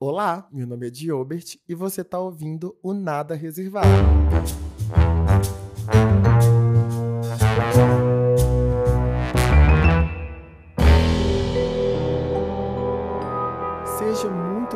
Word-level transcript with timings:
Olá, 0.00 0.46
meu 0.52 0.64
nome 0.64 0.86
é 0.86 0.90
Diobert 0.90 1.56
e 1.68 1.74
você 1.74 2.02
está 2.02 2.20
ouvindo 2.20 2.78
o 2.80 2.94
Nada 2.94 3.34
Reservado. 3.34 3.88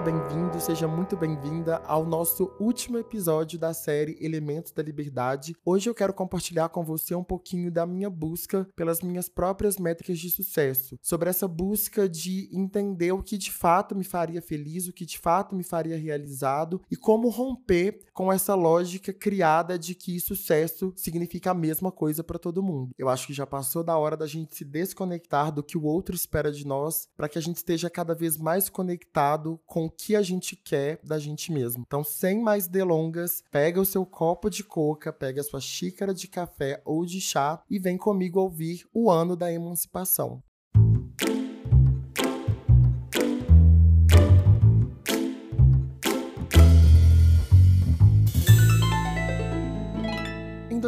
Bem-vindo, 0.03 0.61
seja 0.61 0.88
muito 0.88 1.17
bem-vinda 1.17 1.76
ao 1.87 2.04
nosso 2.04 2.51
último 2.58 2.99
episódio 2.99 3.56
da 3.56 3.72
série 3.72 4.19
Elementos 4.21 4.72
da 4.72 4.83
Liberdade. 4.83 5.54
Hoje 5.65 5.88
eu 5.88 5.94
quero 5.94 6.13
compartilhar 6.13 6.71
com 6.71 6.83
você 6.83 7.15
um 7.15 7.22
pouquinho 7.22 7.71
da 7.71 7.87
minha 7.87 8.11
busca 8.11 8.67
pelas 8.75 9.01
minhas 9.01 9.29
próprias 9.29 9.76
métricas 9.76 10.19
de 10.19 10.29
sucesso, 10.29 10.99
sobre 11.01 11.30
essa 11.30 11.47
busca 11.47 12.08
de 12.08 12.51
entender 12.53 13.12
o 13.12 13.22
que 13.22 13.38
de 13.38 13.53
fato 13.53 13.94
me 13.94 14.03
faria 14.03 14.43
feliz, 14.43 14.88
o 14.88 14.93
que 14.93 15.07
de 15.07 15.21
fato 15.21 15.54
me 15.54 15.62
faria 15.62 15.97
realizado 15.97 16.83
e 16.91 16.97
como 16.97 17.29
romper 17.29 18.01
com 18.12 18.33
essa 18.33 18.57
lógica 18.57 19.12
criada 19.12 19.79
de 19.79 19.95
que 19.95 20.19
sucesso 20.19 20.93
significa 20.97 21.53
a 21.53 21.55
mesma 21.55 21.93
coisa 21.93 22.25
para 22.25 22.41
todo 22.41 22.62
mundo. 22.62 22.91
Eu 22.98 23.09
acho 23.09 23.29
que 23.29 23.33
já 23.33 23.47
passou 23.47 23.84
da 23.84 23.97
hora 23.97 24.16
da 24.16 24.27
gente 24.27 24.57
se 24.57 24.65
desconectar 24.65 25.53
do 25.53 25.62
que 25.62 25.79
o 25.79 25.84
outro 25.84 26.16
espera 26.16 26.51
de 26.51 26.66
nós 26.66 27.09
para 27.16 27.29
que 27.29 27.39
a 27.39 27.43
gente 27.43 27.59
esteja 27.59 27.89
cada 27.89 28.16
vez 28.16 28.37
mais 28.37 28.69
conectado 28.69 29.61
com 29.65 29.91
que 29.96 30.16
a 30.16 30.23
gente 30.23 30.56
quer 30.56 30.98
da 31.05 31.19
gente 31.19 31.52
mesmo. 31.52 31.84
Então, 31.87 32.02
sem 32.02 32.41
mais 32.41 32.66
delongas, 32.66 33.42
pega 33.51 33.80
o 33.80 33.84
seu 33.84 34.05
copo 34.05 34.51
de 34.51 34.65
coca, 34.65 35.12
pega 35.12 35.41
a 35.41 35.45
sua 35.45 35.60
xícara 35.60 36.12
de 36.12 36.27
café 36.27 36.80
ou 36.84 37.05
de 37.05 37.20
chá 37.20 37.62
e 37.70 37.78
vem 37.78 37.96
comigo 37.96 38.41
ouvir 38.41 38.87
o 38.92 39.10
ano 39.10 39.37
da 39.37 39.52
emancipação. 39.52 40.42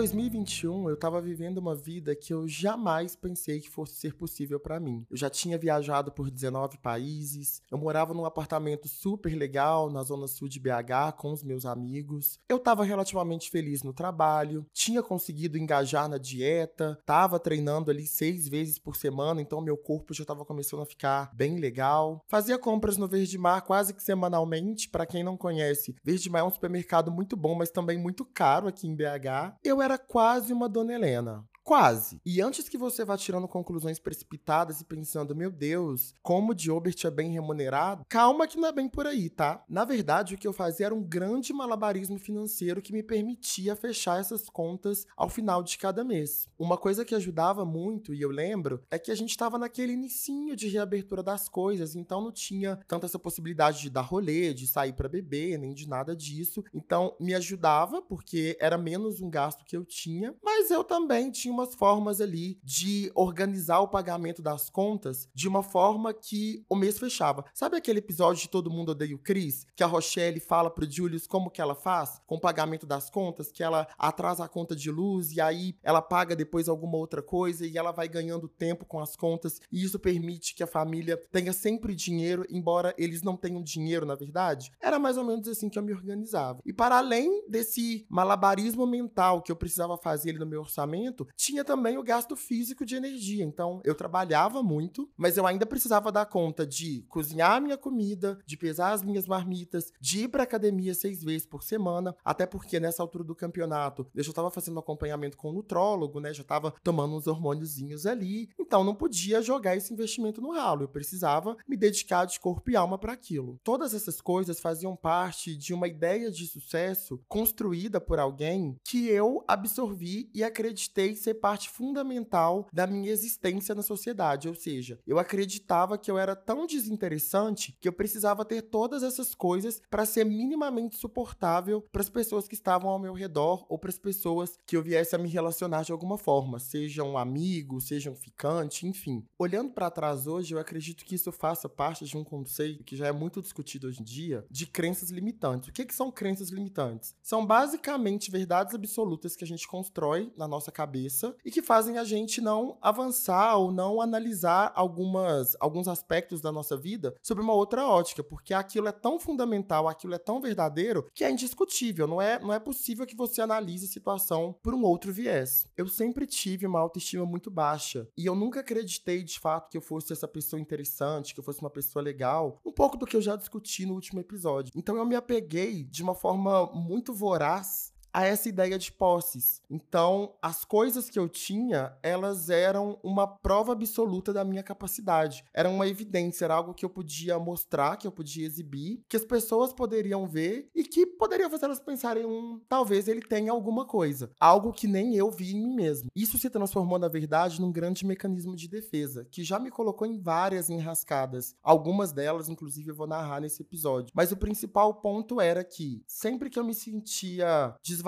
2021, 0.04 0.90
eu 0.90 0.94
estava 0.96 1.18
vivendo 1.18 1.56
uma 1.56 1.74
vida 1.74 2.14
que 2.14 2.34
eu 2.34 2.46
jamais 2.46 3.16
pensei 3.16 3.58
que 3.58 3.70
fosse 3.70 3.94
ser 3.94 4.12
possível 4.12 4.60
para 4.60 4.78
mim. 4.78 5.06
Eu 5.10 5.16
já 5.16 5.30
tinha 5.30 5.56
viajado 5.56 6.12
por 6.12 6.30
19 6.30 6.76
países, 6.76 7.62
eu 7.70 7.78
morava 7.78 8.12
num 8.12 8.26
apartamento 8.26 8.86
super 8.86 9.34
legal 9.34 9.88
na 9.88 10.02
zona 10.02 10.26
sul 10.26 10.46
de 10.46 10.60
BH 10.60 11.16
com 11.16 11.32
os 11.32 11.42
meus 11.42 11.64
amigos. 11.64 12.38
Eu 12.50 12.58
estava 12.58 12.84
relativamente 12.84 13.50
feliz 13.50 13.82
no 13.82 13.94
trabalho, 13.94 14.66
tinha 14.74 15.02
conseguido 15.02 15.56
engajar 15.56 16.06
na 16.06 16.18
dieta, 16.18 16.98
estava 17.00 17.40
treinando 17.40 17.90
ali 17.90 18.06
seis 18.06 18.46
vezes 18.46 18.78
por 18.78 18.96
semana, 18.96 19.40
então 19.40 19.62
meu 19.62 19.78
corpo 19.78 20.12
já 20.12 20.22
estava 20.22 20.44
começando 20.44 20.82
a 20.82 20.86
ficar 20.86 21.30
bem 21.34 21.58
legal. 21.58 22.22
Fazia 22.28 22.58
compras 22.58 22.98
no 22.98 23.08
Verde 23.08 23.38
Mar 23.38 23.62
quase 23.62 23.94
que 23.94 24.02
semanalmente. 24.02 24.90
Para 24.90 25.06
quem 25.06 25.24
não 25.24 25.34
conhece, 25.34 25.96
Verde 26.04 26.28
Mar 26.28 26.40
é 26.40 26.44
um 26.44 26.50
supermercado 26.50 27.10
muito 27.10 27.38
bom, 27.38 27.54
mas 27.54 27.70
também 27.70 27.96
muito 27.96 28.22
caro 28.22 28.68
aqui 28.68 28.86
em 28.86 28.94
BH. 28.94 29.56
Eu 29.64 29.80
era 29.80 29.93
quase 29.98 30.52
uma 30.52 30.68
Dona 30.68 30.92
Helena. 30.92 31.44
Quase. 31.64 32.20
E 32.26 32.42
antes 32.42 32.68
que 32.68 32.76
você 32.76 33.06
vá 33.06 33.16
tirando 33.16 33.48
conclusões 33.48 33.98
precipitadas 33.98 34.82
e 34.82 34.84
pensando, 34.84 35.34
meu 35.34 35.50
Deus, 35.50 36.14
como 36.22 36.52
o 36.52 36.54
Diobert 36.54 37.02
é 37.06 37.10
bem 37.10 37.30
remunerado, 37.30 38.04
calma 38.06 38.46
que 38.46 38.58
não 38.58 38.68
é 38.68 38.72
bem 38.72 38.86
por 38.86 39.06
aí, 39.06 39.30
tá? 39.30 39.64
Na 39.66 39.82
verdade, 39.86 40.34
o 40.34 40.38
que 40.38 40.46
eu 40.46 40.52
fazia 40.52 40.84
era 40.84 40.94
um 40.94 41.02
grande 41.02 41.54
malabarismo 41.54 42.18
financeiro 42.18 42.82
que 42.82 42.92
me 42.92 43.02
permitia 43.02 43.74
fechar 43.74 44.20
essas 44.20 44.46
contas 44.50 45.06
ao 45.16 45.30
final 45.30 45.62
de 45.62 45.78
cada 45.78 46.04
mês. 46.04 46.46
Uma 46.58 46.76
coisa 46.76 47.02
que 47.02 47.14
ajudava 47.14 47.64
muito, 47.64 48.12
e 48.12 48.20
eu 48.20 48.28
lembro, 48.30 48.82
é 48.90 48.98
que 48.98 49.10
a 49.10 49.14
gente 49.14 49.30
estava 49.30 49.58
naquele 49.58 49.94
inicinho 49.94 50.54
de 50.54 50.68
reabertura 50.68 51.22
das 51.22 51.48
coisas, 51.48 51.94
então 51.96 52.20
não 52.20 52.30
tinha 52.30 52.78
tanta 52.86 53.06
essa 53.06 53.18
possibilidade 53.18 53.80
de 53.80 53.88
dar 53.88 54.02
rolê, 54.02 54.52
de 54.52 54.66
sair 54.66 54.92
para 54.92 55.08
beber, 55.08 55.58
nem 55.58 55.72
de 55.72 55.88
nada 55.88 56.14
disso. 56.14 56.62
Então 56.74 57.16
me 57.18 57.34
ajudava, 57.34 58.02
porque 58.02 58.54
era 58.60 58.76
menos 58.76 59.22
um 59.22 59.30
gasto 59.30 59.64
que 59.64 59.74
eu 59.74 59.84
tinha, 59.86 60.34
mas 60.44 60.70
eu 60.70 60.84
também 60.84 61.30
tinha 61.30 61.53
umas 61.54 61.74
formas 61.74 62.20
ali 62.20 62.58
de 62.62 63.10
organizar 63.14 63.80
o 63.80 63.88
pagamento 63.88 64.42
das 64.42 64.68
contas 64.68 65.28
de 65.34 65.48
uma 65.48 65.62
forma 65.62 66.12
que 66.12 66.64
o 66.68 66.76
mês 66.76 66.98
fechava. 66.98 67.44
Sabe 67.54 67.76
aquele 67.76 68.00
episódio 68.00 68.42
de 68.42 68.48
Todo 68.48 68.70
Mundo 68.70 68.90
Odeia 68.90 69.14
o 69.14 69.18
Chris? 69.18 69.66
Que 69.76 69.84
a 69.84 69.86
Rochelle 69.86 70.40
fala 70.40 70.70
pro 70.70 70.90
Julius 70.90 71.26
como 71.26 71.50
que 71.50 71.60
ela 71.60 71.74
faz 71.74 72.20
com 72.26 72.36
o 72.36 72.40
pagamento 72.40 72.86
das 72.86 73.08
contas, 73.08 73.52
que 73.52 73.62
ela 73.62 73.86
atrasa 73.96 74.44
a 74.44 74.48
conta 74.48 74.74
de 74.74 74.90
luz 74.90 75.32
e 75.32 75.40
aí 75.40 75.76
ela 75.82 76.02
paga 76.02 76.34
depois 76.34 76.68
alguma 76.68 76.98
outra 76.98 77.22
coisa 77.22 77.66
e 77.66 77.78
ela 77.78 77.92
vai 77.92 78.08
ganhando 78.08 78.48
tempo 78.48 78.84
com 78.84 79.00
as 79.00 79.16
contas 79.16 79.60
e 79.70 79.82
isso 79.82 79.98
permite 79.98 80.54
que 80.54 80.62
a 80.62 80.66
família 80.66 81.16
tenha 81.30 81.52
sempre 81.52 81.94
dinheiro, 81.94 82.44
embora 82.50 82.94
eles 82.98 83.22
não 83.22 83.36
tenham 83.36 83.62
dinheiro, 83.62 84.04
na 84.04 84.14
verdade? 84.14 84.72
Era 84.80 84.98
mais 84.98 85.16
ou 85.16 85.24
menos 85.24 85.46
assim 85.46 85.68
que 85.68 85.78
eu 85.78 85.82
me 85.82 85.92
organizava. 85.92 86.60
E 86.64 86.72
para 86.72 86.98
além 86.98 87.48
desse 87.48 88.06
malabarismo 88.08 88.86
mental 88.86 89.42
que 89.42 89.52
eu 89.52 89.56
precisava 89.56 89.96
fazer 89.96 90.32
no 90.38 90.46
meu 90.46 90.60
orçamento, 90.60 91.26
tinha 91.44 91.62
também 91.62 91.98
o 91.98 92.02
gasto 92.02 92.34
físico 92.34 92.86
de 92.86 92.96
energia. 92.96 93.44
Então, 93.44 93.82
eu 93.84 93.94
trabalhava 93.94 94.62
muito, 94.62 95.10
mas 95.14 95.36
eu 95.36 95.46
ainda 95.46 95.66
precisava 95.66 96.10
dar 96.10 96.24
conta 96.24 96.66
de 96.66 97.02
cozinhar 97.08 97.52
a 97.52 97.60
minha 97.60 97.76
comida, 97.76 98.38
de 98.46 98.56
pesar 98.56 98.92
as 98.92 99.02
minhas 99.02 99.26
marmitas, 99.26 99.92
de 100.00 100.24
ir 100.24 100.28
pra 100.28 100.44
academia 100.44 100.94
seis 100.94 101.22
vezes 101.22 101.46
por 101.46 101.62
semana, 101.62 102.16
até 102.24 102.46
porque 102.46 102.80
nessa 102.80 103.02
altura 103.02 103.24
do 103.24 103.34
campeonato 103.34 104.06
eu 104.14 104.24
já 104.24 104.30
estava 104.30 104.50
fazendo 104.50 104.78
acompanhamento 104.78 105.36
com 105.36 105.50
o 105.50 105.52
nutrólogo, 105.52 106.18
né? 106.18 106.32
Já 106.32 106.42
estava 106.42 106.72
tomando 106.82 107.14
uns 107.14 107.26
hormôniozinhos 107.26 108.06
ali. 108.06 108.48
Então, 108.58 108.82
não 108.82 108.94
podia 108.94 109.42
jogar 109.42 109.76
esse 109.76 109.92
investimento 109.92 110.40
no 110.40 110.52
ralo. 110.52 110.84
Eu 110.84 110.88
precisava 110.88 111.56
me 111.68 111.76
dedicar 111.76 112.24
de 112.24 112.40
corpo 112.40 112.70
e 112.70 112.76
alma 112.76 112.96
para 112.96 113.12
aquilo. 113.12 113.60
Todas 113.62 113.92
essas 113.92 114.18
coisas 114.18 114.60
faziam 114.60 114.96
parte 114.96 115.54
de 115.54 115.74
uma 115.74 115.88
ideia 115.88 116.30
de 116.30 116.46
sucesso 116.46 117.20
construída 117.28 118.00
por 118.00 118.18
alguém 118.18 118.78
que 118.82 119.08
eu 119.08 119.44
absorvi 119.46 120.30
e 120.34 120.42
acreditei 120.42 121.14
ser 121.14 121.33
parte 121.34 121.68
fundamental 121.68 122.66
da 122.72 122.86
minha 122.86 123.10
existência 123.10 123.74
na 123.74 123.82
sociedade. 123.82 124.48
Ou 124.48 124.54
seja, 124.54 124.98
eu 125.06 125.18
acreditava 125.18 125.98
que 125.98 126.10
eu 126.10 126.18
era 126.18 126.34
tão 126.36 126.66
desinteressante 126.66 127.76
que 127.80 127.88
eu 127.88 127.92
precisava 127.92 128.44
ter 128.44 128.62
todas 128.62 129.02
essas 129.02 129.34
coisas 129.34 129.80
para 129.90 130.06
ser 130.06 130.24
minimamente 130.24 130.96
suportável 130.96 131.82
para 131.92 132.02
as 132.02 132.08
pessoas 132.08 132.48
que 132.48 132.54
estavam 132.54 132.90
ao 132.90 132.98
meu 132.98 133.12
redor 133.12 133.64
ou 133.68 133.78
para 133.78 133.90
as 133.90 133.98
pessoas 133.98 134.58
que 134.66 134.76
eu 134.76 134.82
viesse 134.82 135.14
a 135.14 135.18
me 135.18 135.28
relacionar 135.28 135.82
de 135.82 135.92
alguma 135.92 136.18
forma, 136.18 136.58
seja 136.58 137.02
um 137.02 137.16
amigo, 137.16 137.80
seja 137.80 138.10
um 138.10 138.16
ficante, 138.16 138.86
enfim. 138.86 139.24
Olhando 139.38 139.72
para 139.72 139.90
trás 139.90 140.26
hoje, 140.26 140.54
eu 140.54 140.58
acredito 140.58 141.04
que 141.04 141.14
isso 141.14 141.30
faça 141.32 141.68
parte 141.68 142.04
de 142.04 142.16
um 142.16 142.24
conceito 142.24 142.84
que 142.84 142.96
já 142.96 143.06
é 143.06 143.12
muito 143.12 143.40
discutido 143.40 143.86
hoje 143.86 144.00
em 144.00 144.04
dia, 144.04 144.44
de 144.50 144.66
crenças 144.66 145.10
limitantes. 145.10 145.68
O 145.68 145.72
que, 145.72 145.84
que 145.84 145.94
são 145.94 146.10
crenças 146.10 146.50
limitantes? 146.50 147.14
São 147.22 147.46
basicamente 147.46 148.30
verdades 148.30 148.74
absolutas 148.74 149.36
que 149.36 149.44
a 149.44 149.46
gente 149.46 149.66
constrói 149.68 150.32
na 150.36 150.48
nossa 150.48 150.72
cabeça 150.72 151.23
e 151.44 151.50
que 151.50 151.62
fazem 151.62 151.98
a 151.98 152.04
gente 152.04 152.40
não 152.40 152.76
avançar 152.82 153.56
ou 153.56 153.70
não 153.70 154.00
analisar 154.00 154.72
algumas, 154.74 155.56
alguns 155.60 155.86
aspectos 155.86 156.40
da 156.40 156.50
nossa 156.50 156.76
vida 156.76 157.14
sobre 157.22 157.44
uma 157.44 157.52
outra 157.52 157.86
ótica, 157.86 158.24
porque 158.24 158.52
aquilo 158.52 158.88
é 158.88 158.92
tão 158.92 159.18
fundamental, 159.20 159.86
aquilo 159.86 160.14
é 160.14 160.18
tão 160.18 160.40
verdadeiro 160.40 161.08
que 161.14 161.22
é 161.22 161.30
indiscutível. 161.30 162.06
Não 162.06 162.20
é, 162.20 162.38
não 162.40 162.52
é 162.52 162.58
possível 162.58 163.06
que 163.06 163.16
você 163.16 163.40
analise 163.40 163.86
a 163.86 163.88
situação 163.88 164.54
por 164.62 164.74
um 164.74 164.82
outro 164.82 165.12
viés. 165.12 165.66
Eu 165.76 165.86
sempre 165.86 166.26
tive 166.26 166.66
uma 166.66 166.80
autoestima 166.80 167.24
muito 167.24 167.50
baixa 167.50 168.08
e 168.16 168.26
eu 168.26 168.34
nunca 168.34 168.60
acreditei 168.60 169.22
de 169.22 169.38
fato 169.38 169.70
que 169.70 169.76
eu 169.76 169.82
fosse 169.82 170.12
essa 170.12 170.26
pessoa 170.26 170.60
interessante, 170.60 171.34
que 171.34 171.40
eu 171.40 171.44
fosse 171.44 171.60
uma 171.60 171.70
pessoa 171.70 172.02
legal. 172.02 172.60
Um 172.64 172.72
pouco 172.72 172.96
do 172.96 173.06
que 173.06 173.16
eu 173.16 173.22
já 173.22 173.36
discuti 173.36 173.86
no 173.86 173.94
último 173.94 174.20
episódio. 174.20 174.72
Então 174.74 174.96
eu 174.96 175.06
me 175.06 175.14
apeguei 175.14 175.84
de 175.84 176.02
uma 176.02 176.14
forma 176.14 176.66
muito 176.72 177.12
voraz 177.12 177.93
a 178.14 178.24
essa 178.24 178.48
ideia 178.48 178.78
de 178.78 178.92
posses. 178.92 179.60
Então, 179.68 180.34
as 180.40 180.64
coisas 180.64 181.10
que 181.10 181.18
eu 181.18 181.28
tinha, 181.28 181.92
elas 182.00 182.48
eram 182.48 182.96
uma 183.02 183.26
prova 183.26 183.72
absoluta 183.72 184.32
da 184.32 184.44
minha 184.44 184.62
capacidade. 184.62 185.44
Era 185.52 185.68
uma 185.68 185.88
evidência, 185.88 186.44
era 186.44 186.54
algo 186.54 186.72
que 186.72 186.84
eu 186.84 186.88
podia 186.88 187.36
mostrar, 187.40 187.96
que 187.96 188.06
eu 188.06 188.12
podia 188.12 188.46
exibir, 188.46 189.02
que 189.08 189.16
as 189.16 189.24
pessoas 189.24 189.72
poderiam 189.72 190.28
ver 190.28 190.70
e 190.72 190.84
que 190.84 191.04
poderia 191.04 191.50
fazer 191.50 191.64
elas 191.64 191.80
pensarem, 191.80 192.24
um, 192.24 192.60
talvez 192.68 193.08
ele 193.08 193.20
tenha 193.20 193.50
alguma 193.50 193.84
coisa, 193.84 194.30
algo 194.38 194.72
que 194.72 194.86
nem 194.86 195.16
eu 195.16 195.28
vi 195.28 195.56
em 195.56 195.60
mim 195.60 195.74
mesmo. 195.74 196.08
Isso 196.14 196.38
se 196.38 196.48
transformou, 196.48 197.00
na 197.00 197.08
verdade, 197.08 197.60
num 197.60 197.72
grande 197.72 198.06
mecanismo 198.06 198.54
de 198.54 198.68
defesa, 198.68 199.26
que 199.28 199.42
já 199.42 199.58
me 199.58 199.72
colocou 199.72 200.06
em 200.06 200.20
várias 200.20 200.70
enrascadas. 200.70 201.56
Algumas 201.60 202.12
delas, 202.12 202.48
inclusive, 202.48 202.90
eu 202.90 202.94
vou 202.94 203.08
narrar 203.08 203.40
nesse 203.40 203.62
episódio. 203.62 204.12
Mas 204.14 204.30
o 204.30 204.36
principal 204.36 204.94
ponto 204.94 205.40
era 205.40 205.64
que 205.64 206.04
sempre 206.06 206.48
que 206.48 206.60
eu 206.60 206.64
me 206.64 206.74
sentia 206.74 207.74
desvalorizado 207.82 208.03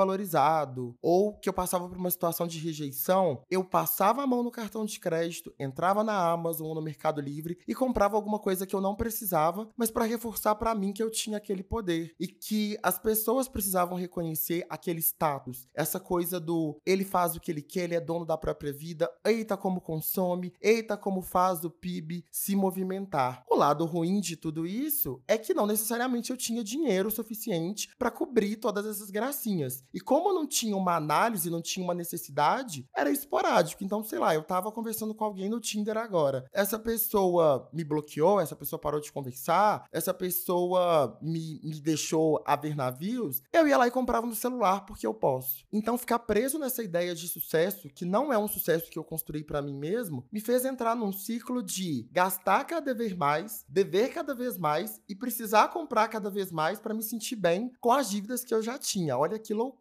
ou 1.00 1.38
que 1.38 1.48
eu 1.48 1.52
passava 1.52 1.88
por 1.88 1.96
uma 1.96 2.10
situação 2.10 2.46
de 2.46 2.58
rejeição, 2.58 3.43
eu 3.50 3.64
passava 3.64 4.22
a 4.22 4.26
mão 4.26 4.43
no 4.43 4.50
cartão 4.50 4.84
de 4.84 4.98
crédito, 4.98 5.54
entrava 5.58 6.02
na 6.02 6.31
Amazon 6.31 6.69
ou 6.69 6.75
no 6.75 6.82
Mercado 6.82 7.20
Livre 7.20 7.58
e 7.66 7.75
comprava 7.75 8.16
alguma 8.16 8.38
coisa 8.38 8.66
que 8.66 8.75
eu 8.75 8.81
não 8.81 8.94
precisava, 8.94 9.69
mas 9.76 9.90
para 9.90 10.04
reforçar 10.04 10.54
para 10.56 10.75
mim 10.75 10.93
que 10.93 11.02
eu 11.02 11.10
tinha 11.10 11.38
aquele 11.38 11.62
poder 11.62 12.14
e 12.19 12.26
que 12.26 12.76
as 12.82 12.98
pessoas 12.98 13.48
precisavam 13.48 13.96
reconhecer 13.96 14.66
aquele 14.69 15.00
status, 15.00 15.69
essa 15.75 16.00
coisa 16.00 16.38
do 16.40 16.81
ele 16.84 17.04
faz 17.04 17.37
o 17.37 17.40
que 17.40 17.50
ele 17.50 17.62
quer, 17.62 17.84
ele 17.84 17.94
é 17.94 18.00
dono 18.00 18.25
da 18.25 18.37
própria 18.37 18.72
vida, 18.72 19.10
eita 19.25 19.56
como 19.56 19.81
consome, 19.81 20.52
eita 20.60 20.96
como 20.96 21.22
faz 21.22 21.64
o 21.64 21.70
PIB 21.70 22.25
se 22.31 22.56
movimentar. 22.56 23.44
O 23.49 23.56
lado 23.56 23.84
ruim 23.84 24.20
de 24.20 24.37
tudo 24.37 24.66
isso 24.66 25.22
é 25.26 25.38
que 25.38 25.54
não 25.54 25.66
necessariamente 25.66 26.31
eu 26.31 26.37
tinha 26.37 26.64
dinheiro 26.64 27.10
suficiente 27.10 27.88
para 27.99 28.10
cobrir 28.10 28.56
todas 28.56 28.87
essas 28.87 29.10
gracinhas. 29.10 29.84
E 29.92 30.00
como 30.00 30.32
não 30.32 30.46
tinha 30.46 30.76
uma 30.76 30.96
análise, 30.96 31.50
não 31.50 31.62
tinha 31.62 31.84
uma 31.84 31.94
necessidade, 31.94 32.86
era 32.94 33.10
esporádico. 33.10 33.82
Então, 33.82 34.02
sei 34.02 34.18
lá, 34.18 34.34
eu 34.34 34.42
tava 34.42 34.72
conversando 34.72 35.14
com 35.14 35.24
alguém 35.24 35.48
no 35.48 35.60
Tinder 35.60 35.96
agora. 35.96 36.44
Essa 36.52 36.78
pessoa 36.78 37.68
me 37.72 37.84
bloqueou, 37.84 38.40
essa 38.40 38.56
pessoa 38.56 38.78
parou 38.78 39.00
de 39.00 39.12
conversar, 39.12 39.86
essa 39.90 40.12
pessoa 40.12 41.18
me, 41.22 41.60
me 41.62 41.80
deixou 41.80 42.42
a 42.46 42.56
ver 42.56 42.76
navios, 42.76 43.42
eu 43.52 43.66
ia 43.66 43.76
lá 43.76 43.86
e 43.86 43.90
comprava 43.90 44.26
no 44.26 44.34
celular 44.34 44.84
porque 44.86 45.06
eu 45.06 45.14
posso. 45.14 45.64
Então, 45.72 45.98
ficar 45.98 46.18
preso 46.20 46.58
nessa 46.58 46.82
ideia 46.82 47.14
de 47.14 47.28
sucesso, 47.28 47.88
que 47.88 48.04
não 48.04 48.32
é 48.32 48.38
um 48.38 48.48
sucesso 48.48 48.90
que 48.90 48.98
eu 48.98 49.04
construí 49.04 49.44
para 49.44 49.62
mim 49.62 49.76
mesmo, 49.76 50.24
me 50.32 50.40
fez 50.40 50.64
entrar 50.64 50.94
num 50.94 51.12
ciclo 51.12 51.62
de 51.62 52.08
gastar 52.10 52.64
cada 52.64 52.94
vez 52.94 53.12
mais, 53.14 53.64
dever 53.68 54.12
cada 54.12 54.34
vez 54.34 54.56
mais 54.56 55.00
e 55.08 55.14
precisar 55.14 55.68
comprar 55.68 56.08
cada 56.08 56.30
vez 56.30 56.50
mais 56.50 56.78
para 56.78 56.94
me 56.94 57.02
sentir 57.02 57.36
bem 57.36 57.72
com 57.80 57.92
as 57.92 58.10
dívidas 58.10 58.44
que 58.44 58.54
eu 58.54 58.62
já 58.62 58.78
tinha. 58.78 59.16
Olha 59.16 59.38
que 59.38 59.54
loucura, 59.54 59.75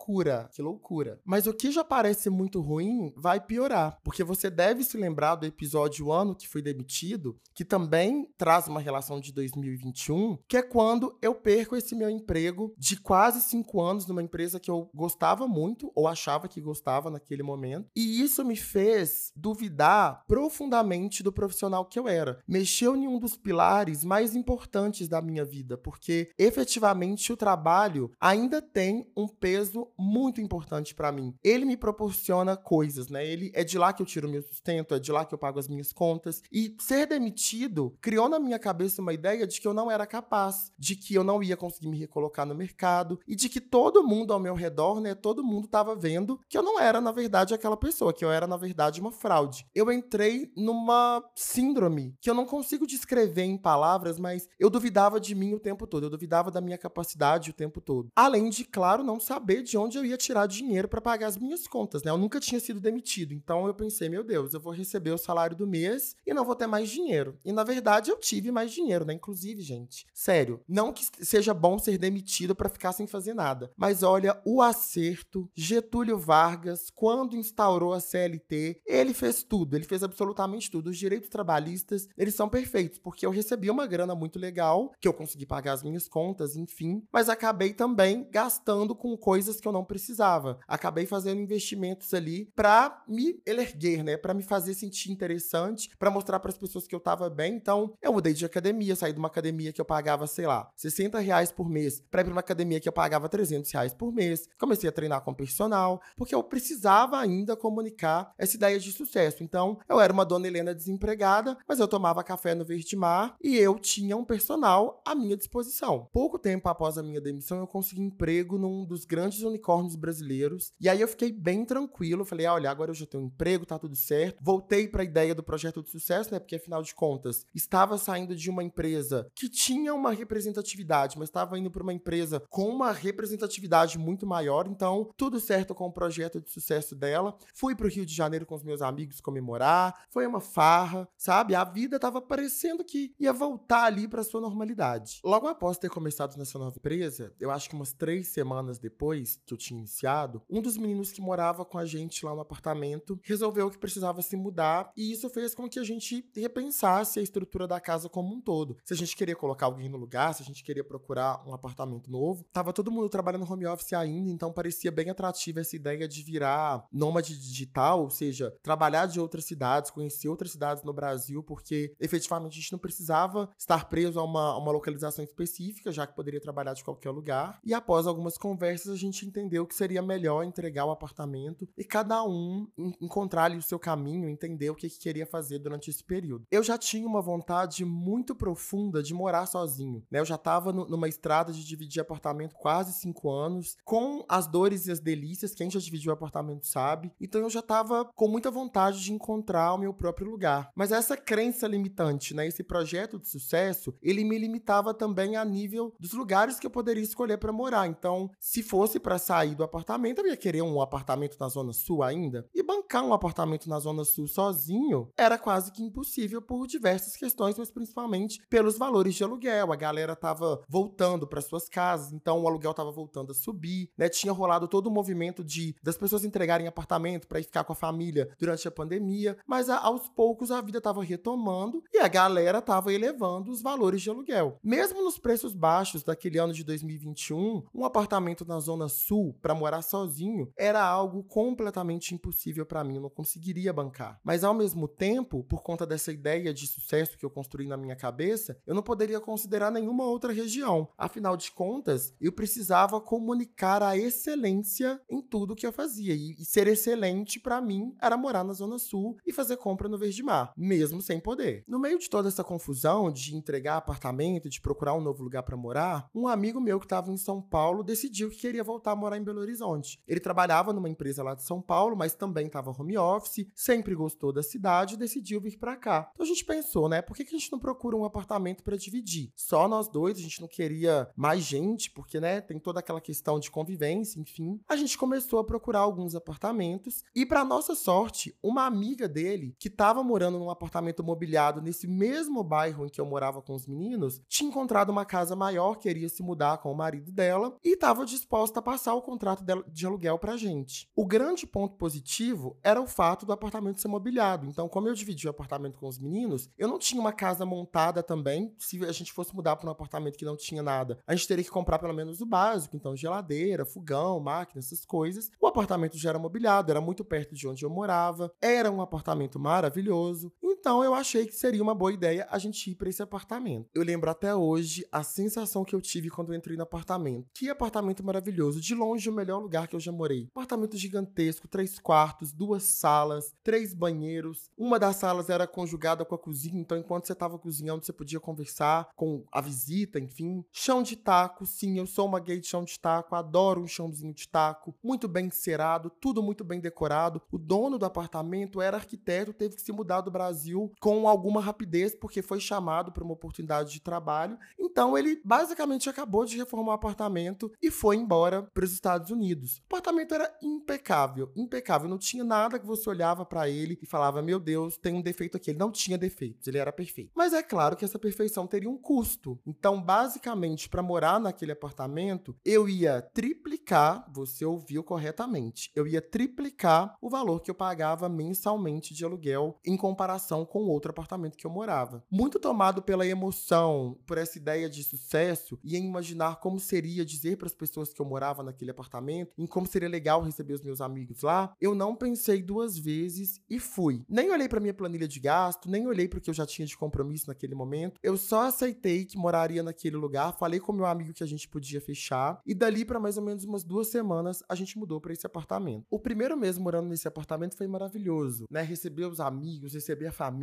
que 0.54 0.62
loucura. 0.62 1.20
Mas 1.24 1.48
o 1.48 1.54
que 1.54 1.72
já 1.72 1.84
parece 1.84 2.30
muito 2.30 2.62
ruim 2.62 3.14
vai 3.16 3.40
piorar, 3.40 4.00
porque 4.04 4.24
você 4.24 4.50
deve 4.50 4.84
se 4.84 4.98
lembrar 4.98 5.36
do 5.36 5.46
episódio 5.46 6.12
ano 6.12 6.36
que 6.36 6.48
fui 6.48 6.62
demitido, 6.62 7.38
que 7.54 7.66
também 7.66 8.30
traz 8.38 8.68
uma 8.68 8.80
relação 8.80 9.20
de 9.20 9.32
2021, 9.34 10.38
que 10.48 10.58
é 10.58 10.62
quando 10.62 11.18
eu 11.22 11.34
perco 11.34 11.76
esse 11.76 11.96
meu 11.96 12.10
emprego 12.10 12.74
de 12.78 13.00
quase 13.00 13.42
cinco 13.42 13.82
anos 13.82 14.06
numa 14.08 14.22
empresa 14.22 14.60
que 14.60 14.70
eu 14.70 14.90
gostava 14.94 15.48
muito 15.48 15.92
ou 15.96 16.08
achava 16.08 16.48
que 16.48 16.62
gostava 16.62 17.10
naquele 17.10 17.44
momento. 17.44 17.90
E 17.96 18.22
isso 18.22 18.44
me 18.44 18.56
fez 18.56 19.32
duvidar 19.36 20.24
profundamente 20.28 21.24
do 21.24 21.32
profissional 21.32 21.86
que 21.86 22.00
eu 22.00 22.08
era. 22.08 22.40
Mexeu 22.48 22.96
em 22.96 23.08
um 23.08 23.20
dos 23.20 23.38
pilares 23.38 24.04
mais 24.04 24.36
importantes 24.36 25.08
da 25.08 25.22
minha 25.22 25.46
vida, 25.46 25.78
porque 25.78 26.32
efetivamente 26.38 27.32
o 27.32 27.38
trabalho 27.38 28.12
ainda 28.20 28.62
tem 28.62 29.10
um 29.16 29.28
peso 29.28 29.75
muito 29.98 30.42
importante 30.42 30.94
para 30.94 31.12
mim. 31.12 31.34
Ele 31.44 31.66
me 31.66 31.78
proporciona 31.78 32.56
coisas, 32.56 33.10
né? 33.10 33.26
Ele 33.26 33.52
é 33.54 33.64
de 33.64 33.78
lá 33.78 33.94
que 33.94 34.02
eu 34.02 34.06
tiro 34.06 34.30
meu 34.30 34.42
sustento, 34.42 34.94
é 34.94 35.00
de 35.00 35.12
lá 35.12 35.26
que 35.26 35.34
eu 35.34 35.38
pago 35.38 35.60
as 35.60 35.68
minhas 35.68 35.92
contas. 35.92 36.42
E 36.52 36.76
ser 36.80 37.08
demitido 37.08 37.98
criou 38.02 38.30
na 38.30 38.40
minha 38.40 38.60
cabeça 38.60 39.02
uma 39.02 39.14
ideia 39.14 39.48
de 39.48 39.60
que 39.60 39.68
eu 39.68 39.74
não 39.74 39.90
era 39.90 40.06
capaz, 40.06 40.72
de 40.78 40.96
que 40.96 41.16
eu 41.16 41.24
não 41.24 41.42
ia 41.42 41.58
conseguir 41.58 41.88
me 41.88 41.98
recolocar 41.98 42.46
no 42.46 42.56
mercado 42.56 43.20
e 43.28 43.36
de 43.36 43.50
que 43.50 43.62
todo 43.62 44.04
mundo 44.04 44.34
ao 44.34 44.40
meu 44.40 44.54
redor, 44.54 45.00
né, 45.00 45.16
todo 45.16 45.44
mundo 45.44 45.66
estava 45.66 45.96
vendo 45.96 46.40
que 46.48 46.58
eu 46.58 46.64
não 46.64 46.80
era 46.80 47.02
na 47.02 47.12
verdade 47.12 47.54
aquela 47.54 47.78
pessoa, 47.78 48.14
que 48.14 48.24
eu 48.24 48.32
era 48.32 48.48
na 48.48 48.58
verdade 48.58 49.02
uma 49.02 49.12
fraude. 49.12 49.66
Eu 49.74 49.92
entrei 49.92 50.52
numa 50.56 51.24
síndrome 51.36 52.16
que 52.22 52.30
eu 52.30 52.34
não 52.34 52.46
consigo 52.46 52.88
descrever 52.88 53.44
em 53.44 53.58
palavras, 53.58 54.20
mas 54.20 54.48
eu 54.60 54.70
duvidava 54.70 55.20
de 55.20 55.34
mim 55.36 55.54
o 55.54 55.60
tempo 55.60 55.88
todo, 55.88 56.06
eu 56.06 56.10
duvidava 56.10 56.52
da 56.52 56.62
minha 56.62 56.78
capacidade 56.78 57.50
o 57.50 57.54
tempo 57.54 57.82
todo. 57.82 58.10
Além 58.16 58.50
de, 58.50 58.64
claro, 58.64 59.04
não 59.04 59.20
saber 59.20 59.64
de 59.66 59.78
onde 59.78 59.98
eu 59.98 60.06
ia 60.06 60.18
tirar 60.18 60.48
dinheiro 60.48 60.88
para 60.88 61.02
pagar 61.02 61.28
as 61.28 61.38
minhas 61.38 61.68
contas, 61.68 62.04
né? 62.04 62.12
Eu 62.12 62.18
nunca 62.18 62.40
tinha 62.40 62.60
sido 62.60 62.80
demitido, 62.80 63.34
então 63.34 63.68
eu 63.68 63.74
pensei, 63.74 64.08
meu 64.08 64.24
Deus, 64.24 64.54
eu 64.54 64.60
vou 64.60 64.72
receber 64.72 65.12
o 65.12 65.18
salário 65.18 65.56
do 65.56 65.68
mês 65.68 66.16
e 66.26 66.34
não 66.34 66.46
vou 66.46 66.56
ter 66.56 66.68
mais 66.68 66.90
dinheiro. 66.90 67.38
E 67.44 67.52
na 67.52 67.64
verdade 67.64 68.12
eu 68.12 68.18
tive 68.18 68.52
mais 68.52 68.72
dinheiro, 68.72 69.06
né? 69.06 69.14
Inclusive, 69.14 69.62
gente, 69.62 70.06
sério, 70.14 70.62
não 70.68 70.94
que 70.94 71.06
seja 71.22 71.54
bom 71.54 71.78
ser 71.78 71.98
demitido 71.98 72.56
para 72.56 72.70
ficar 72.70 72.94
sem 72.94 73.08
fazer 73.08 73.34
nada, 73.34 73.72
mas 73.76 74.04
olha 74.04 74.40
o 74.46 74.62
acerto. 74.62 75.50
Getúlio 75.56 76.18
Vargas, 76.18 76.90
quando 76.94 77.36
instaurou 77.36 77.94
a 77.94 78.00
CLT, 78.00 78.82
ele 78.86 79.14
fez 79.14 79.44
tudo, 79.44 79.76
ele 79.76 79.86
fez 79.86 80.04
absolutamente 80.04 80.70
tudo. 80.70 80.90
Os 80.90 80.98
direitos 80.98 81.30
trabalhistas, 81.30 82.08
eles 82.18 82.36
são 82.36 82.48
perfeitos, 82.48 83.00
porque 83.00 83.26
eu 83.26 83.32
recebi 83.32 83.70
uma 83.70 83.88
grana 83.88 84.16
muito 84.16 84.40
legal, 84.40 84.92
que 85.00 85.08
eu 85.08 85.14
consegui 85.14 85.46
pagar 85.46 85.74
as 85.74 85.84
minhas 85.84 86.08
contas, 86.08 86.56
enfim, 86.56 87.04
mas 87.12 87.30
acabei 87.30 87.74
também 87.74 88.28
gastando 88.30 88.96
com 88.96 89.18
coisas 89.18 89.55
que 89.62 89.68
eu 89.68 89.72
não 89.72 89.84
precisava. 89.84 90.60
Acabei 90.68 91.06
fazendo 91.06 91.42
investimentos 91.42 92.14
ali 92.14 92.52
para 92.56 93.04
me 93.08 93.42
elerguer, 93.46 94.04
né, 94.04 94.18
para 94.18 94.34
me 94.34 94.44
fazer 94.44 94.74
sentir 94.74 95.12
interessante, 95.12 95.90
para 95.98 96.12
mostrar 96.12 96.40
para 96.40 96.52
as 96.52 96.58
pessoas 96.58 96.88
que 96.88 96.96
eu 96.96 97.00
tava 97.00 97.30
bem. 97.30 97.56
Então, 97.56 97.94
eu 98.02 98.14
mudei 98.14 98.34
de 98.34 98.46
academia, 98.46 98.96
saí 98.96 99.14
de 99.14 99.20
uma 99.20 99.28
academia 99.28 99.72
que 99.72 99.82
eu 99.82 99.86
pagava, 99.86 100.28
sei 100.28 100.48
lá, 100.48 100.70
60 100.76 101.20
reais 101.20 101.52
por 101.52 101.70
mês, 101.70 102.02
para 102.12 102.22
ir 102.22 102.26
para 102.26 102.34
uma 102.34 102.40
academia 102.40 102.80
que 102.80 102.88
eu 102.88 102.94
pagava 102.94 103.30
300 103.30 103.72
reais 103.72 103.94
por 103.94 104.12
mês. 104.12 104.48
Comecei 104.60 104.90
a 104.90 104.92
treinar 104.92 105.22
com 105.22 105.34
personal, 105.34 106.02
porque 106.16 106.36
eu 106.36 106.44
precisava 106.44 107.18
ainda 107.18 107.56
comunicar 107.56 108.34
essa 108.38 108.56
ideia 108.56 108.80
de 108.80 108.92
sucesso. 108.92 109.44
Então, 109.44 109.80
eu 109.88 110.00
era 110.00 110.12
uma 110.12 110.26
dona 110.26 110.48
Helena 110.48 110.74
desempregada, 110.74 111.58
mas 111.68 111.80
eu 111.80 111.88
tomava 111.88 112.24
café 112.24 112.56
no 112.56 112.66
Verde 112.66 112.96
Mar 112.96 113.36
e 113.42 113.58
eu 113.58 113.78
tinha 113.80 114.16
um 114.18 114.26
personal 114.26 115.02
à 115.06 115.16
minha 115.16 115.38
disposição. 115.38 116.08
Pouco 116.12 116.38
tempo 116.38 116.68
após 116.70 116.98
a 116.98 117.04
minha 117.04 117.22
demissão, 117.22 117.60
eu 117.60 117.68
consegui 117.68 118.02
emprego 118.02 118.58
num 118.58 118.86
dos 118.86 119.06
grandes 119.06 119.44
unicórnios 119.46 119.96
brasileiros. 119.96 120.74
E 120.80 120.90
aí 120.90 121.00
eu 121.02 121.08
fiquei 121.08 121.32
bem 121.32 121.66
tranquilo. 121.66 122.26
Falei, 122.26 122.46
ah, 122.46 122.54
olha, 122.54 122.70
agora 122.70 122.92
eu 122.92 122.96
já 122.96 123.06
tenho 123.06 123.24
um 123.24 123.28
emprego, 123.28 123.66
tá 123.66 123.80
tudo 123.80 123.96
certo. 123.96 124.44
Voltei 124.44 124.88
para 124.88 125.02
a 125.02 125.06
ideia 125.06 125.34
do 125.34 125.44
projeto 125.44 125.82
de 125.82 125.90
sucesso, 125.90 126.32
né? 126.32 126.40
Porque 126.40 126.56
afinal 126.56 126.82
de 126.82 126.94
contas, 126.94 127.46
estava 127.54 127.98
saindo 127.98 128.36
de 128.36 128.50
uma 128.50 128.64
empresa 128.64 129.28
que 129.36 129.50
tinha 129.50 129.94
uma 129.94 130.12
representatividade, 130.12 131.18
mas 131.18 131.30
estava 131.30 131.58
indo 131.58 131.72
para 131.72 131.84
uma 131.84 131.94
empresa 131.94 132.42
com 132.50 132.68
uma 132.70 132.92
representatividade 132.92 133.98
muito 133.98 134.26
maior. 134.26 134.68
Então, 134.68 135.10
tudo 135.18 135.40
certo 135.40 135.74
com 135.74 135.88
o 135.88 135.94
projeto 135.94 136.42
de 136.42 136.50
sucesso 136.50 136.96
dela. 136.96 137.38
Fui 137.54 137.76
para 137.76 137.88
o 137.88 137.90
Rio 137.90 138.06
de 138.06 138.14
Janeiro 138.14 138.46
com 138.46 138.56
os 138.56 138.64
meus 138.64 138.82
amigos 138.82 139.22
comemorar. 139.22 140.06
Foi 140.10 140.26
uma 140.26 140.40
farra, 140.40 141.08
sabe? 141.18 141.56
A 141.56 141.64
vida 141.64 142.00
tava 142.00 142.22
parecendo 142.22 142.84
que 142.84 143.14
ia 143.20 143.34
voltar 143.34 143.84
ali 143.84 144.08
para 144.08 144.24
sua 144.24 144.42
normalidade. 144.42 145.20
Logo 145.24 145.48
após 145.48 145.78
ter 145.78 145.90
começado 145.90 146.38
nessa 146.38 146.58
nova 146.58 146.76
empresa, 146.78 147.34
eu 147.40 147.52
acho 147.52 147.70
que 147.70 147.76
umas 147.76 147.94
três 147.94 148.28
semanas 148.30 148.80
depois 148.80 149.35
que 149.46 149.54
eu 149.54 149.58
tinha 149.58 149.80
iniciado, 149.80 150.42
um 150.50 150.62
dos 150.62 150.78
meninos 150.78 151.12
que 151.12 151.22
morava 151.22 151.66
com 151.66 151.78
a 151.78 151.86
gente 151.86 152.26
lá 152.26 152.34
no 152.34 152.42
apartamento 152.42 153.20
resolveu 153.24 153.70
que 153.70 153.78
precisava 153.78 154.22
se 154.22 154.36
mudar 154.36 154.92
e 154.96 155.12
isso 155.12 155.30
fez 155.30 155.54
com 155.54 155.70
que 155.70 155.80
a 155.80 155.84
gente 155.84 156.26
repensasse 156.36 157.20
a 157.20 157.24
estrutura 157.24 157.68
da 157.68 157.80
casa 157.80 158.10
como 158.10 158.34
um 158.34 158.42
todo. 158.42 158.78
Se 158.84 158.94
a 158.94 158.98
gente 158.98 159.16
queria 159.16 159.36
colocar 159.36 159.66
alguém 159.66 159.90
no 159.90 159.98
lugar, 159.98 160.34
se 160.34 160.44
a 160.44 160.46
gente 160.46 160.64
queria 160.64 160.84
procurar 160.84 161.44
um 161.48 161.54
apartamento 161.54 162.10
novo, 162.12 162.46
tava 162.52 162.74
todo 162.74 162.92
mundo 162.92 163.10
trabalhando 163.10 163.52
home 163.52 163.66
office 163.66 163.94
ainda, 163.94 164.30
então 164.30 164.52
parecia 164.52 164.92
bem 164.92 165.10
atrativa 165.10 165.60
essa 165.60 165.76
ideia 165.76 166.08
de 166.08 166.24
virar 166.24 166.86
nômade 166.92 167.38
digital, 167.38 168.02
ou 168.02 168.10
seja, 168.10 168.56
trabalhar 168.62 169.06
de 169.06 169.20
outras 169.20 169.46
cidades, 169.46 169.92
conhecer 169.92 170.28
outras 170.28 170.52
cidades 170.52 170.84
no 170.84 170.94
Brasil, 170.94 171.44
porque 171.44 171.94
efetivamente 172.00 172.54
a 172.54 172.62
gente 172.62 172.72
não 172.72 172.80
precisava 172.80 173.50
estar 173.58 173.90
preso 173.90 174.20
a 174.20 174.24
uma, 174.24 174.58
uma 174.58 174.72
localização 174.72 175.24
específica, 175.24 175.92
já 175.92 176.06
que 176.08 176.16
poderia 176.16 176.42
trabalhar 176.42 176.74
de 176.74 176.84
qualquer 176.84 177.12
lugar. 177.12 177.60
E 177.64 177.74
após 177.74 178.08
algumas 178.08 178.38
conversas, 178.38 178.94
a 178.94 178.98
gente 178.98 179.25
entendeu 179.28 179.66
que 179.66 179.76
seria 179.76 180.02
melhor 180.02 180.44
entregar 180.44 180.86
o 180.86 180.92
apartamento 180.92 181.68
e 181.78 181.84
cada 181.84 182.24
um 182.24 182.68
encontrar 183.02 183.46
ali 183.46 183.58
o 183.58 183.62
seu 183.62 183.80
caminho, 183.80 184.30
entender 184.30 184.70
o 184.70 184.76
que, 184.76 184.90
que 184.90 185.00
queria 185.00 185.26
fazer 185.26 185.60
durante 185.60 185.90
esse 185.90 186.04
período. 186.04 186.46
Eu 186.52 186.64
já 186.64 186.78
tinha 186.78 187.08
uma 187.08 187.22
vontade 187.22 187.84
muito 187.86 188.36
profunda 188.36 189.02
de 189.02 189.14
morar 189.14 189.46
sozinho, 189.46 190.04
né? 190.10 190.20
Eu 190.20 190.26
já 190.26 190.36
estava 190.36 190.72
numa 190.72 191.08
estrada 191.08 191.52
de 191.52 191.66
dividir 191.66 192.02
apartamento 192.02 192.56
quase 192.56 192.94
cinco 192.94 193.30
anos, 193.30 193.78
com 193.84 194.26
as 194.28 194.48
dores 194.48 194.88
e 194.88 194.92
as 194.92 195.00
delícias, 195.00 195.56
quem 195.56 195.70
já 195.70 195.80
dividiu 195.80 196.12
apartamento 196.12 196.66
sabe. 196.66 197.12
Então 197.20 197.42
eu 197.42 197.50
já 197.50 197.60
estava 197.60 198.06
com 198.16 198.28
muita 198.28 198.52
vontade 198.52 199.02
de 199.02 199.14
encontrar 199.14 199.74
o 199.74 199.78
meu 199.78 199.94
próprio 199.94 200.30
lugar. 200.30 200.72
Mas 200.76 200.92
essa 200.92 201.18
crença 201.18 201.68
limitante, 201.68 202.34
né? 202.34 202.48
Esse 202.48 202.64
projeto 202.64 203.20
de 203.20 203.28
sucesso, 203.28 203.94
ele 204.02 204.24
me 204.24 204.38
limitava 204.38 204.94
também 204.94 205.36
a 205.36 205.46
nível 205.46 205.94
dos 206.00 206.14
lugares 206.14 206.60
que 206.60 206.68
eu 206.68 206.72
poderia 206.72 207.04
escolher 207.04 207.38
para 207.38 207.52
morar. 207.52 207.88
Então, 207.88 208.30
se 208.40 208.62
fosse 208.62 209.00
para 209.00 209.15
sair 209.20 209.56
do 209.56 209.64
apartamento, 209.64 210.20
eu 210.20 210.28
ia 210.28 210.38
querer 210.38 210.62
um 210.62 210.82
apartamento 210.82 211.38
na 211.40 211.48
zona 211.48 211.74
sul 211.74 212.04
ainda. 212.04 212.48
E 212.54 212.62
bancar 212.62 213.04
um 213.04 213.14
apartamento 213.14 213.70
na 213.70 213.80
zona 213.80 214.04
sul 214.04 214.28
sozinho 214.28 215.10
era 215.18 215.38
quase 215.38 215.72
que 215.72 215.84
impossível 215.84 216.42
por 216.42 216.68
diversas 216.68 217.16
questões, 217.16 217.58
mas 217.58 217.72
principalmente 217.72 218.42
pelos 218.50 218.78
valores 218.78 219.16
de 219.16 219.24
aluguel. 219.24 219.72
A 219.72 219.76
galera 219.76 220.16
tava 220.16 220.62
voltando 220.68 221.28
para 221.28 221.42
suas 221.42 221.68
casas, 221.68 222.14
então 222.14 222.42
o 222.42 222.48
aluguel 222.48 222.74
tava 222.74 222.92
voltando 222.92 223.32
a 223.32 223.36
subir, 223.36 223.90
né? 223.98 224.10
Tinha 224.10 224.34
rolado 224.34 224.68
todo 224.68 224.88
o 224.88 224.92
movimento 224.92 225.44
de 225.44 225.76
das 225.82 225.98
pessoas 225.98 226.26
entregarem 226.26 226.68
apartamento 226.68 227.28
para 227.28 227.40
ir 227.40 227.44
ficar 227.44 227.64
com 227.64 227.74
a 227.74 227.76
família 227.76 228.30
durante 228.38 228.68
a 228.68 228.72
pandemia, 228.72 229.38
mas 229.48 229.70
a, 229.70 229.80
aos 229.80 230.08
poucos 230.10 230.52
a 230.52 230.62
vida 230.62 230.82
tava 230.82 231.04
retomando 231.04 231.84
e 231.94 232.00
a 232.00 232.08
galera 232.08 232.62
tava 232.62 232.94
elevando 232.94 233.52
os 233.52 233.62
valores 233.62 234.02
de 234.02 234.10
aluguel. 234.10 234.60
Mesmo 234.64 235.04
nos 235.04 235.18
preços 235.18 235.54
baixos 235.54 236.04
daquele 236.04 236.38
ano 236.38 236.54
de 236.54 236.64
2021, 236.64 237.64
um 237.74 237.86
apartamento 237.86 238.46
na 238.46 238.60
zona 238.60 238.88
sul 238.90 239.05
Sul 239.06 239.38
para 239.42 239.56
morar 239.56 239.82
sozinho 239.82 240.52
era 240.58 240.84
algo 240.84 241.24
completamente 241.24 242.14
impossível 242.14 242.66
para 242.66 242.84
mim, 242.84 242.96
eu 242.96 243.02
não 243.02 243.10
conseguiria 243.10 243.74
bancar. 243.74 244.20
Mas 244.24 244.44
ao 244.44 244.54
mesmo 244.54 244.88
tempo, 244.88 245.44
por 245.44 245.62
conta 245.62 245.86
dessa 245.86 246.12
ideia 246.12 246.54
de 246.54 246.68
sucesso 246.68 247.18
que 247.18 247.26
eu 247.26 247.30
construí 247.30 247.68
na 247.68 247.78
minha 247.78 247.96
cabeça, 247.96 248.58
eu 248.66 248.74
não 248.74 248.84
poderia 248.84 249.20
considerar 249.20 249.72
nenhuma 249.72 250.06
outra 250.06 250.32
região. 250.32 250.90
Afinal 250.98 251.38
de 251.38 251.52
contas, 251.52 252.14
eu 252.20 252.32
precisava 252.32 253.00
comunicar 253.00 253.84
a 253.84 253.98
excelência 253.98 255.00
em 255.10 255.22
tudo 255.22 255.56
que 255.56 255.66
eu 255.66 255.72
fazia. 255.72 256.14
E, 256.14 256.36
e 256.40 256.46
ser 256.46 256.68
excelente 256.68 257.40
para 257.40 257.62
mim 257.62 257.96
era 258.02 258.18
morar 258.18 258.44
na 258.44 258.54
Zona 258.54 258.80
Sul 258.80 259.18
e 259.26 259.34
fazer 259.34 259.58
compra 259.58 259.90
no 259.90 259.98
Verde 259.98 260.24
Mar, 260.24 260.54
mesmo 260.58 261.02
sem 261.02 261.20
poder. 261.20 261.64
No 261.68 261.80
meio 261.80 262.00
de 262.00 262.10
toda 262.10 262.28
essa 262.28 262.44
confusão 262.44 263.12
de 263.12 263.36
entregar 263.36 263.78
apartamento, 263.78 264.50
de 264.50 264.62
procurar 264.62 264.94
um 264.94 265.02
novo 265.02 265.24
lugar 265.24 265.44
para 265.44 265.58
morar, 265.58 266.10
um 266.14 266.28
amigo 266.28 266.60
meu 266.60 266.80
que 266.80 266.86
estava 266.86 267.12
em 267.12 267.18
São 267.18 267.42
Paulo 267.42 267.84
decidiu 267.84 268.30
que 268.30 268.38
queria 268.38 268.64
voltar 268.64 268.85
a 268.92 268.96
morar 268.96 269.18
em 269.18 269.24
Belo 269.24 269.42
Horizonte. 269.42 270.00
Ele 270.08 270.20
trabalhava 270.20 270.74
numa 270.74 270.90
empresa 270.90 271.24
lá 271.24 271.36
de 271.36 271.44
São 271.44 271.62
Paulo, 271.62 271.96
mas 271.96 272.14
também 272.14 272.48
estava 272.48 272.72
home 272.72 272.98
office, 272.98 273.48
sempre 273.54 273.96
gostou 273.96 274.32
da 274.32 274.44
cidade 274.44 274.96
e 274.96 274.98
decidiu 274.98 275.42
vir 275.42 275.58
para 275.58 275.76
cá. 275.76 276.12
Então 276.14 276.26
a 276.26 276.28
gente 276.28 276.46
pensou, 276.46 276.90
né? 276.90 277.02
Por 277.02 277.16
que, 277.16 277.26
que 277.26 277.36
a 277.36 277.40
gente 277.40 277.52
não 277.52 277.60
procura 277.60 277.96
um 277.96 278.06
apartamento 278.06 278.64
para 278.64 278.78
dividir? 278.78 279.32
Só 279.36 279.68
nós 279.68 279.88
dois, 279.88 280.18
a 280.18 280.22
gente 280.22 280.42
não 280.42 280.48
queria 280.48 281.10
mais 281.16 281.44
gente, 281.44 281.92
porque, 281.92 282.20
né, 282.20 282.42
tem 282.42 282.60
toda 282.60 282.80
aquela 282.80 283.02
questão 283.02 283.40
de 283.40 283.52
convivência, 283.52 284.20
enfim. 284.20 284.60
A 284.68 284.76
gente 284.76 284.98
começou 284.98 285.40
a 285.40 285.44
procurar 285.44 285.80
alguns 285.80 286.16
apartamentos 286.16 287.04
e, 287.16 287.26
para 287.26 287.46
nossa 287.46 287.76
sorte, 287.76 288.38
uma 288.42 288.66
amiga 288.66 289.08
dele, 289.08 289.56
que 289.60 289.68
estava 289.68 290.04
morando 290.04 290.40
num 290.40 290.50
apartamento 290.50 291.04
mobiliado 291.04 291.62
nesse 291.62 291.88
mesmo 291.88 292.44
bairro 292.44 292.86
em 292.86 292.90
que 292.90 293.00
eu 293.00 293.06
morava 293.06 293.42
com 293.42 293.54
os 293.54 293.68
meninos, 293.68 294.22
tinha 294.28 294.50
encontrado 294.50 294.90
uma 294.90 295.06
casa 295.06 295.36
maior, 295.36 295.76
queria 295.76 296.10
se 296.10 296.24
mudar 296.24 296.58
com 296.58 296.72
o 296.72 296.76
marido 296.76 297.12
dela 297.12 297.56
e 297.64 297.74
estava 297.74 298.06
disposta 298.06 298.60
a 298.60 298.64
passar 298.76 298.94
o 298.94 299.02
contrato 299.02 299.42
de 299.72 299.86
aluguel 299.86 300.20
pra 300.20 300.36
gente. 300.36 300.90
O 300.94 301.06
grande 301.06 301.48
ponto 301.48 301.78
positivo 301.78 302.58
era 302.62 302.82
o 302.82 302.86
fato 302.86 303.26
do 303.26 303.32
apartamento 303.32 303.80
ser 303.80 303.88
mobiliado. 303.88 304.46
Então, 304.48 304.68
como 304.68 304.90
eu 304.90 304.94
dividi 304.94 305.28
o 305.28 305.30
apartamento 305.30 305.80
com 305.80 305.88
os 305.88 305.98
meninos, 305.98 306.50
eu 306.58 306.68
não 306.68 306.78
tinha 306.78 307.00
uma 307.00 307.14
casa 307.14 307.46
montada 307.46 308.04
também. 308.04 308.54
Se 308.60 308.84
a 308.84 308.92
gente 308.92 309.14
fosse 309.14 309.34
mudar 309.34 309.56
para 309.56 309.70
um 309.70 309.72
apartamento 309.72 310.18
que 310.18 310.26
não 310.26 310.36
tinha 310.36 310.62
nada, 310.62 311.00
a 311.08 311.16
gente 311.16 311.26
teria 311.26 311.44
que 311.44 311.50
comprar 311.50 311.80
pelo 311.80 311.94
menos 311.94 312.20
o 312.20 312.26
básico, 312.26 312.76
então 312.76 312.98
geladeira, 312.98 313.66
fogão, 313.66 314.20
máquina, 314.20 314.60
essas 314.60 314.84
coisas. 314.84 315.32
O 315.40 315.48
apartamento 315.48 315.98
já 315.98 316.10
era 316.10 316.20
mobiliado, 316.20 316.70
era 316.70 316.82
muito 316.82 317.06
perto 317.06 317.34
de 317.34 317.48
onde 317.48 317.64
eu 317.64 317.70
morava, 317.70 318.30
era 318.42 318.70
um 318.70 318.82
apartamento 318.82 319.40
maravilhoso. 319.40 320.34
Então 320.66 320.84
eu 320.84 320.96
achei 320.96 321.28
que 321.28 321.36
seria 321.36 321.62
uma 321.62 321.76
boa 321.76 321.94
ideia 321.94 322.28
a 322.28 322.40
gente 322.40 322.72
ir 322.72 322.74
para 322.74 322.90
esse 322.90 323.00
apartamento. 323.00 323.70
Eu 323.72 323.84
lembro 323.84 324.10
até 324.10 324.34
hoje 324.34 324.84
a 324.92 325.04
sensação 325.04 325.64
que 325.64 325.76
eu 325.76 325.80
tive 325.80 326.10
quando 326.10 326.34
eu 326.34 326.36
entrei 326.36 326.58
no 326.58 326.64
apartamento. 326.64 327.28
Que 327.36 327.52
apartamento 327.52 328.04
maravilhoso, 328.04 328.60
de 328.60 328.74
longe 328.74 329.08
o 329.08 329.14
melhor 329.14 329.38
lugar 329.38 329.68
que 329.68 329.76
eu 329.76 329.80
já 329.80 329.92
morei. 329.92 330.28
Apartamento 330.32 330.76
gigantesco, 330.76 331.48
três 331.48 331.78
quartos, 331.78 332.34
duas 332.34 332.64
salas, 332.64 333.32
três 333.44 333.76
banheiros. 333.76 334.50
Uma 334.58 334.80
das 334.80 334.96
salas 334.96 335.30
era 335.30 335.46
conjugada 335.46 336.04
com 336.04 336.16
a 336.16 336.18
cozinha, 336.18 336.60
então 336.60 336.80
enquanto 336.80 337.06
você 337.06 337.14
estava 337.14 337.38
cozinhando, 337.38 337.86
você 337.86 337.94
podia 337.94 338.20
conversar 338.20 338.90
com 338.96 339.24
a 339.32 339.42
visita, 339.42 340.00
enfim. 340.00 340.44
Chão 340.52 340.82
de 340.82 340.96
taco, 340.96 341.46
sim, 341.46 341.78
eu 341.78 341.86
sou 341.86 342.08
uma 342.08 342.20
gay 342.20 342.40
de 342.40 342.48
chão 342.48 342.64
de 342.64 342.80
taco, 342.80 343.14
adoro 343.14 343.62
um 343.62 343.68
chãozinho 343.68 344.16
de 344.16 344.28
taco, 344.28 344.74
muito 344.84 345.08
bem 345.08 345.28
encerado, 345.28 345.92
tudo 346.02 346.24
muito 346.24 346.44
bem 346.44 346.60
decorado. 346.60 347.22
O 347.32 347.38
dono 347.38 347.78
do 347.78 347.86
apartamento 347.86 348.60
era 348.60 348.78
arquiteto, 348.78 349.32
teve 349.32 349.56
que 349.56 349.62
se 349.62 349.72
mudar 349.72 350.02
do 350.02 350.10
Brasil 350.10 350.55
com 350.80 351.08
alguma 351.08 351.42
rapidez, 351.42 351.96
porque 351.96 352.22
foi 352.22 352.40
chamado 352.40 352.92
para 352.92 353.04
uma 353.04 353.14
oportunidade 353.14 353.72
de 353.72 353.82
trabalho. 353.82 354.38
Então 354.60 354.98
ele 354.98 355.22
basicamente 355.24 355.90
acabou 355.90 356.26
de 356.26 356.38
reformar 356.38 356.72
o 356.72 356.76
apartamento 356.76 357.52
e 357.62 357.72
foi 357.72 357.96
embora 357.96 358.44
para 358.44 358.66
os 358.66 358.74
Estados 358.74 359.12
Unidos. 359.12 359.58
O 359.58 359.76
apartamento 359.76 360.14
era 360.14 360.34
impecável, 360.42 361.32
impecável, 361.36 361.90
não 361.90 361.98
tinha 361.98 362.24
nada 362.24 362.60
que 362.60 362.66
você 362.66 362.90
olhava 362.90 363.26
para 363.26 363.50
ele 363.50 363.78
e 363.82 363.86
falava: 363.86 364.22
"Meu 364.22 364.40
Deus, 364.40 364.78
tem 364.78 364.94
um 364.94 365.02
defeito 365.02 365.38
aqui". 365.38 365.52
Ele 365.52 365.60
não 365.60 365.72
tinha 365.72 365.98
defeitos, 365.98 366.48
ele 366.48 366.58
era 366.58 366.72
perfeito. 366.72 367.12
Mas 367.16 367.34
é 367.34 367.44
claro 367.44 367.76
que 367.76 367.86
essa 367.86 368.00
perfeição 368.00 368.48
teria 368.48 368.70
um 368.70 368.78
custo. 368.78 369.40
Então, 369.46 369.82
basicamente, 369.82 370.70
para 370.70 370.84
morar 370.84 371.20
naquele 371.20 371.52
apartamento, 371.52 372.36
eu 372.44 372.68
ia 372.68 373.02
triplicar, 373.02 374.06
você 374.14 374.46
ouviu 374.46 374.84
corretamente. 374.84 375.72
Eu 375.76 375.88
ia 375.88 376.02
triplicar 376.02 376.98
o 377.02 377.10
valor 377.10 377.42
que 377.42 377.50
eu 377.50 377.56
pagava 377.56 378.10
mensalmente 378.10 378.94
de 378.94 379.04
aluguel 379.04 379.60
em 379.66 379.78
comparação 379.78 380.45
com 380.46 380.68
outro 380.68 380.92
apartamento 380.92 381.38
que 381.38 381.46
eu 381.46 381.52
morava. 381.52 382.04
Muito 382.10 382.40
tomado 382.40 382.82
pela 382.82 383.06
emoção, 383.06 383.98
por 384.06 384.18
essa 384.18 384.38
ideia 384.38 384.70
de 384.70 384.84
sucesso 384.84 385.60
e 385.64 385.76
em 385.76 385.86
imaginar 385.86 386.40
como 386.40 386.60
seria 386.60 387.06
dizer 387.06 387.38
para 387.38 387.48
as 387.48 387.54
pessoas 387.54 387.94
que 387.94 388.02
eu 388.02 388.06
morava 388.06 388.44
naquele 388.44 388.72
apartamento, 388.72 389.34
em 389.38 389.46
como 389.46 389.68
seria 389.68 389.90
legal 389.90 390.22
receber 390.22 390.54
os 390.54 390.62
meus 390.62 390.82
amigos 390.82 391.22
lá, 391.22 391.54
eu 391.60 391.74
não 391.74 391.96
pensei 391.96 392.42
duas 392.42 392.78
vezes 392.78 393.42
e 393.50 393.60
fui. 393.60 394.04
Nem 394.08 394.32
olhei 394.32 394.48
para 394.48 394.60
minha 394.60 394.74
planilha 394.74 395.08
de 395.08 395.20
gasto, 395.20 395.70
nem 395.70 395.88
olhei 395.88 396.08
para 396.08 396.20
o 396.20 396.22
que 396.22 396.30
eu 396.30 396.34
já 396.34 396.46
tinha 396.46 396.66
de 396.66 396.78
compromisso 396.78 397.28
naquele 397.28 397.56
momento. 397.56 398.00
Eu 398.04 398.18
só 398.18 398.44
aceitei 398.44 399.06
que 399.06 399.18
moraria 399.18 399.64
naquele 399.64 399.96
lugar, 399.96 400.38
falei 400.38 400.60
com 400.60 400.74
meu 400.74 400.86
amigo 400.86 401.14
que 401.14 401.24
a 401.24 401.28
gente 401.28 401.48
podia 401.48 401.82
fechar 401.82 402.40
e 402.46 402.54
dali 402.54 402.86
para 402.86 403.00
mais 403.00 403.18
ou 403.18 403.24
menos 403.24 403.44
umas 403.44 403.64
duas 403.64 403.88
semanas 403.88 404.44
a 404.48 404.56
gente 404.56 404.78
mudou 404.78 405.00
para 405.00 405.14
esse 405.14 405.26
apartamento. 405.26 405.86
O 405.90 406.00
primeiro 406.00 406.38
mês 406.38 406.58
morando 406.58 406.90
nesse 406.90 407.08
apartamento 407.08 407.56
foi 407.56 407.68
maravilhoso, 407.68 408.46
né? 408.50 408.62
Receber 408.62 409.06
os 409.06 409.20
amigos, 409.20 409.74
receber 409.74 410.08
a 410.08 410.12
família, 410.12 410.35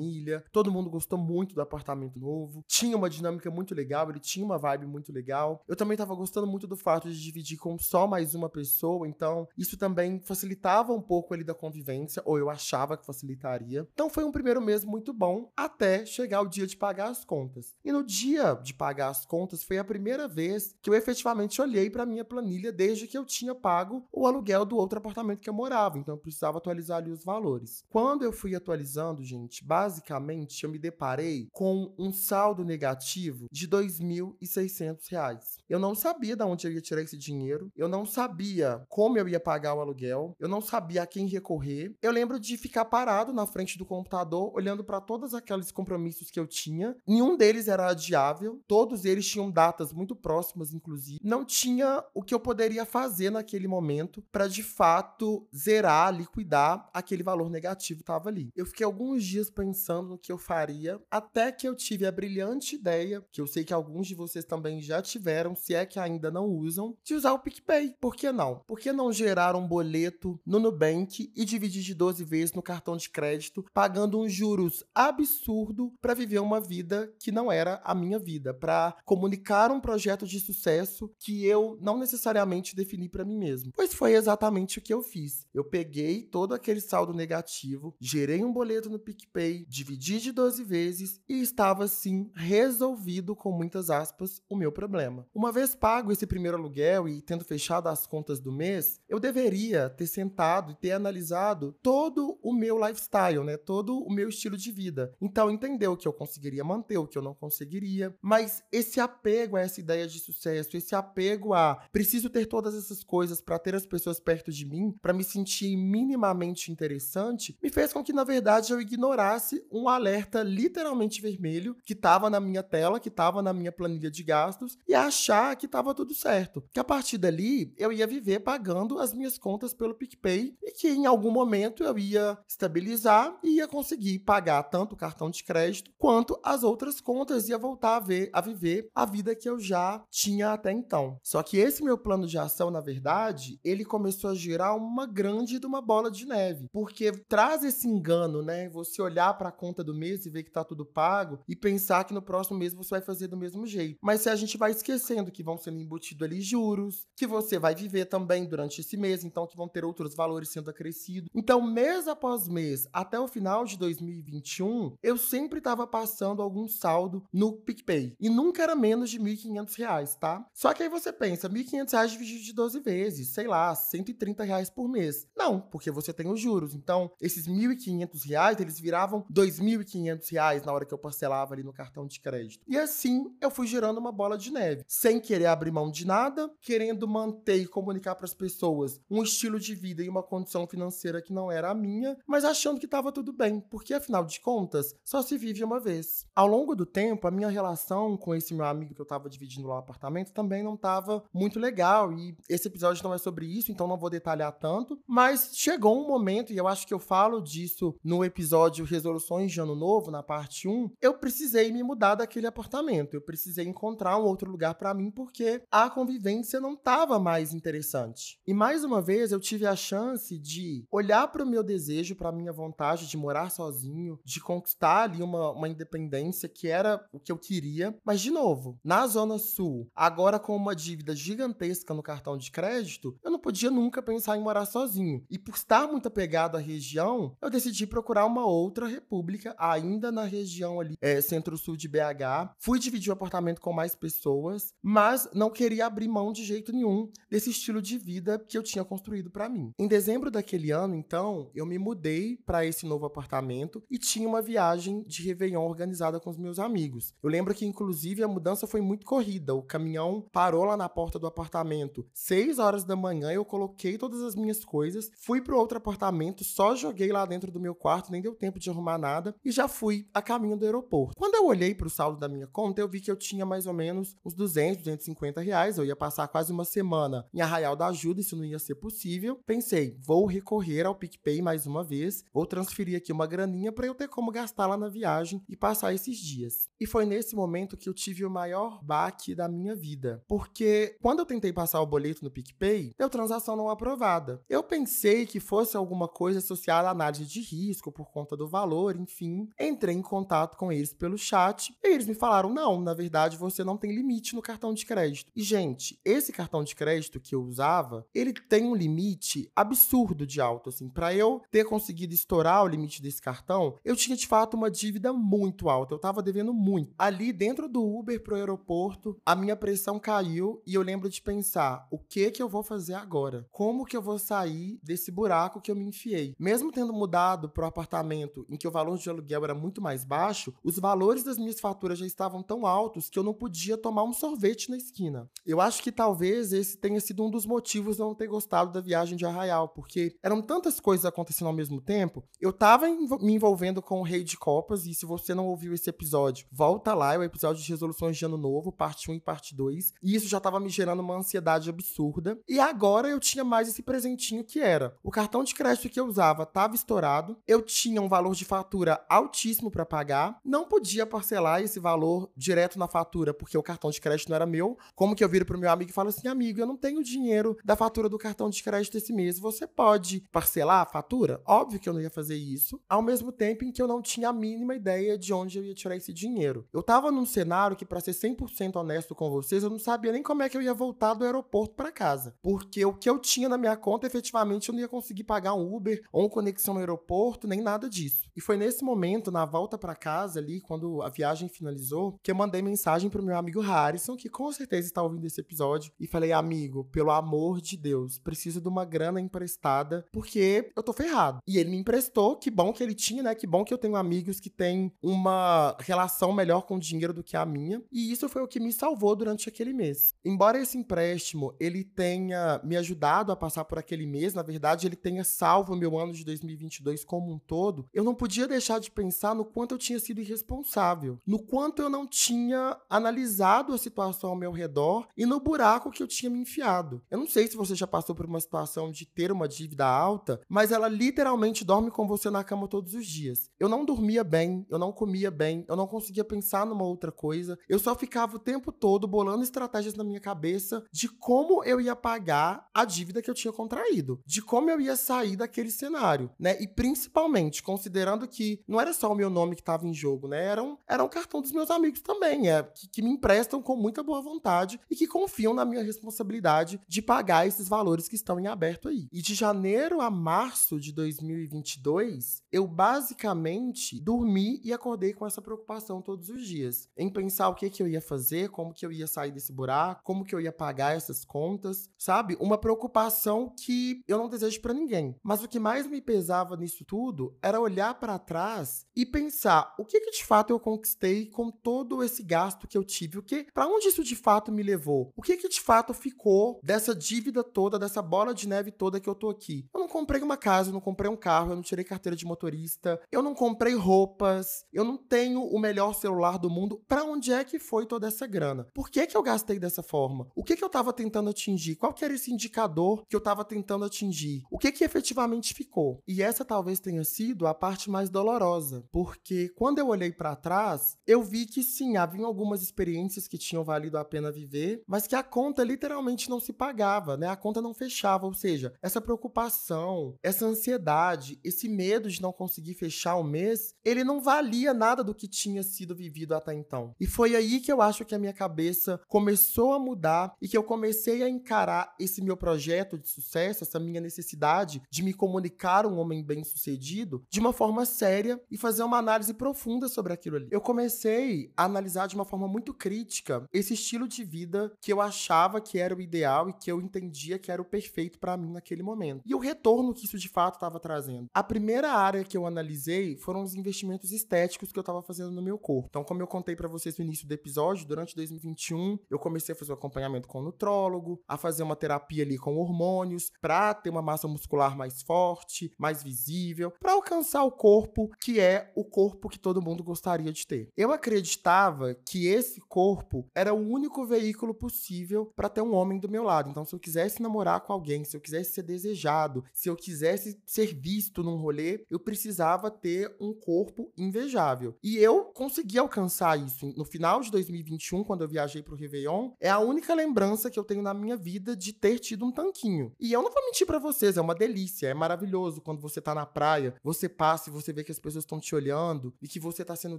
todo 0.52 0.70
mundo 0.72 0.90
gostou 0.90 1.18
muito 1.18 1.54
do 1.54 1.60
apartamento 1.60 2.18
novo, 2.18 2.64
tinha 2.66 2.96
uma 2.96 3.10
dinâmica 3.10 3.50
muito 3.50 3.74
legal, 3.74 4.08
ele 4.10 4.20
tinha 4.20 4.44
uma 4.44 4.58
vibe 4.58 4.86
muito 4.86 5.12
legal. 5.12 5.62
Eu 5.68 5.76
também 5.76 5.96
tava 5.96 6.14
gostando 6.14 6.46
muito 6.46 6.66
do 6.66 6.76
fato 6.76 7.10
de 7.10 7.20
dividir 7.20 7.58
com 7.58 7.78
só 7.78 8.06
mais 8.06 8.34
uma 8.34 8.48
pessoa, 8.48 9.08
então 9.08 9.48
isso 9.56 9.76
também 9.76 10.20
facilitava 10.20 10.92
um 10.92 11.00
pouco 11.00 11.34
ali 11.34 11.44
da 11.44 11.54
convivência, 11.54 12.22
ou 12.24 12.38
eu 12.38 12.50
achava 12.50 12.96
que 12.96 13.06
facilitaria. 13.06 13.86
Então 13.92 14.10
foi 14.10 14.24
um 14.24 14.32
primeiro 14.32 14.60
mês 14.60 14.84
muito 14.84 15.12
bom 15.12 15.50
até 15.56 16.04
chegar 16.04 16.40
o 16.40 16.48
dia 16.48 16.66
de 16.66 16.76
pagar 16.76 17.08
as 17.08 17.24
contas. 17.24 17.74
E 17.84 17.92
no 17.92 18.04
dia 18.04 18.54
de 18.54 18.74
pagar 18.74 19.08
as 19.08 19.26
contas 19.26 19.62
foi 19.62 19.78
a 19.78 19.84
primeira 19.84 20.26
vez 20.28 20.74
que 20.80 20.90
eu 20.90 20.94
efetivamente 20.94 21.60
olhei 21.60 21.90
para 21.90 22.06
minha 22.06 22.24
planilha 22.24 22.72
desde 22.72 23.06
que 23.06 23.16
eu 23.16 23.24
tinha 23.24 23.54
pago 23.54 24.06
o 24.12 24.26
aluguel 24.26 24.64
do 24.64 24.76
outro 24.76 24.98
apartamento 24.98 25.40
que 25.40 25.48
eu 25.48 25.54
morava, 25.54 25.98
então 25.98 26.14
eu 26.14 26.20
precisava 26.20 26.58
atualizar 26.58 26.98
ali 26.98 27.10
os 27.10 27.24
valores. 27.24 27.84
Quando 27.88 28.24
eu 28.24 28.32
fui 28.32 28.54
atualizando, 28.54 29.22
gente, 29.22 29.64
basicamente 29.72 30.64
eu 30.64 30.70
me 30.70 30.78
deparei 30.78 31.48
com 31.50 31.94
um 31.98 32.12
saldo 32.12 32.62
negativo 32.62 33.46
de 33.50 33.64
R$ 33.64 33.70
2.600. 33.70 35.38
Eu 35.66 35.78
não 35.78 35.94
sabia 35.94 36.36
de 36.36 36.44
onde 36.44 36.66
eu 36.66 36.72
ia 36.72 36.82
tirar 36.82 37.00
esse 37.00 37.16
dinheiro, 37.16 37.72
eu 37.74 37.88
não 37.88 38.04
sabia 38.04 38.84
como 38.90 39.16
eu 39.16 39.26
ia 39.26 39.40
pagar 39.40 39.72
o 39.72 39.80
aluguel, 39.80 40.36
eu 40.38 40.46
não 40.46 40.60
sabia 40.60 41.04
a 41.04 41.06
quem 41.06 41.26
recorrer. 41.26 41.94
Eu 42.02 42.12
lembro 42.12 42.38
de 42.38 42.58
ficar 42.58 42.84
parado 42.84 43.32
na 43.32 43.46
frente 43.46 43.78
do 43.78 43.86
computador, 43.86 44.52
olhando 44.54 44.84
para 44.84 45.00
todos 45.00 45.32
aqueles 45.32 45.72
compromissos 45.72 46.30
que 46.30 46.38
eu 46.38 46.46
tinha. 46.46 46.94
Nenhum 47.08 47.34
deles 47.34 47.66
era 47.66 47.88
adiável, 47.88 48.60
todos 48.68 49.06
eles 49.06 49.26
tinham 49.26 49.50
datas 49.50 49.90
muito 49.90 50.14
próximas, 50.14 50.74
inclusive. 50.74 51.18
Não 51.24 51.46
tinha 51.46 52.04
o 52.12 52.22
que 52.22 52.34
eu 52.34 52.40
poderia 52.40 52.84
fazer 52.84 53.30
naquele 53.30 53.66
momento 53.66 54.22
para 54.30 54.48
de 54.48 54.62
fato 54.62 55.48
zerar, 55.56 56.14
liquidar 56.14 56.90
aquele 56.92 57.22
valor 57.22 57.48
negativo 57.48 58.00
que 58.00 58.02
estava 58.02 58.28
ali. 58.28 58.50
Eu 58.54 58.66
fiquei 58.66 58.84
alguns 58.84 59.24
dias 59.24 59.48
pensando 59.62 60.08
no 60.08 60.18
que 60.18 60.32
eu 60.32 60.36
faria, 60.36 61.00
até 61.08 61.52
que 61.52 61.68
eu 61.68 61.76
tive 61.76 62.04
a 62.04 62.10
brilhante 62.10 62.74
ideia, 62.74 63.24
que 63.30 63.40
eu 63.40 63.46
sei 63.46 63.62
que 63.62 63.72
alguns 63.72 64.08
de 64.08 64.14
vocês 64.14 64.44
também 64.44 64.82
já 64.82 65.00
tiveram, 65.00 65.54
se 65.54 65.72
é 65.72 65.86
que 65.86 66.00
ainda 66.00 66.32
não 66.32 66.46
usam, 66.46 66.96
de 67.04 67.14
usar 67.14 67.32
o 67.32 67.38
PicPay. 67.38 67.94
Por 68.00 68.16
que 68.16 68.32
não? 68.32 68.62
Por 68.66 68.80
que 68.80 68.92
não 68.92 69.12
gerar 69.12 69.54
um 69.54 69.66
boleto 69.66 70.40
no 70.44 70.58
Nubank 70.58 71.32
e 71.34 71.44
dividir 71.44 71.82
de 71.82 71.94
12 71.94 72.24
vezes 72.24 72.52
no 72.52 72.62
cartão 72.62 72.96
de 72.96 73.08
crédito, 73.08 73.64
pagando 73.72 74.18
uns 74.18 74.32
juros 74.32 74.82
absurdo 74.92 75.92
para 76.00 76.14
viver 76.14 76.40
uma 76.40 76.60
vida 76.60 77.14
que 77.20 77.30
não 77.30 77.52
era 77.52 77.80
a 77.84 77.94
minha 77.94 78.18
vida, 78.18 78.52
para 78.52 78.96
comunicar 79.04 79.70
um 79.70 79.80
projeto 79.80 80.26
de 80.26 80.40
sucesso 80.40 81.08
que 81.20 81.46
eu 81.46 81.78
não 81.80 81.98
necessariamente 81.98 82.74
defini 82.74 83.08
para 83.08 83.24
mim 83.24 83.38
mesmo. 83.38 83.70
Pois 83.76 83.94
foi 83.94 84.14
exatamente 84.14 84.78
o 84.78 84.82
que 84.82 84.92
eu 84.92 85.02
fiz. 85.02 85.46
Eu 85.54 85.64
peguei 85.64 86.22
todo 86.22 86.52
aquele 86.52 86.80
saldo 86.80 87.14
negativo, 87.14 87.94
gerei 88.00 88.42
um 88.42 88.52
boleto 88.52 88.90
no 88.90 88.98
PicPay, 88.98 89.51
dividi 89.68 90.20
de 90.20 90.32
12 90.32 90.64
vezes 90.64 91.20
e 91.28 91.40
estava 91.40 91.84
assim 91.84 92.30
resolvido 92.34 93.34
com 93.34 93.52
muitas 93.52 93.90
aspas 93.90 94.42
o 94.48 94.56
meu 94.56 94.72
problema. 94.72 95.26
Uma 95.34 95.52
vez 95.52 95.74
pago 95.74 96.12
esse 96.12 96.26
primeiro 96.26 96.56
aluguel 96.56 97.08
e 97.08 97.22
tendo 97.22 97.44
fechado 97.44 97.88
as 97.88 98.06
contas 98.06 98.40
do 98.40 98.52
mês, 98.52 99.00
eu 99.08 99.18
deveria 99.20 99.88
ter 99.90 100.06
sentado 100.06 100.72
e 100.72 100.74
ter 100.74 100.92
analisado 100.92 101.76
todo 101.82 102.38
o 102.42 102.52
meu 102.52 102.78
lifestyle, 102.78 103.44
né? 103.44 103.56
Todo 103.56 103.98
o 103.98 104.12
meu 104.12 104.28
estilo 104.28 104.56
de 104.56 104.70
vida. 104.70 105.14
Então 105.20 105.50
entender 105.50 105.88
o 105.88 105.96
que 105.96 106.08
eu 106.08 106.12
conseguiria 106.12 106.64
manter, 106.64 106.98
o 106.98 107.06
que 107.06 107.18
eu 107.18 107.22
não 107.22 107.34
conseguiria, 107.34 108.14
mas 108.20 108.62
esse 108.70 109.00
apego 109.00 109.56
a 109.56 109.60
essa 109.60 109.80
ideia 109.80 110.06
de 110.06 110.18
sucesso, 110.18 110.76
esse 110.76 110.94
apego 110.94 111.54
a 111.54 111.82
preciso 111.92 112.30
ter 112.30 112.46
todas 112.46 112.74
essas 112.74 113.02
coisas 113.02 113.40
para 113.40 113.58
ter 113.58 113.74
as 113.74 113.86
pessoas 113.86 114.20
perto 114.20 114.50
de 114.50 114.66
mim, 114.66 114.94
para 115.00 115.12
me 115.12 115.24
sentir 115.24 115.76
minimamente 115.76 116.70
interessante, 116.70 117.56
me 117.62 117.70
fez 117.70 117.92
com 117.92 118.02
que 118.02 118.12
na 118.12 118.24
verdade 118.24 118.72
eu 118.72 118.80
ignorasse 118.80 119.41
um 119.70 119.88
alerta 119.88 120.42
literalmente 120.42 121.20
vermelho 121.20 121.76
que 121.84 121.92
estava 121.92 122.28
na 122.28 122.40
minha 122.40 122.62
tela, 122.62 123.00
que 123.00 123.08
estava 123.08 123.42
na 123.42 123.52
minha 123.52 123.72
planilha 123.72 124.10
de 124.10 124.22
gastos 124.22 124.78
e 124.86 124.94
achar 124.94 125.56
que 125.56 125.66
estava 125.66 125.94
tudo 125.94 126.14
certo. 126.14 126.62
Que 126.72 126.80
a 126.80 126.84
partir 126.84 127.18
dali 127.18 127.72
eu 127.76 127.92
ia 127.92 128.06
viver 128.06 128.40
pagando 128.40 128.98
as 128.98 129.12
minhas 129.12 129.38
contas 129.38 129.74
pelo 129.74 129.94
PicPay 129.94 130.56
e 130.62 130.70
que 130.72 130.88
em 130.88 131.06
algum 131.06 131.30
momento 131.30 131.82
eu 131.82 131.98
ia 131.98 132.38
estabilizar 132.46 133.38
e 133.42 133.56
ia 133.56 133.68
conseguir 133.68 134.20
pagar 134.20 134.62
tanto 134.64 134.94
o 134.94 134.98
cartão 134.98 135.30
de 135.30 135.42
crédito 135.44 135.90
quanto 135.98 136.38
as 136.42 136.62
outras 136.62 137.00
contas 137.00 137.48
e 137.48 137.50
ia 137.50 137.58
voltar 137.58 137.96
a, 137.96 138.00
ver, 138.00 138.30
a 138.32 138.40
viver 138.40 138.88
a 138.94 139.04
vida 139.04 139.34
que 139.34 139.48
eu 139.48 139.58
já 139.58 140.02
tinha 140.10 140.52
até 140.52 140.70
então. 140.70 141.18
Só 141.22 141.42
que 141.42 141.56
esse 141.56 141.82
meu 141.82 141.98
plano 141.98 142.26
de 142.26 142.38
ação, 142.38 142.70
na 142.70 142.80
verdade, 142.80 143.58
ele 143.64 143.84
começou 143.84 144.30
a 144.30 144.34
gerar 144.34 144.74
uma 144.74 145.06
grande 145.06 145.58
de 145.58 145.66
uma 145.66 145.80
bola 145.80 146.10
de 146.10 146.26
neve, 146.26 146.68
porque 146.72 147.12
traz 147.28 147.62
esse 147.64 147.88
engano, 147.88 148.42
né? 148.42 148.68
Você 148.70 149.00
olhar 149.00 149.31
para 149.34 149.48
a 149.48 149.52
conta 149.52 149.82
do 149.82 149.94
mês 149.94 150.26
e 150.26 150.30
ver 150.30 150.42
que 150.42 150.50
tá 150.50 150.64
tudo 150.64 150.84
pago 150.84 151.40
e 151.48 151.56
pensar 151.56 152.04
que 152.04 152.14
no 152.14 152.22
próximo 152.22 152.58
mês 152.58 152.74
você 152.74 152.90
vai 152.90 153.00
fazer 153.00 153.28
do 153.28 153.36
mesmo 153.36 153.66
jeito. 153.66 153.98
Mas 154.02 154.22
se 154.22 154.30
a 154.30 154.36
gente 154.36 154.56
vai 154.56 154.70
esquecendo 154.70 155.30
que 155.30 155.42
vão 155.42 155.56
sendo 155.56 155.80
embutidos 155.80 156.26
ali 156.26 156.40
juros, 156.40 157.06
que 157.16 157.26
você 157.26 157.58
vai 157.58 157.74
viver 157.74 158.06
também 158.06 158.44
durante 158.44 158.80
esse 158.80 158.96
mês, 158.96 159.24
então 159.24 159.46
que 159.46 159.56
vão 159.56 159.68
ter 159.68 159.84
outros 159.84 160.14
valores 160.14 160.50
sendo 160.50 160.70
acrescidos. 160.70 161.30
Então, 161.34 161.60
mês 161.62 162.08
após 162.08 162.48
mês, 162.48 162.86
até 162.92 163.18
o 163.18 163.28
final 163.28 163.64
de 163.64 163.78
2021, 163.78 164.96
eu 165.02 165.16
sempre 165.16 165.58
estava 165.58 165.86
passando 165.86 166.42
algum 166.42 166.68
saldo 166.68 167.24
no 167.32 167.52
PicPay. 167.52 168.16
E 168.20 168.28
nunca 168.28 168.62
era 168.62 168.74
menos 168.74 169.10
de 169.10 169.18
R$ 169.18 169.24
1.500, 169.24 170.14
tá? 170.18 170.46
Só 170.52 170.72
que 170.74 170.82
aí 170.82 170.88
você 170.88 171.12
pensa, 171.12 171.48
R$ 171.48 171.54
1.500 171.54 172.08
dividido 172.08 172.44
de 172.44 172.52
12 172.52 172.80
vezes, 172.80 173.28
sei 173.28 173.46
lá, 173.46 173.74
130 173.74 174.44
reais 174.44 174.70
por 174.70 174.88
mês. 174.88 175.26
Não, 175.36 175.60
porque 175.60 175.90
você 175.90 176.12
tem 176.12 176.28
os 176.30 176.40
juros. 176.40 176.74
Então, 176.74 177.10
esses 177.20 177.46
R$ 177.46 177.52
1.500, 177.52 178.60
eles 178.60 178.80
viravam 178.80 179.21
R$ 179.28 179.34
2.500 179.34 180.64
na 180.64 180.72
hora 180.72 180.84
que 180.84 180.94
eu 180.94 180.98
parcelava 180.98 181.54
ali 181.54 181.62
no 181.62 181.72
cartão 181.72 182.06
de 182.06 182.20
crédito. 182.20 182.64
E 182.68 182.78
assim, 182.78 183.34
eu 183.40 183.50
fui 183.50 183.66
gerando 183.66 183.98
uma 183.98 184.12
bola 184.12 184.36
de 184.36 184.50
neve, 184.50 184.84
sem 184.86 185.20
querer 185.20 185.46
abrir 185.46 185.70
mão 185.70 185.90
de 185.90 186.06
nada, 186.06 186.50
querendo 186.60 187.06
manter 187.08 187.56
e 187.56 187.66
comunicar 187.66 188.14
para 188.14 188.26
as 188.26 188.34
pessoas 188.34 189.00
um 189.10 189.22
estilo 189.22 189.58
de 189.58 189.74
vida 189.74 190.02
e 190.02 190.08
uma 190.08 190.22
condição 190.22 190.66
financeira 190.66 191.22
que 191.22 191.32
não 191.32 191.50
era 191.50 191.70
a 191.70 191.74
minha, 191.74 192.16
mas 192.26 192.44
achando 192.44 192.78
que 192.78 192.86
estava 192.86 193.12
tudo 193.12 193.32
bem, 193.32 193.60
porque 193.60 193.94
afinal 193.94 194.24
de 194.24 194.40
contas, 194.40 194.94
só 195.04 195.22
se 195.22 195.36
vive 195.36 195.64
uma 195.64 195.80
vez. 195.80 196.26
Ao 196.34 196.46
longo 196.46 196.74
do 196.74 196.86
tempo, 196.86 197.26
a 197.26 197.30
minha 197.30 197.48
relação 197.48 198.16
com 198.16 198.34
esse 198.34 198.54
meu 198.54 198.64
amigo 198.64 198.94
que 198.94 199.00
eu 199.00 199.04
estava 199.04 199.28
dividindo 199.28 199.68
lá 199.68 199.76
o 199.76 199.78
apartamento 199.78 200.32
também 200.32 200.62
não 200.62 200.74
estava 200.74 201.22
muito 201.32 201.58
legal 201.58 202.12
e 202.12 202.36
esse 202.48 202.68
episódio 202.68 203.02
não 203.04 203.14
é 203.14 203.18
sobre 203.18 203.46
isso, 203.46 203.70
então 203.70 203.86
não 203.86 203.98
vou 203.98 204.10
detalhar 204.10 204.52
tanto, 204.52 204.98
mas 205.06 205.50
chegou 205.54 206.02
um 206.02 206.06
momento 206.06 206.52
e 206.52 206.56
eu 206.56 206.68
acho 206.68 206.86
que 206.86 206.94
eu 206.94 206.98
falo 206.98 207.40
disso 207.40 207.94
no 208.02 208.24
episódio 208.24 208.84
Resoluções 209.12 209.52
de 209.52 209.60
Ano 209.60 209.74
Novo, 209.74 210.10
na 210.10 210.22
parte 210.22 210.66
1, 210.66 210.90
eu 211.00 211.14
precisei 211.14 211.70
me 211.70 211.82
mudar 211.82 212.14
daquele 212.14 212.46
apartamento, 212.46 213.14
eu 213.14 213.20
precisei 213.20 213.66
encontrar 213.66 214.18
um 214.18 214.24
outro 214.24 214.50
lugar 214.50 214.74
para 214.74 214.94
mim 214.94 215.10
porque 215.10 215.62
a 215.70 215.90
convivência 215.90 216.60
não 216.60 216.72
estava 216.72 217.18
mais 217.18 217.52
interessante. 217.52 218.40
E 218.46 218.54
mais 218.54 218.84
uma 218.84 219.02
vez 219.02 219.30
eu 219.30 219.38
tive 219.38 219.66
a 219.66 219.76
chance 219.76 220.38
de 220.38 220.86
olhar 220.90 221.28
para 221.28 221.44
o 221.44 221.46
meu 221.46 221.62
desejo, 221.62 222.16
para 222.16 222.32
minha 222.32 222.52
vontade 222.52 223.06
de 223.06 223.16
morar 223.16 223.50
sozinho, 223.50 224.18
de 224.24 224.40
conquistar 224.40 225.02
ali 225.02 225.22
uma, 225.22 225.50
uma 225.50 225.68
independência 225.68 226.48
que 226.48 226.68
era 226.68 227.04
o 227.12 227.20
que 227.20 227.30
eu 227.30 227.36
queria, 227.36 227.94
mas 228.04 228.20
de 228.20 228.30
novo, 228.30 228.78
na 228.82 229.06
Zona 229.06 229.38
Sul, 229.38 229.90
agora 229.94 230.38
com 230.38 230.56
uma 230.56 230.74
dívida 230.74 231.14
gigantesca 231.14 231.92
no 231.92 232.02
cartão 232.02 232.38
de 232.38 232.50
crédito, 232.50 233.14
eu 233.22 233.30
não 233.30 233.38
podia 233.38 233.70
nunca 233.70 234.02
pensar 234.02 234.38
em 234.38 234.42
morar 234.42 234.64
sozinho. 234.64 235.24
E 235.28 235.38
por 235.38 235.54
estar 235.54 235.86
muito 235.86 236.08
apegado 236.08 236.56
à 236.56 236.60
região, 236.60 237.36
eu 237.42 237.50
decidi 237.50 237.86
procurar 237.86 238.24
uma 238.24 238.46
outra 238.46 239.01
república, 239.02 239.54
ainda 239.58 240.12
na 240.12 240.24
região 240.24 240.80
ali, 240.80 240.96
é, 241.00 241.20
centro-sul 241.20 241.76
de 241.76 241.88
BH. 241.88 242.54
Fui 242.58 242.78
dividir 242.78 243.10
o 243.10 243.12
apartamento 243.12 243.60
com 243.60 243.72
mais 243.72 243.94
pessoas, 243.94 244.72
mas 244.80 245.28
não 245.34 245.50
queria 245.50 245.86
abrir 245.86 246.08
mão 246.08 246.32
de 246.32 246.44
jeito 246.44 246.72
nenhum 246.72 247.10
desse 247.28 247.50
estilo 247.50 247.82
de 247.82 247.98
vida 247.98 248.38
que 248.38 248.56
eu 248.56 248.62
tinha 248.62 248.84
construído 248.84 249.30
para 249.30 249.48
mim. 249.48 249.72
Em 249.78 249.88
dezembro 249.88 250.30
daquele 250.30 250.70
ano, 250.70 250.94
então, 250.94 251.50
eu 251.54 251.66
me 251.66 251.78
mudei 251.78 252.36
para 252.46 252.64
esse 252.64 252.86
novo 252.86 253.04
apartamento 253.04 253.82
e 253.90 253.98
tinha 253.98 254.28
uma 254.28 254.40
viagem 254.40 255.02
de 255.02 255.22
Réveillon 255.22 255.66
organizada 255.66 256.20
com 256.20 256.30
os 256.30 256.36
meus 256.36 256.58
amigos. 256.58 257.14
Eu 257.22 257.28
lembro 257.28 257.54
que, 257.54 257.66
inclusive, 257.66 258.22
a 258.22 258.28
mudança 258.28 258.66
foi 258.66 258.80
muito 258.80 259.04
corrida. 259.04 259.54
O 259.54 259.62
caminhão 259.62 260.26
parou 260.32 260.64
lá 260.64 260.76
na 260.76 260.88
porta 260.88 261.18
do 261.18 261.26
apartamento, 261.26 262.06
seis 262.14 262.58
horas 262.58 262.84
da 262.84 262.94
manhã, 262.94 263.32
eu 263.32 263.44
coloquei 263.44 263.98
todas 263.98 264.22
as 264.22 264.36
minhas 264.36 264.64
coisas, 264.64 265.10
fui 265.16 265.40
pro 265.40 265.58
outro 265.58 265.78
apartamento, 265.78 266.44
só 266.44 266.76
joguei 266.76 267.10
lá 267.10 267.26
dentro 267.26 267.50
do 267.50 267.60
meu 267.60 267.74
quarto, 267.74 268.12
nem 268.12 268.20
deu 268.20 268.34
tempo 268.34 268.58
de 268.58 268.70
arrumar 268.70 268.81
nada 268.82 269.34
e 269.44 269.50
já 269.50 269.68
fui 269.68 270.08
a 270.12 270.20
caminho 270.20 270.56
do 270.56 270.64
aeroporto. 270.64 271.16
Quando 271.16 271.34
eu 271.34 271.46
olhei 271.46 271.74
pro 271.74 271.90
saldo 271.90 272.18
da 272.18 272.28
minha 272.28 272.46
conta, 272.46 272.80
eu 272.80 272.88
vi 272.88 273.00
que 273.00 273.10
eu 273.10 273.16
tinha 273.16 273.46
mais 273.46 273.66
ou 273.66 273.72
menos 273.72 274.16
uns 274.24 274.34
200, 274.34 274.78
250 274.78 275.40
reais. 275.40 275.78
Eu 275.78 275.84
ia 275.84 275.96
passar 275.96 276.28
quase 276.28 276.52
uma 276.52 276.64
semana 276.64 277.26
em 277.32 277.40
Arraial 277.40 277.76
da 277.76 277.86
Ajuda, 277.86 278.20
isso 278.20 278.36
não 278.36 278.44
ia 278.44 278.58
ser 278.58 278.74
possível. 278.76 279.40
Pensei, 279.46 279.96
vou 280.00 280.26
recorrer 280.26 280.86
ao 280.86 280.94
PicPay 280.94 281.42
mais 281.42 281.66
uma 281.66 281.84
vez, 281.84 282.24
vou 282.32 282.46
transferir 282.46 282.96
aqui 282.96 283.12
uma 283.12 283.26
graninha 283.26 283.72
para 283.72 283.86
eu 283.86 283.94
ter 283.94 284.08
como 284.08 284.30
gastar 284.30 284.66
lá 284.66 284.76
na 284.76 284.88
viagem 284.88 285.42
e 285.48 285.56
passar 285.56 285.94
esses 285.94 286.16
dias. 286.18 286.68
E 286.80 286.86
foi 286.86 287.06
nesse 287.06 287.34
momento 287.34 287.76
que 287.76 287.88
eu 287.88 287.94
tive 287.94 288.24
o 288.24 288.30
maior 288.30 288.82
baque 288.82 289.34
da 289.34 289.48
minha 289.48 289.74
vida, 289.74 290.22
porque 290.28 290.96
quando 291.00 291.20
eu 291.20 291.26
tentei 291.26 291.52
passar 291.52 291.80
o 291.80 291.86
boleto 291.86 292.24
no 292.24 292.30
PicPay, 292.30 292.94
deu 292.98 293.08
transação 293.08 293.56
não 293.56 293.68
aprovada. 293.68 294.42
Eu 294.48 294.62
pensei 294.62 295.26
que 295.26 295.40
fosse 295.40 295.76
alguma 295.76 296.08
coisa 296.08 296.38
associada 296.38 296.88
à 296.88 296.90
análise 296.90 297.26
de 297.26 297.40
risco 297.40 297.92
por 297.92 298.10
conta 298.10 298.36
do 298.36 298.48
valor, 298.48 298.71
enfim. 298.96 299.48
Entrei 299.58 299.94
em 299.94 300.02
contato 300.02 300.56
com 300.56 300.72
eles 300.72 300.92
pelo 300.92 301.18
chat 301.18 301.76
e 301.82 301.88
eles 301.88 302.06
me 302.06 302.14
falaram: 302.14 302.52
não, 302.52 302.80
na 302.80 302.94
verdade 302.94 303.36
você 303.36 303.62
não 303.62 303.76
tem 303.76 303.94
limite 303.94 304.34
no 304.34 304.42
cartão 304.42 304.72
de 304.72 304.86
crédito. 304.86 305.30
E, 305.34 305.42
gente, 305.42 305.98
esse 306.04 306.32
cartão 306.32 306.64
de 306.64 306.74
crédito 306.74 307.20
que 307.20 307.34
eu 307.34 307.42
usava, 307.42 308.06
ele 308.14 308.32
tem 308.32 308.64
um 308.64 308.74
limite 308.74 309.50
absurdo 309.54 310.26
de 310.26 310.40
alto, 310.40 310.68
assim. 310.68 310.88
Para 310.88 311.14
eu 311.14 311.42
ter 311.50 311.64
conseguido 311.64 312.14
estourar 312.14 312.64
o 312.64 312.68
limite 312.68 313.02
desse 313.02 313.20
cartão, 313.20 313.76
eu 313.84 313.96
tinha 313.96 314.16
de 314.16 314.26
fato 314.26 314.54
uma 314.54 314.70
dívida 314.70 315.12
muito 315.12 315.68
alta. 315.68 315.94
Eu 315.94 315.98
tava 315.98 316.22
devendo 316.22 316.52
muito. 316.52 316.94
Ali 316.98 317.32
dentro 317.32 317.68
do 317.68 317.82
Uber 317.82 318.22
pro 318.22 318.36
aeroporto, 318.36 319.16
a 319.24 319.34
minha 319.34 319.56
pressão 319.56 319.98
caiu 319.98 320.62
e 320.66 320.74
eu 320.74 320.82
lembro 320.82 321.08
de 321.08 321.20
pensar: 321.20 321.86
o 321.90 321.98
que 321.98 322.30
que 322.30 322.42
eu 322.42 322.48
vou 322.48 322.62
fazer 322.62 322.94
agora? 322.94 323.46
Como 323.50 323.84
que 323.84 323.96
eu 323.96 324.02
vou 324.02 324.18
sair 324.18 324.78
desse 324.82 325.10
buraco 325.10 325.60
que 325.60 325.70
eu 325.70 325.76
me 325.76 325.84
enfiei? 325.84 326.34
Mesmo 326.38 326.72
tendo 326.72 326.92
mudado 326.92 327.48
pro 327.48 327.66
apartamento 327.66 328.46
em 328.48 328.56
que 328.62 328.68
o 328.68 328.70
valor 328.70 328.96
de 328.96 329.10
aluguel 329.10 329.42
era 329.42 329.54
muito 329.56 329.82
mais 329.82 330.04
baixo, 330.04 330.54
os 330.62 330.78
valores 330.78 331.24
das 331.24 331.36
minhas 331.36 331.58
faturas 331.58 331.98
já 331.98 332.06
estavam 332.06 332.44
tão 332.44 332.64
altos 332.64 333.10
que 333.10 333.18
eu 333.18 333.24
não 333.24 333.34
podia 333.34 333.76
tomar 333.76 334.04
um 334.04 334.12
sorvete 334.12 334.70
na 334.70 334.76
esquina. 334.76 335.28
Eu 335.44 335.60
acho 335.60 335.82
que 335.82 335.90
talvez 335.90 336.52
esse 336.52 336.78
tenha 336.78 337.00
sido 337.00 337.24
um 337.24 337.30
dos 337.30 337.44
motivos 337.44 337.96
de 337.96 338.02
eu 338.02 338.06
não 338.06 338.14
ter 338.14 338.28
gostado 338.28 338.70
da 338.70 338.80
viagem 338.80 339.16
de 339.16 339.26
Arraial, 339.26 339.68
porque 339.70 340.14
eram 340.22 340.40
tantas 340.40 340.78
coisas 340.78 341.04
acontecendo 341.04 341.48
ao 341.48 341.52
mesmo 341.52 341.80
tempo. 341.80 342.22
Eu 342.40 342.52
tava 342.52 342.86
me 343.20 343.34
envolvendo 343.34 343.82
com 343.82 343.98
o 343.98 344.04
Rei 344.04 344.22
de 344.22 344.36
Copas, 344.36 344.86
e 344.86 344.94
se 344.94 345.04
você 345.04 345.34
não 345.34 345.48
ouviu 345.48 345.74
esse 345.74 345.90
episódio, 345.90 346.46
volta 346.52 346.94
lá, 346.94 347.14
é 347.14 347.18
o 347.18 347.24
episódio 347.24 347.60
de 347.60 347.68
resoluções 347.68 348.16
de 348.16 348.24
ano 348.24 348.36
novo, 348.36 348.70
parte 348.70 349.10
1 349.10 349.14
e 349.14 349.20
parte 349.20 349.56
2. 349.56 349.94
E 350.00 350.14
isso 350.14 350.28
já 350.28 350.38
tava 350.38 350.60
me 350.60 350.68
gerando 350.68 351.00
uma 351.00 351.16
ansiedade 351.16 351.68
absurda. 351.68 352.38
E 352.48 352.60
agora 352.60 353.08
eu 353.08 353.18
tinha 353.18 353.42
mais 353.42 353.68
esse 353.68 353.82
presentinho 353.82 354.44
que 354.44 354.60
era: 354.60 354.96
o 355.02 355.10
cartão 355.10 355.42
de 355.42 355.52
crédito 355.52 355.88
que 355.88 355.98
eu 355.98 356.06
usava 356.06 356.46
tava 356.46 356.76
estourado, 356.76 357.36
eu 357.44 357.60
tinha 357.60 358.00
um 358.00 358.08
valor 358.08 358.34
de 358.34 358.44
fatura 358.52 359.02
altíssimo 359.08 359.70
para 359.70 359.86
pagar, 359.86 360.38
não 360.44 360.68
podia 360.68 361.06
parcelar 361.06 361.62
esse 361.62 361.80
valor 361.80 362.30
direto 362.36 362.78
na 362.78 362.86
fatura 362.86 363.32
porque 363.32 363.56
o 363.56 363.62
cartão 363.62 363.90
de 363.90 363.98
crédito 363.98 364.28
não 364.28 364.36
era 364.36 364.44
meu. 364.44 364.76
Como 364.94 365.16
que 365.16 365.24
eu 365.24 365.28
viro 365.28 365.46
pro 365.46 365.58
meu 365.58 365.70
amigo 365.70 365.90
e 365.90 365.94
falo 365.94 366.10
assim: 366.10 366.28
amigo, 366.28 366.60
eu 366.60 366.66
não 366.66 366.76
tenho 366.76 367.02
dinheiro 367.02 367.56
da 367.64 367.74
fatura 367.74 368.10
do 368.10 368.18
cartão 368.18 368.50
de 368.50 368.62
crédito 368.62 368.98
esse 368.98 369.10
mês, 369.10 369.38
você 369.38 369.66
pode 369.66 370.22
parcelar 370.30 370.82
a 370.82 370.84
fatura? 370.84 371.40
Óbvio 371.46 371.80
que 371.80 371.88
eu 371.88 371.94
não 371.94 372.00
ia 372.02 372.10
fazer 372.10 372.36
isso, 372.36 372.78
ao 372.86 373.00
mesmo 373.00 373.32
tempo 373.32 373.64
em 373.64 373.72
que 373.72 373.80
eu 373.80 373.88
não 373.88 374.02
tinha 374.02 374.28
a 374.28 374.34
mínima 374.34 374.74
ideia 374.74 375.16
de 375.16 375.32
onde 375.32 375.56
eu 375.56 375.64
ia 375.64 375.74
tirar 375.74 375.96
esse 375.96 376.12
dinheiro. 376.12 376.68
Eu 376.74 376.82
tava 376.82 377.10
num 377.10 377.24
cenário 377.24 377.74
que, 377.74 377.86
para 377.86 378.00
ser 378.00 378.10
100% 378.10 378.76
honesto 378.76 379.14
com 379.14 379.30
vocês, 379.30 379.62
eu 379.62 379.70
não 379.70 379.78
sabia 379.78 380.12
nem 380.12 380.22
como 380.22 380.42
é 380.42 380.50
que 380.50 380.58
eu 380.58 380.60
ia 380.60 380.74
voltar 380.74 381.14
do 381.14 381.24
aeroporto 381.24 381.74
para 381.74 381.90
casa, 381.90 382.36
porque 382.42 382.84
o 382.84 382.92
que 382.92 383.08
eu 383.08 383.18
tinha 383.18 383.48
na 383.48 383.56
minha 383.56 383.78
conta, 383.78 384.06
efetivamente, 384.06 384.68
eu 384.68 384.74
não 384.74 384.80
ia 384.80 384.88
conseguir 384.88 385.24
pagar 385.24 385.54
um 385.54 385.74
Uber 385.74 386.02
ou 386.12 386.24
uma 386.24 386.28
conexão 386.28 386.74
no 386.74 386.80
aeroporto, 386.80 387.48
nem 387.48 387.62
nada 387.62 387.88
disso. 387.88 388.30
E 388.36 388.41
foi 388.42 388.56
nesse 388.56 388.84
momento, 388.84 389.30
na 389.30 389.44
volta 389.44 389.78
para 389.78 389.94
casa 389.94 390.40
ali, 390.40 390.60
quando 390.60 391.02
a 391.02 391.08
viagem 391.08 391.48
finalizou, 391.48 392.18
que 392.22 392.30
eu 392.30 392.34
mandei 392.34 392.62
mensagem 392.62 393.08
pro 393.08 393.22
meu 393.22 393.36
amigo 393.36 393.60
Harrison, 393.60 394.16
que 394.16 394.28
com 394.28 394.50
certeza 394.52 394.86
está 394.86 395.02
ouvindo 395.02 395.26
esse 395.26 395.40
episódio, 395.40 395.92
e 395.98 396.06
falei: 396.06 396.32
"Amigo, 396.32 396.84
pelo 396.84 397.10
amor 397.10 397.60
de 397.60 397.76
Deus, 397.76 398.18
preciso 398.18 398.60
de 398.60 398.68
uma 398.68 398.84
grana 398.84 399.20
emprestada, 399.20 400.06
porque 400.12 400.72
eu 400.76 400.82
tô 400.82 400.92
ferrado". 400.92 401.40
E 401.46 401.58
ele 401.58 401.70
me 401.70 401.78
emprestou, 401.78 402.36
que 402.36 402.50
bom 402.50 402.72
que 402.72 402.82
ele 402.82 402.94
tinha, 402.94 403.22
né? 403.22 403.34
Que 403.34 403.46
bom 403.46 403.64
que 403.64 403.72
eu 403.72 403.78
tenho 403.78 403.96
amigos 403.96 404.40
que 404.40 404.50
têm 404.50 404.92
uma 405.02 405.76
relação 405.80 406.32
melhor 406.32 406.62
com 406.62 406.76
o 406.76 406.80
dinheiro 406.80 407.12
do 407.12 407.22
que 407.22 407.36
a 407.36 407.44
minha, 407.44 407.82
e 407.92 408.12
isso 408.12 408.28
foi 408.28 408.42
o 408.42 408.48
que 408.48 408.60
me 408.60 408.72
salvou 408.72 409.14
durante 409.14 409.48
aquele 409.48 409.72
mês. 409.72 410.14
Embora 410.24 410.60
esse 410.60 410.76
empréstimo 410.76 411.54
ele 411.60 411.84
tenha 411.84 412.60
me 412.64 412.76
ajudado 412.76 413.32
a 413.32 413.36
passar 413.36 413.64
por 413.64 413.78
aquele 413.78 414.06
mês, 414.06 414.34
na 414.34 414.42
verdade, 414.42 414.86
ele 414.86 414.96
tenha 414.96 415.24
salvo 415.24 415.76
meu 415.76 415.98
ano 415.98 416.12
de 416.12 416.24
2022 416.24 417.04
como 417.04 417.32
um 417.32 417.38
todo, 417.38 417.86
eu 417.92 418.04
não 418.04 418.14
podia 418.14 418.31
podia 418.32 418.48
deixar 418.48 418.80
de 418.80 418.90
pensar 418.90 419.34
no 419.34 419.44
quanto 419.44 419.74
eu 419.74 419.78
tinha 419.78 420.00
sido 420.00 420.18
irresponsável, 420.18 421.18
no 421.26 421.38
quanto 421.38 421.82
eu 421.82 421.90
não 421.90 422.06
tinha 422.06 422.78
analisado 422.88 423.74
a 423.74 423.78
situação 423.78 424.30
ao 424.30 424.36
meu 424.36 424.50
redor 424.50 425.06
e 425.14 425.26
no 425.26 425.38
buraco 425.38 425.90
que 425.90 426.02
eu 426.02 426.08
tinha 426.08 426.30
me 426.30 426.40
enfiado. 426.40 427.02
Eu 427.10 427.18
não 427.18 427.26
sei 427.26 427.46
se 427.46 427.58
você 427.58 427.74
já 427.74 427.86
passou 427.86 428.14
por 428.14 428.24
uma 428.24 428.40
situação 428.40 428.90
de 428.90 429.04
ter 429.04 429.30
uma 429.30 429.46
dívida 429.46 429.84
alta, 429.84 430.40
mas 430.48 430.72
ela 430.72 430.88
literalmente 430.88 431.62
dorme 431.62 431.90
com 431.90 432.08
você 432.08 432.30
na 432.30 432.42
cama 432.42 432.66
todos 432.66 432.94
os 432.94 433.06
dias. 433.06 433.50
Eu 433.60 433.68
não 433.68 433.84
dormia 433.84 434.24
bem, 434.24 434.66
eu 434.70 434.78
não 434.78 434.92
comia 434.92 435.30
bem, 435.30 435.66
eu 435.68 435.76
não 435.76 435.86
conseguia 435.86 436.24
pensar 436.24 436.64
numa 436.64 436.84
outra 436.84 437.12
coisa, 437.12 437.58
eu 437.68 437.78
só 437.78 437.94
ficava 437.94 438.36
o 438.36 438.38
tempo 438.38 438.72
todo 438.72 439.06
bolando 439.06 439.42
estratégias 439.42 439.94
na 439.94 440.04
minha 440.04 440.20
cabeça 440.20 440.82
de 440.90 441.06
como 441.06 441.62
eu 441.64 441.78
ia 441.78 441.94
pagar 441.94 442.66
a 442.72 442.86
dívida 442.86 443.20
que 443.20 443.28
eu 443.28 443.34
tinha 443.34 443.52
contraído, 443.52 444.22
de 444.24 444.40
como 444.40 444.70
eu 444.70 444.80
ia 444.80 444.96
sair 444.96 445.36
daquele 445.36 445.70
cenário, 445.70 446.30
né? 446.40 446.56
E 446.62 446.66
principalmente 446.66 447.62
considerando 447.62 448.21
que 448.26 448.62
não 448.66 448.80
era 448.80 448.92
só 448.92 449.10
o 449.12 449.14
meu 449.14 449.30
nome 449.30 449.54
que 449.54 449.62
estava 449.62 449.86
em 449.86 449.94
jogo, 449.94 450.28
né? 450.28 450.44
Era 450.44 450.62
um, 450.62 450.76
era 450.86 451.04
um 451.04 451.08
cartão 451.08 451.40
dos 451.40 451.52
meus 451.52 451.70
amigos 451.70 452.00
também, 452.00 452.50
é, 452.50 452.62
que, 452.62 452.88
que 452.88 453.02
me 453.02 453.10
emprestam 453.10 453.62
com 453.62 453.76
muita 453.76 454.02
boa 454.02 454.20
vontade 454.20 454.80
e 454.90 454.96
que 454.96 455.06
confiam 455.06 455.54
na 455.54 455.64
minha 455.64 455.82
responsabilidade 455.82 456.80
de 456.86 457.02
pagar 457.02 457.46
esses 457.46 457.68
valores 457.68 458.08
que 458.08 458.16
estão 458.16 458.38
em 458.38 458.46
aberto 458.46 458.88
aí. 458.88 459.08
E 459.12 459.20
de 459.20 459.34
janeiro 459.34 460.00
a 460.00 460.10
março 460.10 460.78
de 460.78 460.92
2022, 460.92 462.42
eu 462.50 462.66
basicamente 462.66 464.00
dormi 464.00 464.60
e 464.64 464.72
acordei 464.72 465.12
com 465.12 465.26
essa 465.26 465.42
preocupação 465.42 466.00
todos 466.00 466.28
os 466.28 466.46
dias, 466.46 466.88
em 466.96 467.08
pensar 467.08 467.48
o 467.48 467.54
que 467.54 467.70
que 467.70 467.82
eu 467.82 467.88
ia 467.88 468.00
fazer, 468.00 468.50
como 468.50 468.72
que 468.72 468.84
eu 468.84 468.92
ia 468.92 469.06
sair 469.06 469.32
desse 469.32 469.52
buraco, 469.52 470.02
como 470.04 470.24
que 470.24 470.34
eu 470.34 470.40
ia 470.40 470.52
pagar 470.52 470.96
essas 470.96 471.24
contas, 471.24 471.88
sabe? 471.98 472.36
Uma 472.40 472.58
preocupação 472.58 473.52
que 473.64 474.02
eu 474.06 474.18
não 474.18 474.28
desejo 474.28 474.60
para 474.60 474.74
ninguém. 474.74 475.16
Mas 475.22 475.42
o 475.42 475.48
que 475.48 475.58
mais 475.58 475.86
me 475.86 476.00
pesava 476.00 476.56
nisso 476.56 476.84
tudo 476.84 477.36
era 477.42 477.60
olhar 477.60 477.94
para 477.94 478.11
trás 478.18 478.86
e 478.94 479.04
pensar 479.04 479.74
o 479.78 479.84
que 479.84 480.00
que 480.00 480.10
de 480.10 480.24
fato 480.24 480.50
eu 480.50 480.60
conquistei 480.60 481.26
com 481.26 481.50
todo 481.50 482.02
esse 482.02 482.22
gasto 482.22 482.66
que 482.66 482.76
eu 482.76 482.84
tive, 482.84 483.18
o 483.18 483.22
que, 483.22 483.46
para 483.52 483.66
onde 483.66 483.88
isso 483.88 484.04
de 484.04 484.16
fato 484.16 484.52
me 484.52 484.62
levou? 484.62 485.12
O 485.16 485.22
que 485.22 485.36
que 485.36 485.48
de 485.48 485.60
fato 485.60 485.94
ficou 485.94 486.60
dessa 486.62 486.94
dívida 486.94 487.42
toda, 487.42 487.78
dessa 487.78 488.02
bola 488.02 488.34
de 488.34 488.48
neve 488.48 488.70
toda 488.70 489.00
que 489.00 489.08
eu 489.08 489.14
tô 489.14 489.30
aqui? 489.30 489.66
Eu 489.74 489.80
não 489.80 489.88
comprei 489.88 490.22
uma 490.22 490.36
casa, 490.36 490.70
eu 490.70 490.72
não 490.72 490.80
comprei 490.80 491.10
um 491.10 491.16
carro, 491.16 491.52
eu 491.52 491.56
não 491.56 491.62
tirei 491.62 491.84
carteira 491.84 492.16
de 492.16 492.24
motorista, 492.24 493.00
eu 493.10 493.22
não 493.22 493.34
comprei 493.34 493.74
roupas, 493.74 494.64
eu 494.72 494.84
não 494.84 494.96
tenho 494.96 495.42
o 495.42 495.58
melhor 495.58 495.94
celular 495.94 496.38
do 496.38 496.50
mundo. 496.50 496.82
Para 496.86 497.04
onde 497.04 497.32
é 497.32 497.44
que 497.44 497.58
foi 497.58 497.86
toda 497.86 498.08
essa 498.08 498.26
grana? 498.26 498.66
Por 498.74 498.90
que 498.90 499.06
que 499.06 499.16
eu 499.16 499.22
gastei 499.22 499.58
dessa 499.58 499.82
forma? 499.82 500.28
O 500.34 500.44
que 500.44 500.56
que 500.56 500.64
eu 500.64 500.68
tava 500.68 500.92
tentando 500.92 501.30
atingir? 501.30 501.76
Qual 501.76 501.92
que 501.92 502.04
era 502.04 502.14
esse 502.14 502.32
indicador 502.32 503.04
que 503.08 503.16
eu 503.16 503.20
tava 503.20 503.44
tentando 503.44 503.84
atingir? 503.84 504.42
O 504.50 504.58
que 504.58 504.72
que 504.72 504.84
efetivamente 504.84 505.54
ficou? 505.54 506.02
E 506.06 506.22
essa 506.22 506.44
talvez 506.44 506.80
tenha 506.80 507.04
sido 507.04 507.46
a 507.46 507.54
parte 507.54 507.90
mais 507.92 508.10
dolorosa, 508.10 508.84
porque 508.90 509.50
quando 509.50 509.78
eu 509.78 509.88
olhei 509.88 510.10
para 510.10 510.34
trás, 510.34 510.96
eu 511.06 511.22
vi 511.22 511.46
que 511.46 511.62
sim, 511.62 511.96
haviam 511.96 512.26
algumas 512.26 512.62
experiências 512.62 513.28
que 513.28 513.38
tinham 513.38 513.62
valido 513.62 513.98
a 513.98 514.04
pena 514.04 514.32
viver, 514.32 514.82
mas 514.86 515.06
que 515.06 515.14
a 515.14 515.22
conta 515.22 515.62
literalmente 515.62 516.30
não 516.30 516.40
se 516.40 516.52
pagava, 516.52 517.16
né? 517.16 517.28
A 517.28 517.36
conta 517.36 517.60
não 517.60 517.74
fechava, 517.74 518.26
ou 518.26 518.34
seja, 518.34 518.72
essa 518.82 519.00
preocupação, 519.00 520.16
essa 520.22 520.46
ansiedade, 520.46 521.38
esse 521.44 521.68
medo 521.68 522.08
de 522.08 522.22
não 522.22 522.32
conseguir 522.32 522.74
fechar 522.74 523.16
o 523.16 523.22
mês, 523.22 523.74
ele 523.84 524.02
não 524.02 524.22
valia 524.22 524.72
nada 524.72 525.04
do 525.04 525.14
que 525.14 525.28
tinha 525.28 525.62
sido 525.62 525.94
vivido 525.94 526.34
até 526.34 526.54
então. 526.54 526.94
E 526.98 527.06
foi 527.06 527.36
aí 527.36 527.60
que 527.60 527.70
eu 527.70 527.82
acho 527.82 528.04
que 528.04 528.14
a 528.14 528.18
minha 528.18 528.32
cabeça 528.32 528.98
começou 529.06 529.74
a 529.74 529.78
mudar 529.78 530.34
e 530.40 530.48
que 530.48 530.56
eu 530.56 530.64
comecei 530.64 531.22
a 531.22 531.28
encarar 531.28 531.94
esse 532.00 532.22
meu 532.22 532.36
projeto 532.36 532.98
de 532.98 533.08
sucesso, 533.08 533.64
essa 533.64 533.78
minha 533.78 534.00
necessidade 534.00 534.82
de 534.90 535.02
me 535.02 535.12
comunicar 535.12 535.84
um 535.84 535.98
homem 535.98 536.24
bem-sucedido 536.24 537.22
de 537.30 537.40
uma 537.40 537.52
forma 537.52 537.81
séria 537.84 538.40
e 538.50 538.56
fazer 538.56 538.82
uma 538.82 538.98
análise 538.98 539.34
profunda 539.34 539.88
sobre 539.88 540.12
aquilo 540.12 540.36
ali. 540.36 540.48
Eu 540.50 540.60
comecei 540.60 541.52
a 541.56 541.64
analisar 541.64 542.06
de 542.06 542.14
uma 542.14 542.24
forma 542.24 542.48
muito 542.48 542.72
crítica 542.74 543.44
esse 543.52 543.74
estilo 543.74 544.08
de 544.08 544.24
vida 544.24 544.72
que 544.80 544.92
eu 544.92 545.00
achava 545.00 545.60
que 545.60 545.78
era 545.78 545.94
o 545.94 546.00
ideal 546.00 546.48
e 546.48 546.52
que 546.52 546.70
eu 546.70 546.80
entendia 546.80 547.38
que 547.38 547.50
era 547.50 547.60
o 547.60 547.64
perfeito 547.64 548.18
para 548.18 548.36
mim 548.36 548.52
naquele 548.52 548.82
momento. 548.82 549.22
E 549.24 549.34
o 549.34 549.38
retorno 549.38 549.94
que 549.94 550.04
isso 550.04 550.18
de 550.18 550.28
fato 550.28 550.54
estava 550.54 550.78
trazendo. 550.78 551.28
A 551.34 551.42
primeira 551.42 551.92
área 551.92 552.24
que 552.24 552.36
eu 552.36 552.46
analisei 552.46 553.16
foram 553.16 553.42
os 553.42 553.54
investimentos 553.54 554.12
estéticos 554.12 554.72
que 554.72 554.78
eu 554.78 554.82
estava 554.82 555.02
fazendo 555.02 555.30
no 555.30 555.42
meu 555.42 555.58
corpo. 555.58 555.88
Então, 555.88 556.04
como 556.04 556.22
eu 556.22 556.26
contei 556.26 556.56
para 556.56 556.68
vocês 556.68 556.96
no 556.98 557.04
início 557.04 557.26
do 557.26 557.32
episódio, 557.32 557.86
durante 557.86 558.14
2021, 558.14 558.98
eu 559.10 559.18
comecei 559.18 559.54
a 559.54 559.56
fazer 559.56 559.72
um 559.72 559.74
acompanhamento 559.74 560.28
com 560.28 560.40
o 560.40 560.42
nutrólogo, 560.42 561.20
a 561.26 561.36
fazer 561.36 561.62
uma 561.62 561.76
terapia 561.76 562.22
ali 562.22 562.38
com 562.38 562.56
hormônios 562.56 563.30
para 563.40 563.74
ter 563.74 563.90
uma 563.90 564.02
massa 564.02 564.28
muscular 564.28 564.76
mais 564.76 565.02
forte, 565.02 565.72
mais 565.78 566.02
visível, 566.02 566.72
para 566.80 566.92
alcançar 566.92 567.42
o 567.44 567.52
corpo 567.52 567.71
que 568.20 568.40
é 568.40 568.70
o 568.74 568.84
corpo 568.84 569.28
que 569.28 569.38
todo 569.38 569.62
mundo 569.62 569.82
gostaria 569.82 570.32
de 570.32 570.46
ter. 570.46 570.68
Eu 570.76 570.92
acreditava 570.92 571.94
que 571.94 572.26
esse 572.26 572.60
corpo 572.60 573.26
era 573.34 573.54
o 573.54 573.58
único 573.58 574.04
veículo 574.04 574.54
possível 574.54 575.32
para 575.36 575.48
ter 575.48 575.62
um 575.62 575.74
homem 575.74 575.98
do 575.98 576.08
meu 576.08 576.24
lado. 576.24 576.50
Então, 576.50 576.64
se 576.64 576.74
eu 576.74 576.78
quisesse 576.78 577.22
namorar 577.22 577.60
com 577.60 577.72
alguém, 577.72 578.04
se 578.04 578.16
eu 578.16 578.20
quisesse 578.20 578.52
ser 578.52 578.62
desejado, 578.62 579.44
se 579.52 579.68
eu 579.68 579.76
quisesse 579.76 580.40
ser 580.44 580.74
visto 580.74 581.22
num 581.22 581.36
rolê, 581.36 581.84
eu 581.90 581.98
precisava 581.98 582.70
ter 582.70 583.14
um 583.20 583.32
corpo 583.32 583.92
invejável. 583.96 584.76
E 584.82 584.98
eu 584.98 585.24
consegui 585.26 585.78
alcançar 585.78 586.38
isso. 586.38 586.72
No 586.76 586.84
final 586.84 587.20
de 587.20 587.30
2021, 587.30 588.04
quando 588.04 588.22
eu 588.22 588.28
viajei 588.28 588.62
pro 588.62 588.76
Réveillon, 588.76 589.30
é 589.40 589.50
a 589.50 589.58
única 589.58 589.94
lembrança 589.94 590.50
que 590.50 590.58
eu 590.58 590.64
tenho 590.64 590.82
na 590.82 590.94
minha 590.94 591.16
vida 591.16 591.56
de 591.56 591.72
ter 591.72 591.98
tido 591.98 592.24
um 592.24 592.32
tanquinho. 592.32 592.92
E 592.98 593.12
eu 593.12 593.22
não 593.22 593.30
vou 593.30 593.44
mentir 593.44 593.66
para 593.66 593.78
vocês, 593.78 594.16
é 594.16 594.20
uma 594.20 594.34
delícia, 594.34 594.88
é 594.88 594.94
maravilhoso 594.94 595.60
quando 595.60 595.80
você 595.80 596.00
tá 596.00 596.14
na 596.14 596.26
praia, 596.26 596.74
você 596.82 597.08
passa 597.08 597.48
e 597.48 597.52
você 597.52 597.61
vê 597.70 597.84
que 597.84 597.92
as 597.92 597.98
pessoas 597.98 598.24
estão 598.24 598.40
te 598.40 598.54
olhando 598.54 599.12
e 599.20 599.28
que 599.28 599.38
você 599.38 599.62
tá 599.62 599.76
sendo 599.76 599.98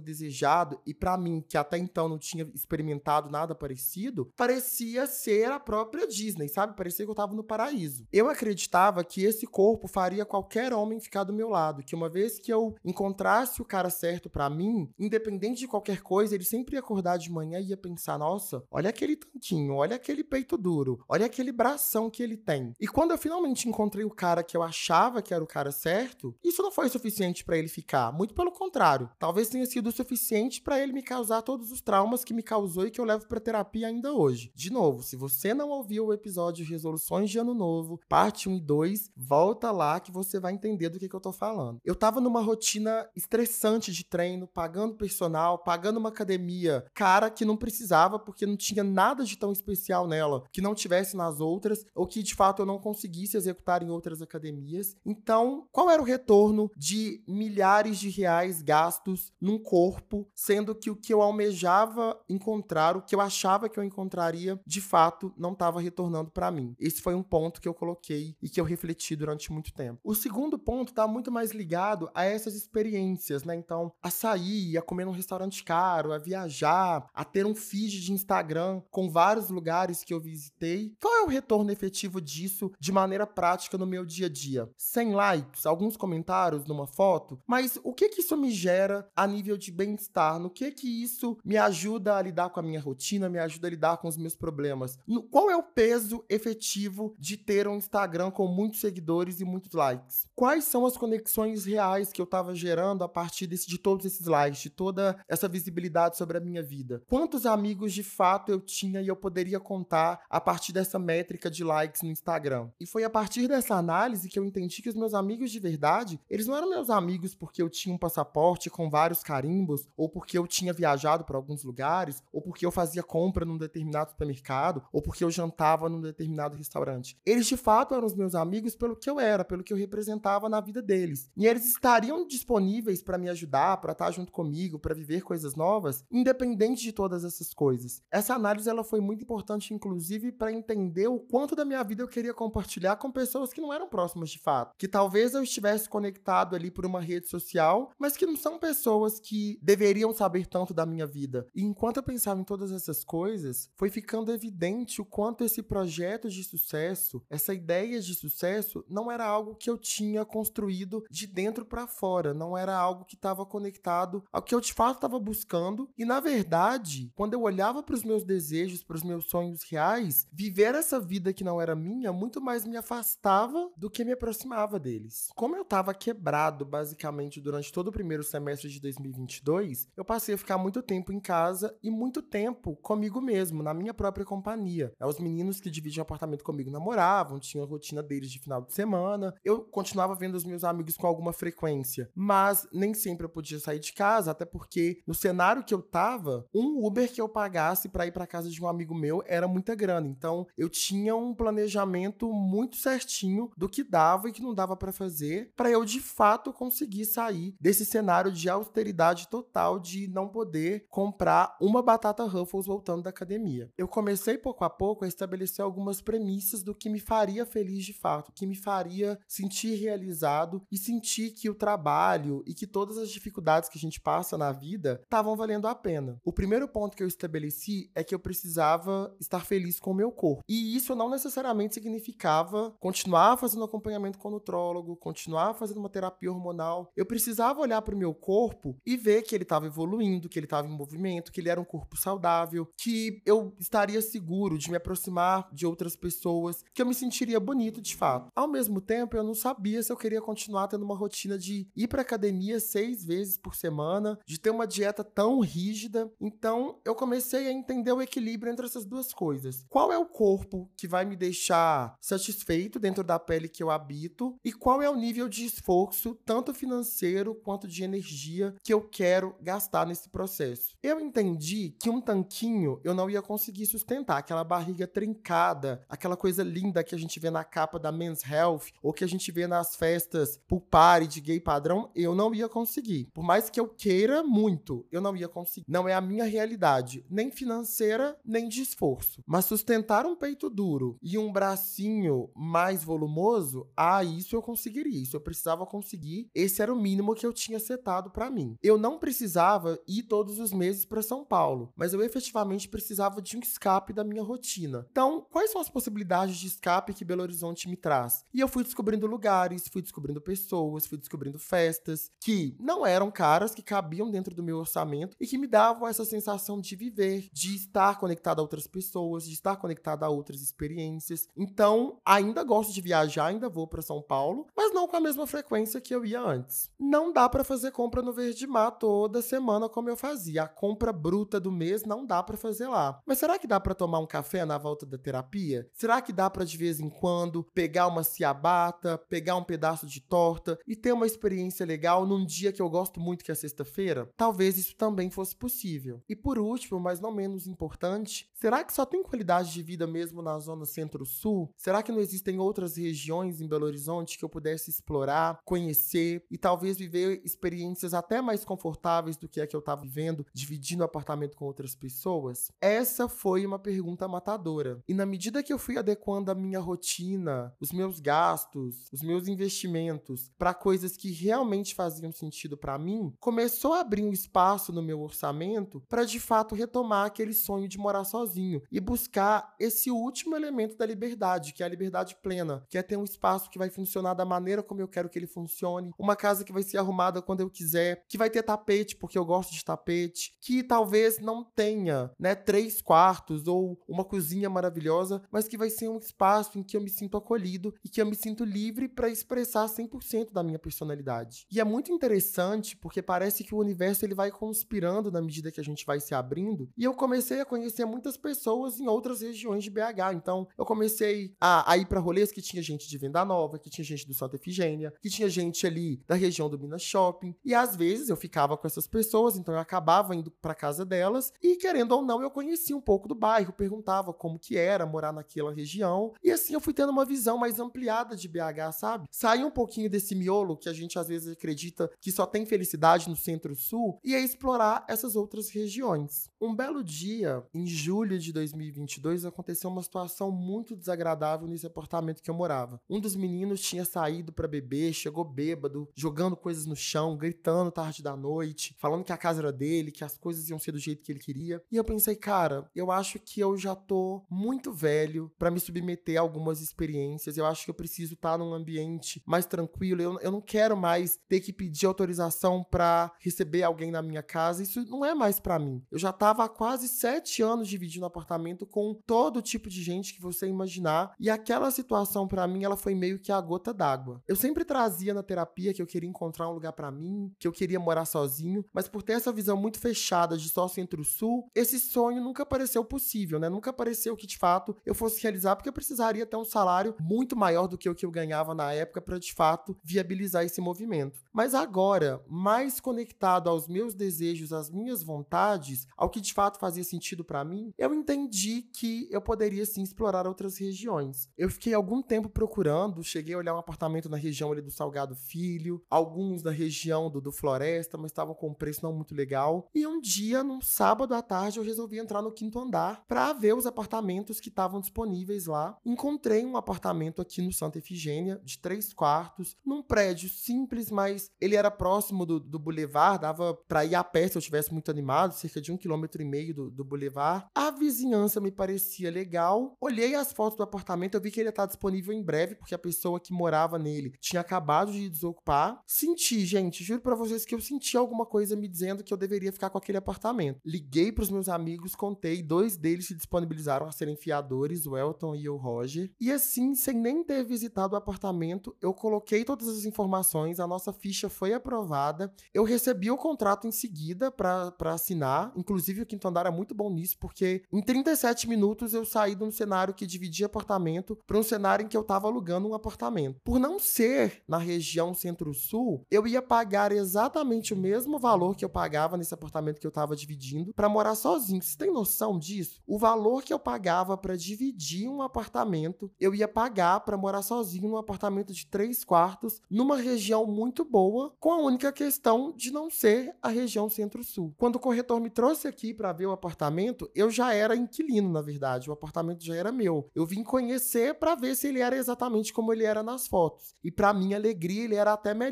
desejado. 0.00 0.80
E 0.84 0.92
para 0.92 1.16
mim, 1.16 1.40
que 1.48 1.56
até 1.56 1.78
então 1.78 2.08
não 2.08 2.18
tinha 2.18 2.50
experimentado 2.52 3.30
nada 3.30 3.54
parecido, 3.54 4.32
parecia 4.36 5.06
ser 5.06 5.52
a 5.52 5.60
própria 5.60 6.08
Disney, 6.08 6.48
sabe? 6.48 6.76
Parecia 6.76 7.04
que 7.04 7.10
eu 7.10 7.14
tava 7.14 7.34
no 7.34 7.44
paraíso. 7.44 8.08
Eu 8.12 8.28
acreditava 8.28 9.04
que 9.04 9.22
esse 9.22 9.46
corpo 9.46 9.86
faria 9.86 10.24
qualquer 10.24 10.72
homem 10.72 10.98
ficar 10.98 11.22
do 11.22 11.32
meu 11.32 11.48
lado, 11.48 11.84
que 11.84 11.94
uma 11.94 12.08
vez 12.08 12.40
que 12.40 12.52
eu 12.52 12.74
encontrasse 12.84 13.62
o 13.62 13.64
cara 13.64 13.90
certo 13.90 14.28
para 14.28 14.50
mim, 14.50 14.90
independente 14.98 15.60
de 15.60 15.68
qualquer 15.68 16.02
coisa, 16.02 16.34
ele 16.34 16.44
sempre 16.44 16.74
ia 16.74 16.80
acordar 16.80 17.18
de 17.18 17.30
manhã 17.30 17.60
e 17.60 17.68
ia 17.68 17.76
pensar: 17.76 18.18
nossa, 18.18 18.64
olha 18.70 18.90
aquele 18.90 19.14
tanquinho, 19.14 19.74
olha 19.74 19.96
aquele 19.96 20.24
peito 20.24 20.56
duro, 20.56 20.98
olha 21.08 21.26
aquele 21.26 21.52
bração 21.52 22.10
que 22.10 22.22
ele 22.22 22.36
tem. 22.36 22.74
E 22.80 22.88
quando 22.88 23.12
eu 23.12 23.18
finalmente 23.18 23.68
encontrei 23.68 24.04
o 24.04 24.10
cara 24.10 24.42
que 24.42 24.56
eu 24.56 24.62
achava 24.62 25.22
que 25.22 25.34
era 25.34 25.44
o 25.44 25.46
cara 25.46 25.70
certo, 25.70 26.34
isso 26.42 26.62
não 26.62 26.72
foi 26.72 26.88
suficiente 26.88 27.44
para 27.44 27.53
ele 27.58 27.68
ficar. 27.68 28.12
Muito 28.12 28.34
pelo 28.34 28.52
contrário. 28.52 29.10
Talvez 29.18 29.48
tenha 29.48 29.66
sido 29.66 29.88
o 29.88 29.92
suficiente 29.92 30.60
para 30.60 30.80
ele 30.80 30.92
me 30.92 31.02
causar 31.02 31.42
todos 31.42 31.70
os 31.70 31.80
traumas 31.80 32.24
que 32.24 32.34
me 32.34 32.42
causou 32.42 32.86
e 32.86 32.90
que 32.90 33.00
eu 33.00 33.04
levo 33.04 33.26
para 33.26 33.40
terapia 33.40 33.88
ainda 33.88 34.12
hoje. 34.12 34.52
De 34.54 34.70
novo, 34.70 35.02
se 35.02 35.16
você 35.16 35.54
não 35.54 35.70
ouviu 35.70 36.06
o 36.06 36.12
episódio 36.12 36.66
Resoluções 36.66 37.30
de 37.30 37.38
Ano 37.38 37.54
Novo, 37.54 38.00
parte 38.08 38.48
1 38.48 38.56
e 38.56 38.60
2, 38.60 39.10
volta 39.16 39.70
lá 39.70 40.00
que 40.00 40.12
você 40.12 40.38
vai 40.38 40.52
entender 40.52 40.88
do 40.88 40.98
que, 40.98 41.08
que 41.08 41.14
eu 41.14 41.20
tô 41.20 41.32
falando. 41.32 41.78
Eu 41.84 41.94
tava 41.94 42.20
numa 42.20 42.40
rotina 42.40 43.08
estressante 43.16 43.92
de 43.92 44.04
treino, 44.04 44.46
pagando 44.46 44.94
personal, 44.94 45.58
pagando 45.58 45.98
uma 45.98 46.08
academia 46.08 46.84
cara 46.94 47.30
que 47.30 47.44
não 47.44 47.56
precisava 47.56 48.18
porque 48.18 48.46
não 48.46 48.56
tinha 48.56 48.84
nada 48.84 49.24
de 49.24 49.36
tão 49.36 49.52
especial 49.52 50.06
nela 50.06 50.44
que 50.52 50.60
não 50.60 50.74
tivesse 50.74 51.16
nas 51.16 51.40
outras 51.40 51.84
ou 51.94 52.06
que 52.06 52.22
de 52.22 52.34
fato 52.34 52.62
eu 52.62 52.66
não 52.66 52.78
conseguisse 52.78 53.36
executar 53.36 53.82
em 53.82 53.90
outras 53.90 54.22
academias. 54.22 54.96
Então, 55.04 55.66
qual 55.70 55.90
era 55.90 56.00
o 56.00 56.04
retorno 56.04 56.70
de 56.76 57.22
milhares 57.44 57.98
de 57.98 58.08
reais 58.08 58.62
gastos 58.62 59.32
num 59.40 59.58
corpo, 59.58 60.26
sendo 60.34 60.74
que 60.74 60.90
o 60.90 60.96
que 60.96 61.12
eu 61.12 61.20
almejava 61.20 62.18
encontrar, 62.28 62.96
o 62.96 63.02
que 63.02 63.14
eu 63.14 63.20
achava 63.20 63.68
que 63.68 63.78
eu 63.78 63.84
encontraria, 63.84 64.58
de 64.66 64.80
fato 64.80 65.32
não 65.36 65.52
estava 65.52 65.80
retornando 65.80 66.30
para 66.30 66.50
mim? 66.50 66.74
Esse 66.78 67.02
foi 67.02 67.14
um 67.14 67.22
ponto 67.22 67.60
que 67.60 67.68
eu 67.68 67.74
coloquei 67.74 68.34
e 68.42 68.48
que 68.48 68.60
eu 68.60 68.64
refleti 68.64 69.14
durante 69.14 69.52
muito 69.52 69.72
tempo. 69.74 70.00
O 70.02 70.14
segundo 70.14 70.58
ponto 70.58 70.88
está 70.88 71.06
muito 71.06 71.30
mais 71.30 71.50
ligado 71.50 72.10
a 72.14 72.24
essas 72.24 72.54
experiências, 72.54 73.44
né? 73.44 73.54
Então, 73.54 73.92
a 74.02 74.10
sair, 74.10 74.78
a 74.78 74.82
comer 74.82 75.04
num 75.04 75.12
restaurante 75.12 75.62
caro, 75.62 76.12
a 76.12 76.18
viajar, 76.18 77.06
a 77.12 77.24
ter 77.24 77.44
um 77.44 77.54
feed 77.54 78.00
de 78.00 78.12
Instagram 78.12 78.80
com 78.90 79.10
vários 79.10 79.50
lugares 79.50 80.02
que 80.02 80.14
eu 80.14 80.20
visitei. 80.20 80.94
Qual 81.00 81.14
é 81.14 81.22
o 81.22 81.28
retorno 81.28 81.70
efetivo 81.70 82.20
disso 82.20 82.72
de 82.80 82.90
maneira 82.90 83.26
prática 83.26 83.76
no 83.76 83.86
meu 83.86 84.04
dia 84.04 84.26
a 84.26 84.30
dia? 84.30 84.70
100 84.78 85.12
likes, 85.12 85.66
alguns 85.66 85.96
comentários 85.96 86.64
numa 86.66 86.86
foto, 86.86 87.33
mas 87.46 87.78
o 87.82 87.92
que 87.92 88.08
que 88.08 88.20
isso 88.20 88.36
me 88.36 88.50
gera 88.50 89.08
a 89.14 89.26
nível 89.26 89.56
de 89.56 89.70
bem-estar? 89.70 90.38
No 90.38 90.50
que 90.50 90.70
que 90.70 91.02
isso 91.02 91.38
me 91.44 91.56
ajuda 91.56 92.16
a 92.16 92.22
lidar 92.22 92.50
com 92.50 92.60
a 92.60 92.62
minha 92.62 92.80
rotina, 92.80 93.28
me 93.28 93.38
ajuda 93.38 93.66
a 93.66 93.70
lidar 93.70 93.96
com 93.98 94.08
os 94.08 94.16
meus 94.16 94.34
problemas? 94.34 94.98
No, 95.06 95.22
qual 95.22 95.50
é 95.50 95.56
o 95.56 95.62
peso 95.62 96.24
efetivo 96.28 97.14
de 97.18 97.36
ter 97.36 97.66
um 97.68 97.76
Instagram 97.76 98.30
com 98.30 98.46
muitos 98.46 98.80
seguidores 98.80 99.40
e 99.40 99.44
muitos 99.44 99.72
likes? 99.72 100.26
Quais 100.34 100.64
são 100.64 100.86
as 100.86 100.96
conexões 100.96 101.64
reais 101.64 102.12
que 102.12 102.20
eu 102.20 102.24
estava 102.24 102.54
gerando 102.54 103.04
a 103.04 103.08
partir 103.08 103.46
desse, 103.46 103.66
de 103.66 103.78
todos 103.78 104.04
esses 104.06 104.26
likes, 104.26 104.62
de 104.62 104.70
toda 104.70 105.18
essa 105.28 105.48
visibilidade 105.48 106.16
sobre 106.16 106.38
a 106.38 106.40
minha 106.40 106.62
vida? 106.62 107.02
Quantos 107.08 107.46
amigos 107.46 107.92
de 107.92 108.02
fato 108.02 108.50
eu 108.50 108.60
tinha 108.60 109.00
e 109.00 109.08
eu 109.08 109.16
poderia 109.16 109.60
contar 109.60 110.24
a 110.28 110.40
partir 110.40 110.72
dessa 110.72 110.98
métrica 110.98 111.50
de 111.50 111.64
likes 111.64 112.02
no 112.02 112.10
Instagram? 112.10 112.68
E 112.80 112.86
foi 112.86 113.04
a 113.04 113.10
partir 113.10 113.48
dessa 113.48 113.74
análise 113.74 114.28
que 114.28 114.38
eu 114.38 114.44
entendi 114.44 114.82
que 114.82 114.88
os 114.88 114.94
meus 114.94 115.14
amigos 115.14 115.50
de 115.50 115.58
verdade, 115.58 116.20
eles 116.28 116.46
não 116.46 116.56
eram 116.56 116.68
meus 116.68 116.90
amigos 116.90 117.23
amigos 117.24 117.34
porque 117.34 117.62
eu 117.62 117.70
tinha 117.70 117.94
um 117.94 117.98
passaporte 117.98 118.68
com 118.68 118.90
vários 118.90 119.22
carimbos, 119.22 119.88
ou 119.96 120.08
porque 120.08 120.36
eu 120.36 120.46
tinha 120.46 120.72
viajado 120.72 121.24
para 121.24 121.36
alguns 121.36 121.64
lugares, 121.64 122.22
ou 122.30 122.42
porque 122.42 122.66
eu 122.66 122.70
fazia 122.70 123.02
compra 123.02 123.44
num 123.44 123.56
determinado 123.56 124.10
supermercado, 124.10 124.82
ou 124.92 125.00
porque 125.00 125.24
eu 125.24 125.30
jantava 125.30 125.88
num 125.88 126.00
determinado 126.00 126.56
restaurante. 126.56 127.16
Eles 127.24 127.46
de 127.46 127.56
fato 127.56 127.94
eram 127.94 128.06
os 128.06 128.14
meus 128.14 128.34
amigos 128.34 128.76
pelo 128.76 128.96
que 128.96 129.08
eu 129.08 129.18
era, 129.18 129.44
pelo 129.44 129.64
que 129.64 129.72
eu 129.72 129.76
representava 129.76 130.48
na 130.48 130.60
vida 130.60 130.82
deles. 130.82 131.30
E 131.36 131.46
eles 131.46 131.66
estariam 131.66 132.26
disponíveis 132.26 133.02
para 133.02 133.16
me 133.16 133.30
ajudar, 133.30 133.78
para 133.78 133.92
estar 133.92 134.10
junto 134.10 134.30
comigo, 134.30 134.78
para 134.78 134.94
viver 134.94 135.22
coisas 135.22 135.54
novas, 135.54 136.04
independente 136.10 136.82
de 136.82 136.92
todas 136.92 137.24
essas 137.24 137.54
coisas. 137.54 138.02
Essa 138.10 138.34
análise 138.34 138.68
ela 138.68 138.84
foi 138.84 139.00
muito 139.00 139.22
importante, 139.22 139.72
inclusive, 139.72 140.32
para 140.32 140.52
entender 140.52 141.08
o 141.08 141.18
quanto 141.18 141.56
da 141.56 141.64
minha 141.64 141.82
vida 141.82 142.02
eu 142.02 142.08
queria 142.08 142.34
compartilhar 142.34 142.96
com 142.96 143.10
pessoas 143.10 143.52
que 143.52 143.60
não 143.60 143.72
eram 143.72 143.88
próximas 143.88 144.30
de 144.30 144.38
fato, 144.38 144.74
que 144.76 144.88
talvez 144.88 145.34
eu 145.34 145.42
estivesse 145.42 145.88
conectado 145.88 146.54
ali 146.54 146.70
por 146.70 146.84
uma 146.84 147.00
rede 147.00 147.13
social, 147.22 147.90
mas 147.98 148.16
que 148.16 148.26
não 148.26 148.36
são 148.36 148.58
pessoas 148.58 149.20
que 149.20 149.58
deveriam 149.62 150.12
saber 150.12 150.46
tanto 150.46 150.74
da 150.74 150.86
minha 150.86 151.06
vida. 151.06 151.46
E 151.54 151.62
enquanto 151.62 151.98
eu 151.98 152.02
pensava 152.02 152.40
em 152.40 152.44
todas 152.44 152.72
essas 152.72 153.04
coisas, 153.04 153.68
foi 153.76 153.90
ficando 153.90 154.32
evidente 154.32 155.00
o 155.00 155.04
quanto 155.04 155.44
esse 155.44 155.62
projeto 155.62 156.28
de 156.28 156.42
sucesso, 156.42 157.22
essa 157.30 157.54
ideia 157.54 158.00
de 158.00 158.14
sucesso, 158.14 158.84
não 158.88 159.10
era 159.10 159.24
algo 159.24 159.54
que 159.54 159.70
eu 159.70 159.78
tinha 159.78 160.24
construído 160.24 161.04
de 161.10 161.26
dentro 161.26 161.64
para 161.64 161.86
fora, 161.86 162.34
não 162.34 162.56
era 162.56 162.76
algo 162.76 163.04
que 163.04 163.14
estava 163.14 163.46
conectado 163.46 164.24
ao 164.32 164.42
que 164.42 164.54
eu 164.54 164.60
de 164.60 164.72
fato 164.72 164.96
estava 164.96 165.18
buscando. 165.18 165.88
E 165.96 166.04
na 166.04 166.20
verdade, 166.20 167.12
quando 167.14 167.34
eu 167.34 167.42
olhava 167.42 167.82
para 167.82 167.94
os 167.94 168.02
meus 168.02 168.24
desejos, 168.24 168.82
para 168.82 168.96
os 168.96 169.02
meus 169.02 169.26
sonhos 169.26 169.62
reais, 169.62 170.26
viver 170.32 170.74
essa 170.74 170.98
vida 170.98 171.32
que 171.32 171.44
não 171.44 171.60
era 171.60 171.74
minha 171.74 172.12
muito 172.12 172.40
mais 172.40 172.64
me 172.64 172.76
afastava 172.76 173.70
do 173.76 173.90
que 173.90 174.04
me 174.04 174.12
aproximava 174.12 174.78
deles. 174.78 175.28
Como 175.34 175.56
eu 175.56 175.62
estava 175.62 175.94
quebrado 175.94 176.64
basicamente 176.64 176.93
durante 177.40 177.72
todo 177.72 177.88
o 177.88 177.92
primeiro 177.92 178.22
semestre 178.22 178.68
de 178.68 178.80
2022, 178.80 179.88
eu 179.96 180.04
passei 180.04 180.34
a 180.34 180.38
ficar 180.38 180.58
muito 180.58 180.82
tempo 180.82 181.12
em 181.12 181.20
casa 181.20 181.76
e 181.82 181.90
muito 181.90 182.22
tempo 182.22 182.76
comigo 182.76 183.20
mesmo, 183.20 183.62
na 183.62 183.74
minha 183.74 183.92
própria 183.92 184.24
companhia. 184.24 184.92
Os 185.00 185.18
meninos 185.18 185.60
que 185.60 185.70
dividiam 185.70 186.02
apartamento 186.02 186.44
comigo 186.44 186.70
namoravam, 186.70 187.38
tinham 187.38 187.64
a 187.64 187.68
rotina 187.68 188.02
deles 188.02 188.30
de 188.30 188.38
final 188.38 188.62
de 188.62 188.72
semana. 188.72 189.34
Eu 189.44 189.62
continuava 189.62 190.14
vendo 190.14 190.34
os 190.34 190.44
meus 190.44 190.64
amigos 190.64 190.96
com 190.96 191.06
alguma 191.06 191.32
frequência, 191.32 192.10
mas 192.14 192.66
nem 192.72 192.94
sempre 192.94 193.26
eu 193.26 193.30
podia 193.30 193.58
sair 193.58 193.78
de 193.78 193.92
casa, 193.92 194.30
até 194.30 194.44
porque 194.44 195.02
no 195.06 195.14
cenário 195.14 195.64
que 195.64 195.74
eu 195.74 195.82
tava, 195.82 196.46
um 196.54 196.86
Uber 196.86 197.12
que 197.12 197.20
eu 197.20 197.28
pagasse 197.28 197.88
para 197.88 198.06
ir 198.06 198.12
para 198.12 198.26
casa 198.26 198.50
de 198.50 198.62
um 198.62 198.68
amigo 198.68 198.94
meu 198.94 199.22
era 199.26 199.48
muita 199.48 199.74
grana. 199.74 200.06
Então, 200.06 200.46
eu 200.56 200.68
tinha 200.68 201.14
um 201.16 201.34
planejamento 201.34 202.32
muito 202.32 202.76
certinho 202.76 203.50
do 203.56 203.68
que 203.68 203.82
dava 203.82 204.28
e 204.28 204.32
que 204.32 204.42
não 204.42 204.54
dava 204.54 204.76
para 204.76 204.92
fazer, 204.92 205.52
para 205.56 205.70
eu 205.70 205.84
de 205.84 206.00
fato 206.00 206.52
conseguir 206.52 206.83
sair 207.04 207.54
desse 207.60 207.84
cenário 207.84 208.32
de 208.32 208.48
austeridade 208.48 209.28
total 209.28 209.78
de 209.78 210.08
não 210.08 210.28
poder 210.28 210.86
comprar 210.90 211.56
uma 211.60 211.82
batata 211.82 212.24
Ruffles 212.24 212.66
voltando 212.66 213.02
da 213.02 213.10
academia. 213.10 213.70
Eu 213.76 213.86
comecei 213.86 214.36
pouco 214.38 214.64
a 214.64 214.70
pouco 214.70 215.04
a 215.04 215.08
estabelecer 215.08 215.64
algumas 215.64 216.00
premissas 216.00 216.62
do 216.62 216.74
que 216.74 216.88
me 216.88 216.98
faria 216.98 217.46
feliz 217.46 217.84
de 217.84 217.92
fato, 217.92 218.32
que 218.32 218.46
me 218.46 218.56
faria 218.56 219.18
sentir 219.26 219.74
realizado 219.76 220.62
e 220.70 220.76
sentir 220.76 221.30
que 221.30 221.48
o 221.48 221.54
trabalho 221.54 222.42
e 222.46 222.54
que 222.54 222.66
todas 222.66 222.98
as 222.98 223.10
dificuldades 223.10 223.68
que 223.68 223.78
a 223.78 223.80
gente 223.80 224.00
passa 224.00 224.36
na 224.36 224.52
vida 224.52 225.00
estavam 225.02 225.36
valendo 225.36 225.68
a 225.68 225.74
pena. 225.74 226.18
O 226.24 226.32
primeiro 226.32 226.68
ponto 226.68 226.96
que 226.96 227.02
eu 227.02 227.08
estabeleci 227.08 227.90
é 227.94 228.02
que 228.02 228.14
eu 228.14 228.18
precisava 228.18 229.14
estar 229.20 229.44
feliz 229.44 229.78
com 229.78 229.90
o 229.90 229.94
meu 229.94 230.10
corpo. 230.10 230.42
E 230.48 230.76
isso 230.76 230.94
não 230.94 231.10
necessariamente 231.10 231.74
significava 231.74 232.74
continuar 232.80 233.36
fazendo 233.36 233.64
acompanhamento 233.64 234.18
com 234.18 234.28
o 234.28 234.32
nutrólogo, 234.32 234.96
continuar 234.96 235.54
fazendo 235.54 235.78
uma 235.78 235.88
terapia 235.88 236.30
hormonal. 236.30 236.73
Eu 236.96 237.06
precisava 237.06 237.60
olhar 237.60 237.80
para 237.82 237.94
o 237.94 237.98
meu 237.98 238.14
corpo 238.14 238.76
e 238.84 238.96
ver 238.96 239.22
que 239.22 239.34
ele 239.34 239.44
estava 239.44 239.66
evoluindo, 239.66 240.28
que 240.28 240.38
ele 240.38 240.46
estava 240.46 240.66
em 240.66 240.70
movimento, 240.70 241.32
que 241.32 241.40
ele 241.40 241.48
era 241.48 241.60
um 241.60 241.64
corpo 241.64 241.96
saudável, 241.96 242.68
que 242.76 243.22
eu 243.24 243.54
estaria 243.58 244.00
seguro 244.00 244.58
de 244.58 244.70
me 244.70 244.76
aproximar 244.76 245.48
de 245.52 245.66
outras 245.66 245.96
pessoas, 245.96 246.64
que 246.72 246.82
eu 246.82 246.86
me 246.86 246.94
sentiria 246.94 247.38
bonito 247.38 247.80
de 247.80 247.94
fato. 247.96 248.30
Ao 248.34 248.48
mesmo 248.48 248.80
tempo, 248.80 249.16
eu 249.16 249.22
não 249.22 249.34
sabia 249.34 249.82
se 249.82 249.92
eu 249.92 249.96
queria 249.96 250.20
continuar 250.20 250.68
tendo 250.68 250.84
uma 250.84 250.96
rotina 250.96 251.38
de 251.38 251.68
ir 251.76 251.88
para 251.88 252.02
academia 252.02 252.58
seis 252.60 253.04
vezes 253.04 253.36
por 253.36 253.54
semana, 253.54 254.18
de 254.26 254.38
ter 254.38 254.50
uma 254.50 254.66
dieta 254.66 255.04
tão 255.04 255.40
rígida. 255.40 256.10
Então, 256.20 256.80
eu 256.84 256.94
comecei 256.94 257.46
a 257.46 257.52
entender 257.52 257.92
o 257.92 258.02
equilíbrio 258.02 258.52
entre 258.52 258.66
essas 258.66 258.84
duas 258.84 259.12
coisas. 259.12 259.64
Qual 259.68 259.92
é 259.92 259.98
o 259.98 260.06
corpo 260.06 260.70
que 260.76 260.88
vai 260.88 261.04
me 261.04 261.16
deixar 261.16 261.96
satisfeito 262.00 262.78
dentro 262.78 263.04
da 263.04 263.18
pele 263.18 263.48
que 263.48 263.62
eu 263.62 263.70
habito 263.70 264.36
e 264.44 264.52
qual 264.52 264.82
é 264.82 264.88
o 264.88 264.96
nível 264.96 265.28
de 265.28 265.44
esforço, 265.44 266.18
tanto 266.24 266.54
financeiro 266.64 267.34
quanto 267.34 267.68
de 267.68 267.84
energia, 267.84 268.54
que 268.62 268.72
eu 268.72 268.80
quero 268.80 269.34
gastar 269.40 269.86
nesse 269.86 270.08
processo. 270.08 270.76
Eu 270.82 270.98
entendi 270.98 271.76
que 271.78 271.90
um 271.90 272.00
tanquinho 272.00 272.80
eu 272.82 272.94
não 272.94 273.10
ia 273.10 273.20
conseguir 273.20 273.66
sustentar, 273.66 274.16
aquela 274.16 274.42
barriga 274.42 274.86
trincada, 274.86 275.84
aquela 275.88 276.16
coisa 276.16 276.42
linda 276.42 276.82
que 276.82 276.94
a 276.94 276.98
gente 276.98 277.20
vê 277.20 277.30
na 277.30 277.44
capa 277.44 277.78
da 277.78 277.92
Men's 277.92 278.22
Health 278.24 278.72
ou 278.82 278.94
que 278.94 279.04
a 279.04 279.06
gente 279.06 279.30
vê 279.30 279.46
nas 279.46 279.76
festas 279.76 280.40
pool 280.48 280.60
party 280.60 281.06
de 281.06 281.20
gay 281.20 281.40
padrão, 281.40 281.90
eu 281.94 282.14
não 282.14 282.34
ia 282.34 282.48
conseguir. 282.48 283.10
Por 283.12 283.22
mais 283.22 283.50
que 283.50 283.60
eu 283.60 283.68
queira 283.68 284.22
muito, 284.22 284.86
eu 284.90 285.02
não 285.02 285.14
ia 285.14 285.28
conseguir. 285.28 285.66
Não 285.68 285.86
é 285.86 285.92
a 285.92 286.00
minha 286.00 286.24
realidade, 286.24 287.04
nem 287.10 287.30
financeira, 287.30 288.18
nem 288.24 288.48
de 288.48 288.62
esforço. 288.62 289.22
Mas 289.26 289.44
sustentar 289.44 290.06
um 290.06 290.16
peito 290.16 290.48
duro 290.48 290.96
e 291.02 291.18
um 291.18 291.30
bracinho 291.30 292.30
mais 292.34 292.82
volumoso, 292.82 293.68
ah, 293.76 294.02
isso 294.02 294.34
eu 294.34 294.40
conseguiria. 294.40 295.02
Isso 295.02 295.16
eu 295.16 295.20
precisava 295.20 295.66
conseguir. 295.66 296.30
Esse 296.34 296.53
era 296.62 296.72
o 296.72 296.80
mínimo 296.80 297.14
que 297.14 297.26
eu 297.26 297.32
tinha 297.32 297.58
setado 297.58 298.10
para 298.10 298.30
mim. 298.30 298.56
Eu 298.62 298.78
não 298.78 298.98
precisava 298.98 299.78
ir 299.86 300.04
todos 300.04 300.38
os 300.38 300.52
meses 300.52 300.84
para 300.84 301.02
São 301.02 301.24
Paulo, 301.24 301.72
mas 301.76 301.92
eu 301.92 302.02
efetivamente 302.02 302.68
precisava 302.68 303.20
de 303.20 303.36
um 303.36 303.40
escape 303.40 303.92
da 303.92 304.04
minha 304.04 304.22
rotina. 304.22 304.86
Então, 304.90 305.26
quais 305.30 305.50
são 305.50 305.60
as 305.60 305.68
possibilidades 305.68 306.36
de 306.36 306.46
escape 306.46 306.94
que 306.94 307.04
Belo 307.04 307.22
Horizonte 307.22 307.68
me 307.68 307.76
traz? 307.76 308.24
E 308.32 308.40
eu 308.40 308.48
fui 308.48 308.64
descobrindo 308.64 309.06
lugares, 309.06 309.68
fui 309.68 309.82
descobrindo 309.82 310.20
pessoas, 310.20 310.86
fui 310.86 310.98
descobrindo 310.98 311.38
festas 311.38 312.10
que 312.20 312.56
não 312.58 312.86
eram 312.86 313.10
caras, 313.10 313.54
que 313.54 313.62
cabiam 313.62 314.10
dentro 314.10 314.34
do 314.34 314.42
meu 314.42 314.58
orçamento 314.58 315.16
e 315.20 315.26
que 315.26 315.38
me 315.38 315.46
davam 315.46 315.88
essa 315.88 316.04
sensação 316.04 316.60
de 316.60 316.76
viver, 316.76 317.28
de 317.32 317.54
estar 317.54 317.98
conectado 317.98 318.38
a 318.38 318.42
outras 318.42 318.66
pessoas, 318.66 319.26
de 319.26 319.32
estar 319.32 319.56
conectado 319.56 320.04
a 320.04 320.08
outras 320.08 320.40
experiências. 320.40 321.28
Então, 321.36 322.00
ainda 322.04 322.42
gosto 322.42 322.72
de 322.72 322.80
viajar, 322.80 323.26
ainda 323.26 323.48
vou 323.48 323.66
para 323.66 323.82
São 323.82 324.02
Paulo, 324.02 324.46
mas 324.56 324.72
não 324.72 324.88
com 324.88 324.96
a 324.96 325.00
mesma 325.00 325.26
frequência 325.26 325.80
que 325.80 325.94
eu 325.94 326.04
ia 326.04 326.20
antes. 326.20 326.43
Não 326.78 327.12
dá 327.12 327.28
para 327.28 327.44
fazer 327.44 327.70
compra 327.70 328.02
no 328.02 328.12
Verde 328.12 328.46
Mar 328.46 328.72
toda 328.72 329.22
semana 329.22 329.68
como 329.68 329.88
eu 329.88 329.96
fazia. 329.96 330.44
A 330.44 330.48
compra 330.48 330.92
bruta 330.92 331.40
do 331.40 331.50
mês 331.50 331.84
não 331.84 332.06
dá 332.06 332.22
para 332.22 332.36
fazer 332.36 332.66
lá. 332.68 333.00
Mas 333.06 333.18
será 333.18 333.38
que 333.38 333.46
dá 333.46 333.58
para 333.60 333.74
tomar 333.74 334.00
um 334.00 334.06
café 334.06 334.44
na 334.44 334.58
volta 334.58 334.86
da 334.86 334.98
terapia? 334.98 335.68
Será 335.72 336.00
que 336.00 336.12
dá 336.12 336.28
para 336.28 336.44
de 336.44 336.56
vez 336.56 336.80
em 336.80 336.88
quando 336.88 337.44
pegar 337.54 337.86
uma 337.86 338.02
ciabata, 338.02 338.98
pegar 339.08 339.36
um 339.36 339.44
pedaço 339.44 339.86
de 339.86 340.00
torta 340.00 340.58
e 340.66 340.76
ter 340.76 340.92
uma 340.92 341.06
experiência 341.06 341.64
legal 341.66 342.06
num 342.06 342.24
dia 342.24 342.52
que 342.52 342.62
eu 342.62 342.68
gosto 342.68 343.00
muito 343.00 343.24
que 343.24 343.32
é 343.32 343.34
sexta-feira? 343.34 344.10
Talvez 344.16 344.58
isso 344.58 344.76
também 344.76 345.10
fosse 345.10 345.34
possível. 345.36 346.02
E 346.08 346.14
por 346.14 346.38
último, 346.38 346.78
mas 346.80 347.00
não 347.00 347.12
menos 347.12 347.46
importante, 347.46 348.28
será 348.34 348.62
que 348.64 348.72
só 348.72 348.84
tem 348.84 349.02
qualidade 349.02 349.52
de 349.52 349.62
vida 349.62 349.86
mesmo 349.86 350.22
na 350.22 350.38
zona 350.38 350.64
centro-sul? 350.64 351.52
Será 351.56 351.82
que 351.82 351.92
não 351.92 352.00
existem 352.00 352.38
outras 352.38 352.76
regiões 352.76 353.40
em 353.40 353.48
Belo 353.48 353.66
Horizonte 353.66 354.18
que 354.18 354.24
eu 354.24 354.28
pudesse 354.28 354.70
explorar, 354.70 355.38
conhecer 355.44 356.24
e 356.34 356.36
talvez 356.36 356.76
viver 356.76 357.22
experiências 357.24 357.94
até 357.94 358.20
mais 358.20 358.44
confortáveis 358.44 359.16
do 359.16 359.28
que 359.28 359.40
a 359.40 359.46
que 359.46 359.54
eu 359.54 359.60
estava 359.60 359.82
vivendo, 359.82 360.26
dividindo 360.34 360.82
apartamento 360.82 361.36
com 361.36 361.44
outras 361.44 361.76
pessoas? 361.76 362.50
Essa 362.60 363.08
foi 363.08 363.46
uma 363.46 363.56
pergunta 363.56 364.08
matadora. 364.08 364.82
E 364.88 364.92
na 364.92 365.06
medida 365.06 365.44
que 365.44 365.52
eu 365.52 365.60
fui 365.60 365.78
adequando 365.78 366.32
a 366.32 366.34
minha 366.34 366.58
rotina, 366.58 367.54
os 367.60 367.70
meus 367.70 368.00
gastos, 368.00 368.88
os 368.92 369.00
meus 369.00 369.28
investimentos 369.28 370.28
para 370.36 370.52
coisas 370.52 370.96
que 370.96 371.12
realmente 371.12 371.72
faziam 371.72 372.10
sentido 372.10 372.56
para 372.56 372.76
mim, 372.80 373.14
começou 373.20 373.72
a 373.72 373.80
abrir 373.82 374.02
um 374.02 374.10
espaço 374.12 374.72
no 374.72 374.82
meu 374.82 375.02
orçamento 375.02 375.84
para 375.88 376.04
de 376.04 376.18
fato 376.18 376.56
retomar 376.56 377.06
aquele 377.06 377.32
sonho 377.32 377.68
de 377.68 377.78
morar 377.78 378.02
sozinho 378.02 378.60
e 378.72 378.80
buscar 378.80 379.54
esse 379.60 379.88
último 379.88 380.34
elemento 380.34 380.76
da 380.76 380.84
liberdade, 380.84 381.52
que 381.52 381.62
é 381.62 381.66
a 381.66 381.68
liberdade 381.68 382.16
plena, 382.16 382.66
que 382.68 382.76
é 382.76 382.82
ter 382.82 382.96
um 382.96 383.04
espaço 383.04 383.48
que 383.48 383.58
vai 383.58 383.70
funcionar 383.70 384.14
da 384.14 384.24
maneira 384.24 384.64
como 384.64 384.80
eu 384.80 384.88
quero 384.88 385.08
que 385.08 385.16
ele 385.16 385.28
funcione, 385.28 385.92
uma 385.96 386.16
casa 386.24 386.42
que 386.42 386.54
vai 386.54 386.62
ser 386.62 386.78
arrumada 386.78 387.20
quando 387.20 387.40
eu 387.40 387.50
quiser, 387.50 388.02
que 388.08 388.16
vai 388.16 388.30
ter 388.30 388.42
tapete 388.42 388.96
porque 388.96 389.18
eu 389.18 389.26
gosto 389.26 389.52
de 389.52 389.62
tapete, 389.62 390.34
que 390.40 390.62
talvez 390.62 391.18
não 391.18 391.44
tenha, 391.44 392.10
né, 392.18 392.34
três 392.34 392.80
quartos 392.80 393.46
ou 393.46 393.78
uma 393.86 394.06
cozinha 394.06 394.48
maravilhosa, 394.48 395.22
mas 395.30 395.46
que 395.46 395.58
vai 395.58 395.68
ser 395.68 395.90
um 395.90 395.98
espaço 395.98 396.58
em 396.58 396.62
que 396.62 396.78
eu 396.78 396.80
me 396.80 396.88
sinto 396.88 397.18
acolhido 397.18 397.74
e 397.84 397.90
que 397.90 398.00
eu 398.00 398.06
me 398.06 398.16
sinto 398.16 398.42
livre 398.42 398.88
para 398.88 399.10
expressar 399.10 399.66
100% 399.66 400.32
da 400.32 400.42
minha 400.42 400.58
personalidade. 400.58 401.46
E 401.52 401.60
é 401.60 401.64
muito 401.64 401.92
interessante 401.92 402.74
porque 402.74 403.02
parece 403.02 403.44
que 403.44 403.54
o 403.54 403.58
universo 403.58 404.06
ele 404.06 404.14
vai 404.14 404.30
conspirando 404.30 405.12
na 405.12 405.20
medida 405.20 405.52
que 405.52 405.60
a 405.60 405.64
gente 405.64 405.84
vai 405.84 406.00
se 406.00 406.14
abrindo, 406.14 406.70
e 406.74 406.84
eu 406.84 406.94
comecei 406.94 407.42
a 407.42 407.44
conhecer 407.44 407.84
muitas 407.84 408.16
pessoas 408.16 408.80
em 408.80 408.86
outras 408.86 409.20
regiões 409.20 409.62
de 409.62 409.68
BH. 409.68 410.14
Então, 410.14 410.48
eu 410.56 410.64
comecei 410.64 411.34
a, 411.38 411.70
a 411.70 411.76
ir 411.76 411.84
para 411.84 412.00
rolês 412.00 412.32
que 412.32 412.40
tinha 412.40 412.62
gente 412.62 412.88
de 412.88 412.96
Venda 412.96 413.22
Nova, 413.26 413.58
que 413.58 413.68
tinha 413.68 413.84
gente 413.84 414.06
do 414.06 414.14
Santa 414.14 414.36
Efigênia, 414.36 414.90
que 415.02 415.10
tinha 415.10 415.28
gente 415.28 415.66
ali 415.66 416.02
da 416.06 416.14
região 416.14 416.48
do 416.48 416.58
Minas 416.58 416.82
Shopping. 416.82 417.34
E 417.44 417.54
às 417.54 417.76
vezes 417.76 418.08
eu 418.08 418.16
ficava 418.16 418.56
com 418.56 418.66
essas 418.66 418.86
pessoas, 418.86 419.36
então 419.36 419.54
eu 419.54 419.60
acabava 419.60 420.14
indo 420.14 420.30
para 420.30 420.54
casa 420.54 420.84
delas 420.84 421.32
e 421.42 421.56
querendo 421.56 421.92
ou 421.92 422.02
não 422.02 422.22
eu 422.22 422.30
conhecia 422.30 422.76
um 422.76 422.80
pouco 422.80 423.08
do 423.08 423.14
bairro, 423.14 423.52
perguntava 423.52 424.12
como 424.12 424.38
que 424.38 424.56
era 424.56 424.86
morar 424.86 425.12
naquela 425.12 425.52
região. 425.52 426.12
E 426.22 426.30
assim 426.30 426.54
eu 426.54 426.60
fui 426.60 426.72
tendo 426.72 426.90
uma 426.90 427.04
visão 427.04 427.38
mais 427.38 427.58
ampliada 427.58 428.16
de 428.16 428.28
BH, 428.28 428.72
sabe? 428.72 429.08
Sair 429.10 429.44
um 429.44 429.50
pouquinho 429.50 429.90
desse 429.90 430.14
miolo 430.14 430.56
que 430.56 430.68
a 430.68 430.72
gente 430.72 430.98
às 430.98 431.08
vezes 431.08 431.32
acredita 431.32 431.90
que 432.00 432.12
só 432.12 432.26
tem 432.26 432.46
felicidade 432.46 433.08
no 433.08 433.16
Centro-Sul 433.16 433.98
e 434.04 434.14
é 434.14 434.20
explorar 434.20 434.84
essas 434.88 435.16
outras 435.16 435.50
regiões. 435.50 436.30
Um 436.40 436.54
belo 436.54 436.82
dia, 436.84 437.42
em 437.54 437.66
julho 437.66 438.18
de 438.18 438.32
2022, 438.32 439.24
aconteceu 439.24 439.70
uma 439.70 439.82
situação 439.82 440.30
muito 440.30 440.76
desagradável 440.76 441.48
nesse 441.48 441.66
apartamento 441.66 442.22
que 442.22 442.30
eu 442.30 442.34
morava. 442.34 442.80
Um 442.88 443.00
dos 443.00 443.16
meninos 443.16 443.60
tinha 443.60 443.84
saído 443.84 444.32
para 444.32 444.48
beber, 444.48 444.92
chegou 444.92 445.24
bêbado, 445.24 445.88
jogando 445.94 446.36
coisas 446.36 446.66
no 446.66 446.76
chão, 446.76 447.16
gritando 447.16 447.70
tarde 447.70 448.02
da 448.02 448.16
noite, 448.16 448.74
falando 448.78 449.04
que 449.04 449.12
a 449.12 449.16
casa 449.16 449.40
era 449.40 449.52
dele, 449.52 449.92
que 449.92 450.04
as 450.04 450.16
coisas 450.16 450.48
iam 450.48 450.58
ser 450.58 450.72
do 450.72 450.78
jeito 450.78 451.02
que 451.02 451.12
ele 451.12 451.18
queria. 451.18 451.62
E 451.70 451.76
eu 451.76 451.84
pensei, 451.84 452.16
cara, 452.16 452.68
eu 452.74 452.90
acho 452.90 453.18
que 453.18 453.40
eu 453.40 453.56
já 453.56 453.74
tô 453.74 454.24
muito 454.30 454.72
velho 454.72 455.32
para 455.38 455.50
me 455.50 455.60
submeter 455.60 456.18
a 456.18 456.20
algumas 456.20 456.60
experiências. 456.60 457.36
Eu 457.36 457.46
acho 457.46 457.64
que 457.64 457.70
eu 457.70 457.74
preciso 457.74 458.14
estar 458.14 458.32
tá 458.32 458.38
num 458.38 458.52
ambiente 458.52 459.22
mais 459.26 459.46
tranquilo. 459.46 460.02
Eu, 460.02 460.18
eu 460.20 460.30
não 460.30 460.40
quero 460.40 460.76
mais 460.76 461.18
ter 461.28 461.40
que 461.40 461.52
pedir 461.52 461.86
autorização 461.86 462.64
para 462.64 463.12
receber 463.20 463.62
alguém 463.62 463.90
na 463.90 464.02
minha 464.02 464.22
casa. 464.22 464.62
Isso 464.62 464.84
não 464.86 465.04
é 465.04 465.14
mais 465.14 465.38
para 465.38 465.58
mim. 465.58 465.82
Eu 465.90 465.98
já 465.98 466.12
tava 466.12 466.44
há 466.44 466.48
quase 466.48 466.88
sete 466.88 467.42
anos 467.42 467.68
dividindo 467.68 468.06
apartamento 468.06 468.66
com 468.66 468.94
todo 469.06 469.42
tipo 469.42 469.68
de 469.68 469.82
gente 469.82 470.14
que 470.14 470.20
você 470.20 470.46
imaginar. 470.46 471.14
E 471.18 471.30
aquela 471.30 471.70
situação 471.70 472.26
para 472.26 472.46
mim, 472.46 472.64
ela 472.64 472.76
foi 472.76 472.94
meio 472.94 473.18
que 473.18 473.32
a 473.32 473.40
gota 473.40 473.72
d'água. 473.72 474.22
Eu 474.26 474.36
sempre 474.36 474.64
trazia 474.64 475.14
na 475.14 475.22
terapia 475.22 475.72
que 475.72 475.82
eu 475.82 475.83
queria 475.86 476.08
encontrar 476.08 476.48
um 476.48 476.52
lugar 476.52 476.72
para 476.72 476.90
mim, 476.90 477.32
que 477.38 477.46
eu 477.46 477.52
queria 477.52 477.78
morar 477.80 478.04
sozinho, 478.04 478.64
mas 478.72 478.88
por 478.88 479.02
ter 479.02 479.14
essa 479.14 479.32
visão 479.32 479.56
muito 479.56 479.78
fechada 479.78 480.36
de 480.36 480.48
só 480.48 480.68
centro-sul, 480.68 481.48
esse 481.54 481.78
sonho 481.78 482.22
nunca 482.22 482.44
pareceu 482.46 482.84
possível, 482.84 483.38
né? 483.38 483.48
Nunca 483.48 483.72
pareceu 483.72 484.16
que 484.16 484.26
de 484.26 484.38
fato 484.38 484.76
eu 484.84 484.94
fosse 484.94 485.22
realizar, 485.22 485.56
porque 485.56 485.68
eu 485.68 485.72
precisaria 485.72 486.26
ter 486.26 486.36
um 486.36 486.44
salário 486.44 486.94
muito 487.00 487.36
maior 487.36 487.66
do 487.66 487.78
que 487.78 487.88
o 487.88 487.94
que 487.94 488.06
eu 488.06 488.10
ganhava 488.10 488.54
na 488.54 488.72
época 488.72 489.00
para 489.00 489.18
de 489.18 489.32
fato 489.32 489.76
viabilizar 489.82 490.44
esse 490.44 490.60
movimento. 490.60 491.20
Mas 491.32 491.54
agora, 491.54 492.22
mais 492.28 492.80
conectado 492.80 493.48
aos 493.48 493.68
meus 493.68 493.94
desejos, 493.94 494.52
às 494.52 494.70
minhas 494.70 495.02
vontades, 495.02 495.86
ao 495.96 496.10
que 496.10 496.20
de 496.20 496.32
fato 496.32 496.58
fazia 496.58 496.84
sentido 496.84 497.24
para 497.24 497.44
mim, 497.44 497.72
eu 497.78 497.92
entendi 497.94 498.62
que 498.62 499.08
eu 499.10 499.20
poderia 499.20 499.64
sim 499.66 499.82
explorar 499.82 500.26
outras 500.26 500.58
regiões. 500.58 501.28
Eu 501.36 501.50
fiquei 501.50 501.74
algum 501.74 502.02
tempo 502.02 502.28
procurando, 502.28 503.02
cheguei 503.02 503.34
a 503.34 503.38
olhar 503.38 503.54
um 503.54 503.58
apartamento 503.58 504.08
na 504.08 504.16
região 504.16 504.52
ali 504.52 504.62
do 504.62 504.70
Salgado 504.70 505.14
Filho, 505.14 505.73
alguns 505.90 506.42
na 506.42 506.50
região 506.50 507.10
do, 507.10 507.20
do 507.20 507.32
Floresta, 507.32 507.96
mas 507.96 508.10
estavam 508.10 508.34
com 508.34 508.48
um 508.48 508.54
preço 508.54 508.82
não 508.82 508.92
muito 508.92 509.14
legal. 509.14 509.68
E 509.74 509.86
um 509.86 510.00
dia, 510.00 510.42
num 510.42 510.60
sábado 510.60 511.14
à 511.14 511.22
tarde, 511.22 511.58
eu 511.58 511.64
resolvi 511.64 511.98
entrar 511.98 512.22
no 512.22 512.32
quinto 512.32 512.58
andar 512.58 513.04
para 513.06 513.32
ver 513.32 513.54
os 513.54 513.66
apartamentos 513.66 514.40
que 514.40 514.48
estavam 514.48 514.80
disponíveis 514.80 515.46
lá. 515.46 515.76
Encontrei 515.84 516.44
um 516.44 516.56
apartamento 516.56 517.22
aqui 517.22 517.42
no 517.42 517.52
Santa 517.52 517.78
Efigênia, 517.78 518.40
de 518.44 518.58
três 518.58 518.92
quartos, 518.92 519.56
num 519.64 519.82
prédio 519.82 520.28
simples, 520.28 520.90
mas 520.90 521.30
ele 521.40 521.56
era 521.56 521.70
próximo 521.70 522.26
do, 522.26 522.38
do 522.40 522.58
Boulevard, 522.58 523.20
dava 523.20 523.54
para 523.68 523.84
ir 523.84 523.94
a 523.94 524.04
pé 524.04 524.28
se 524.28 524.36
eu 524.36 524.40
estivesse 524.40 524.72
muito 524.72 524.90
animado, 524.90 525.32
cerca 525.32 525.60
de 525.60 525.72
um 525.72 525.76
quilômetro 525.76 526.22
e 526.22 526.24
meio 526.24 526.54
do, 526.54 526.70
do 526.70 526.84
Boulevard. 526.84 527.46
A 527.54 527.70
vizinhança 527.70 528.40
me 528.40 528.50
parecia 528.50 529.10
legal. 529.10 529.76
Olhei 529.80 530.14
as 530.14 530.32
fotos 530.32 530.56
do 530.56 530.62
apartamento, 530.62 531.14
eu 531.14 531.20
vi 531.20 531.30
que 531.30 531.40
ele 531.40 531.48
ia 531.48 531.50
estar 531.50 531.66
disponível 531.66 532.12
em 532.12 532.22
breve, 532.22 532.54
porque 532.54 532.74
a 532.74 532.78
pessoa 532.78 533.20
que 533.20 533.32
morava 533.32 533.78
nele 533.78 534.14
tinha 534.20 534.40
acabado 534.40 534.92
de 534.92 535.08
desocupar. 535.08 535.63
Senti, 535.86 536.44
gente, 536.44 536.82
juro 536.82 537.00
para 537.00 537.14
vocês 537.14 537.44
que 537.44 537.54
eu 537.54 537.60
senti 537.60 537.96
alguma 537.96 538.26
coisa 538.26 538.56
me 538.56 538.68
dizendo 538.68 539.02
que 539.02 539.12
eu 539.12 539.16
deveria 539.16 539.52
ficar 539.52 539.70
com 539.70 539.78
aquele 539.78 539.98
apartamento. 539.98 540.60
Liguei 540.64 541.12
para 541.12 541.22
os 541.22 541.30
meus 541.30 541.48
amigos, 541.48 541.94
contei, 541.94 542.42
dois 542.42 542.76
deles 542.76 543.06
se 543.06 543.14
disponibilizaram 543.14 543.86
a 543.86 543.92
serem 543.92 544.16
fiadores, 544.16 544.86
o 544.86 544.96
Elton 544.96 545.34
e 545.34 545.48
o 545.48 545.56
Roger. 545.56 546.10
E 546.20 546.30
assim, 546.30 546.74
sem 546.74 546.94
nem 546.94 547.22
ter 547.22 547.44
visitado 547.44 547.94
o 547.94 547.96
apartamento, 547.96 548.74
eu 548.80 548.92
coloquei 548.92 549.44
todas 549.44 549.68
as 549.68 549.84
informações, 549.84 550.60
a 550.60 550.66
nossa 550.66 550.92
ficha 550.92 551.28
foi 551.28 551.52
aprovada. 551.52 552.32
Eu 552.52 552.64
recebi 552.64 553.10
o 553.10 553.16
contrato 553.16 553.66
em 553.66 553.72
seguida 553.72 554.30
para 554.30 554.74
assinar. 554.86 555.52
Inclusive, 555.56 556.02
o 556.02 556.06
quinto 556.06 556.26
andar 556.28 556.46
é 556.46 556.50
muito 556.50 556.74
bom 556.74 556.90
nisso, 556.90 557.16
porque 557.18 557.62
em 557.72 557.82
37 557.82 558.48
minutos 558.48 558.94
eu 558.94 559.04
saí 559.04 559.34
de 559.34 559.44
um 559.44 559.50
cenário 559.50 559.94
que 559.94 560.06
dividia 560.06 560.46
apartamento 560.46 561.18
para 561.26 561.38
um 561.38 561.42
cenário 561.42 561.84
em 561.84 561.88
que 561.88 561.96
eu 561.96 562.00
estava 562.00 562.26
alugando 562.26 562.68
um 562.68 562.74
apartamento. 562.74 563.40
Por 563.44 563.58
não 563.58 563.78
ser 563.78 564.42
na 564.48 564.58
região 564.58 565.14
centro-sul, 565.54 566.04
eu 566.10 566.26
ia 566.26 566.42
pagar 566.42 566.92
exatamente 566.92 567.72
o 567.72 567.76
mesmo 567.76 568.18
valor 568.18 568.56
que 568.56 568.64
eu 568.64 568.68
pagava 568.68 569.16
nesse 569.16 569.32
apartamento 569.32 569.80
que 569.80 569.86
eu 569.86 569.90
estava 569.90 570.16
dividindo 570.16 570.74
para 570.74 570.88
morar 570.88 571.14
sozinho. 571.14 571.62
Você 571.62 571.78
tem 571.78 571.92
noção 571.92 572.38
disso? 572.38 572.82
O 572.86 572.98
valor 572.98 573.42
que 573.42 573.52
eu 573.52 573.58
pagava 573.58 574.16
para 574.16 574.36
dividir 574.36 575.08
um 575.08 575.22
apartamento, 575.22 576.10
eu 576.20 576.34
ia 576.34 576.48
pagar 576.48 577.00
para 577.00 577.16
morar 577.16 577.42
sozinho 577.42 577.88
num 577.88 577.96
apartamento 577.96 578.52
de 578.52 578.66
três 578.66 579.04
quartos, 579.04 579.60
numa 579.70 579.96
região 579.96 580.44
muito 580.46 580.84
boa, 580.84 581.34
com 581.38 581.52
a 581.52 581.58
única 581.58 581.92
questão 581.92 582.52
de 582.52 582.70
não 582.70 582.90
ser 582.90 583.34
a 583.40 583.48
região 583.48 583.88
centro-sul. 583.88 584.54
Quando 584.58 584.76
o 584.76 584.80
corretor 584.80 585.20
me 585.20 585.30
trouxe 585.30 585.68
aqui 585.68 585.94
para 585.94 586.12
ver 586.12 586.26
o 586.26 586.32
apartamento, 586.32 587.10
eu 587.14 587.30
já 587.30 587.54
era 587.54 587.76
inquilino, 587.76 588.30
na 588.30 588.42
verdade. 588.42 588.90
O 588.90 588.92
apartamento 588.92 589.44
já 589.44 589.54
era 589.54 589.70
meu. 589.70 590.08
Eu 590.14 590.26
vim 590.26 590.42
conhecer 590.42 591.14
para 591.14 591.34
ver 591.34 591.54
se 591.54 591.68
ele 591.68 591.80
era 591.80 591.96
exatamente 591.96 592.52
como 592.52 592.72
ele 592.72 592.84
era 592.84 593.02
nas 593.02 593.26
fotos. 593.26 593.74
E 593.82 593.90
para 593.90 594.12
minha 594.12 594.36
alegria, 594.36 594.84
ele 594.84 594.94
era 594.94 595.12
até 595.12 595.34
melhor. 595.34 595.43